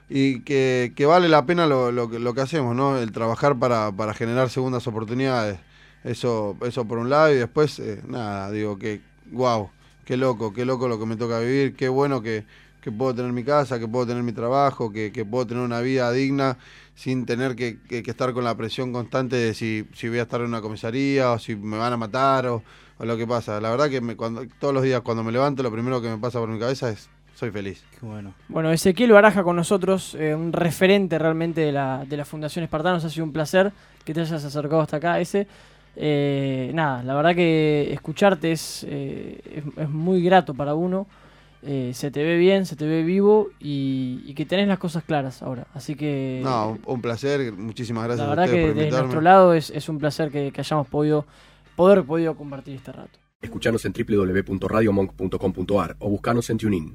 Y 0.10 0.42
que, 0.42 0.94
que 0.96 1.06
vale 1.08 1.28
la 1.28 1.46
pena 1.48 1.66
lo, 1.66 1.92
lo, 1.92 2.08
que- 2.10 2.20
lo 2.20 2.36
que 2.36 2.42
hacemos, 2.42 2.76
¿no? 2.76 3.00
El 3.00 3.12
trabajar 3.12 3.58
para, 3.58 3.92
para 3.92 4.14
generar 4.14 4.50
segundas 4.52 4.86
oportunidades. 4.86 5.58
Eso, 6.04 6.56
eso 6.62 6.86
por 6.86 6.98
un 7.00 7.10
lado, 7.10 7.32
y 7.34 7.36
después, 7.38 7.80
eh, 7.80 8.02
nada, 8.08 8.52
digo 8.52 8.78
que, 8.78 9.02
wow, 9.32 9.70
qué 10.06 10.16
loco, 10.18 10.54
qué 10.54 10.66
loco 10.66 10.88
lo 10.88 11.00
que 11.00 11.06
me 11.06 11.16
toca 11.18 11.40
vivir, 11.40 11.76
qué 11.76 11.90
bueno 11.90 12.22
que, 12.22 12.46
que 12.82 12.92
puedo 12.92 13.14
tener 13.14 13.34
mi 13.34 13.44
casa, 13.44 13.78
que 13.80 13.88
puedo 13.88 14.08
tener 14.08 14.24
mi 14.24 14.32
trabajo, 14.32 14.92
que, 14.92 15.12
que 15.12 15.26
puedo 15.26 15.46
tener 15.48 15.64
una 15.64 15.82
vida 15.82 16.12
digna 16.12 16.58
sin 16.96 17.26
tener 17.26 17.56
que, 17.56 17.78
que- 17.90 18.04
que 18.04 18.12
estar 18.12 18.32
con 18.34 18.44
la 18.44 18.56
presión 18.56 18.94
constante 18.94 19.36
de 19.36 19.54
si, 19.54 19.86
si 19.94 20.08
voy 20.10 20.20
a 20.20 20.24
estar 20.24 20.40
en 20.42 20.48
una 20.48 20.62
comisaría 20.62 21.32
o 21.32 21.40
si 21.40 21.56
me 21.56 21.78
van 21.78 21.94
a 21.94 21.98
matar 21.98 22.48
o, 22.48 22.64
o 22.98 23.06
lo 23.06 23.18
que 23.18 23.28
pasa. 23.28 23.60
La 23.60 23.70
verdad 23.70 23.90
que 23.90 24.00
me, 24.02 24.16
cuando, 24.16 24.46
todos 24.60 24.74
los 24.74 24.84
días 24.84 25.02
cuando 25.02 25.24
me 25.24 25.32
levanto 25.32 25.62
lo 25.62 25.72
primero 25.72 26.02
que 26.02 26.10
me 26.10 26.18
pasa 26.18 26.40
por 26.40 26.50
mi 26.50 26.60
cabeza 26.60 26.90
es 26.90 27.10
soy 27.36 27.52
feliz. 27.52 27.84
Qué 28.00 28.04
bueno. 28.06 28.34
Bueno, 28.48 28.72
Ezequiel 28.72 29.12
Baraja 29.12 29.44
con 29.44 29.56
nosotros, 29.58 30.16
eh, 30.16 30.34
un 30.34 30.52
referente 30.54 31.20
realmente 31.20 31.62
de 31.62 31.72
la, 31.72 32.04
de 32.04 32.18
la 32.18 32.26
Fundación 32.26 32.64
Espartanos. 32.64 33.04
Ha 33.06 33.10
sido 33.12 33.26
un 33.26 33.32
placer 33.34 33.72
que 34.04 34.14
te 34.16 34.22
hayas 34.22 34.44
acercado 34.44 34.82
hasta 34.82 34.98
acá, 34.98 35.20
ese. 35.20 35.48
Eh, 36.00 36.70
nada, 36.74 37.02
la 37.04 37.16
verdad 37.16 37.34
que 37.36 37.92
escucharte 37.92 38.52
es, 38.52 38.86
eh, 38.88 39.40
es, 39.52 39.64
es 39.78 39.90
muy 39.90 40.22
grato 40.22 40.54
para 40.54 40.76
uno. 40.76 41.08
Eh, 41.64 41.90
se 41.96 42.12
te 42.12 42.24
ve 42.24 42.38
bien, 42.38 42.68
se 42.68 42.76
te 42.76 42.86
ve 42.86 43.02
vivo 43.02 43.48
y, 43.60 44.22
y 44.26 44.36
que 44.36 44.46
tenés 44.46 44.68
las 44.68 44.78
cosas 44.78 45.04
claras 45.04 45.42
ahora. 45.42 45.66
Así 45.74 45.96
que 45.96 46.40
No, 46.44 46.74
un, 46.74 46.80
un 46.86 47.02
placer, 47.02 47.52
muchísimas 47.52 48.04
gracias 48.04 48.28
la 48.28 48.32
a 48.32 48.36
verdad 48.36 48.46
ustedes 48.46 48.66
que 48.68 48.74
por 48.74 48.84
desde 48.84 49.00
nuestro 49.00 49.22
lado 49.22 49.54
es, 49.56 49.72
es 49.72 49.90
un 49.90 49.98
placer 49.98 50.30
que, 50.30 50.52
que 50.52 50.62
hayamos 50.62 50.88
podido 50.88 51.26
poder 51.76 52.04
podido 52.04 52.36
compartir 52.36 52.76
este 52.76 52.92
rato. 52.92 53.18
Escuchanos 53.42 53.84
en 53.86 53.94
www.radiomonk.com.ar 53.94 55.96
o 56.00 56.10
buscanos 56.10 56.50
en 56.52 56.58
TuneIn. 56.58 56.94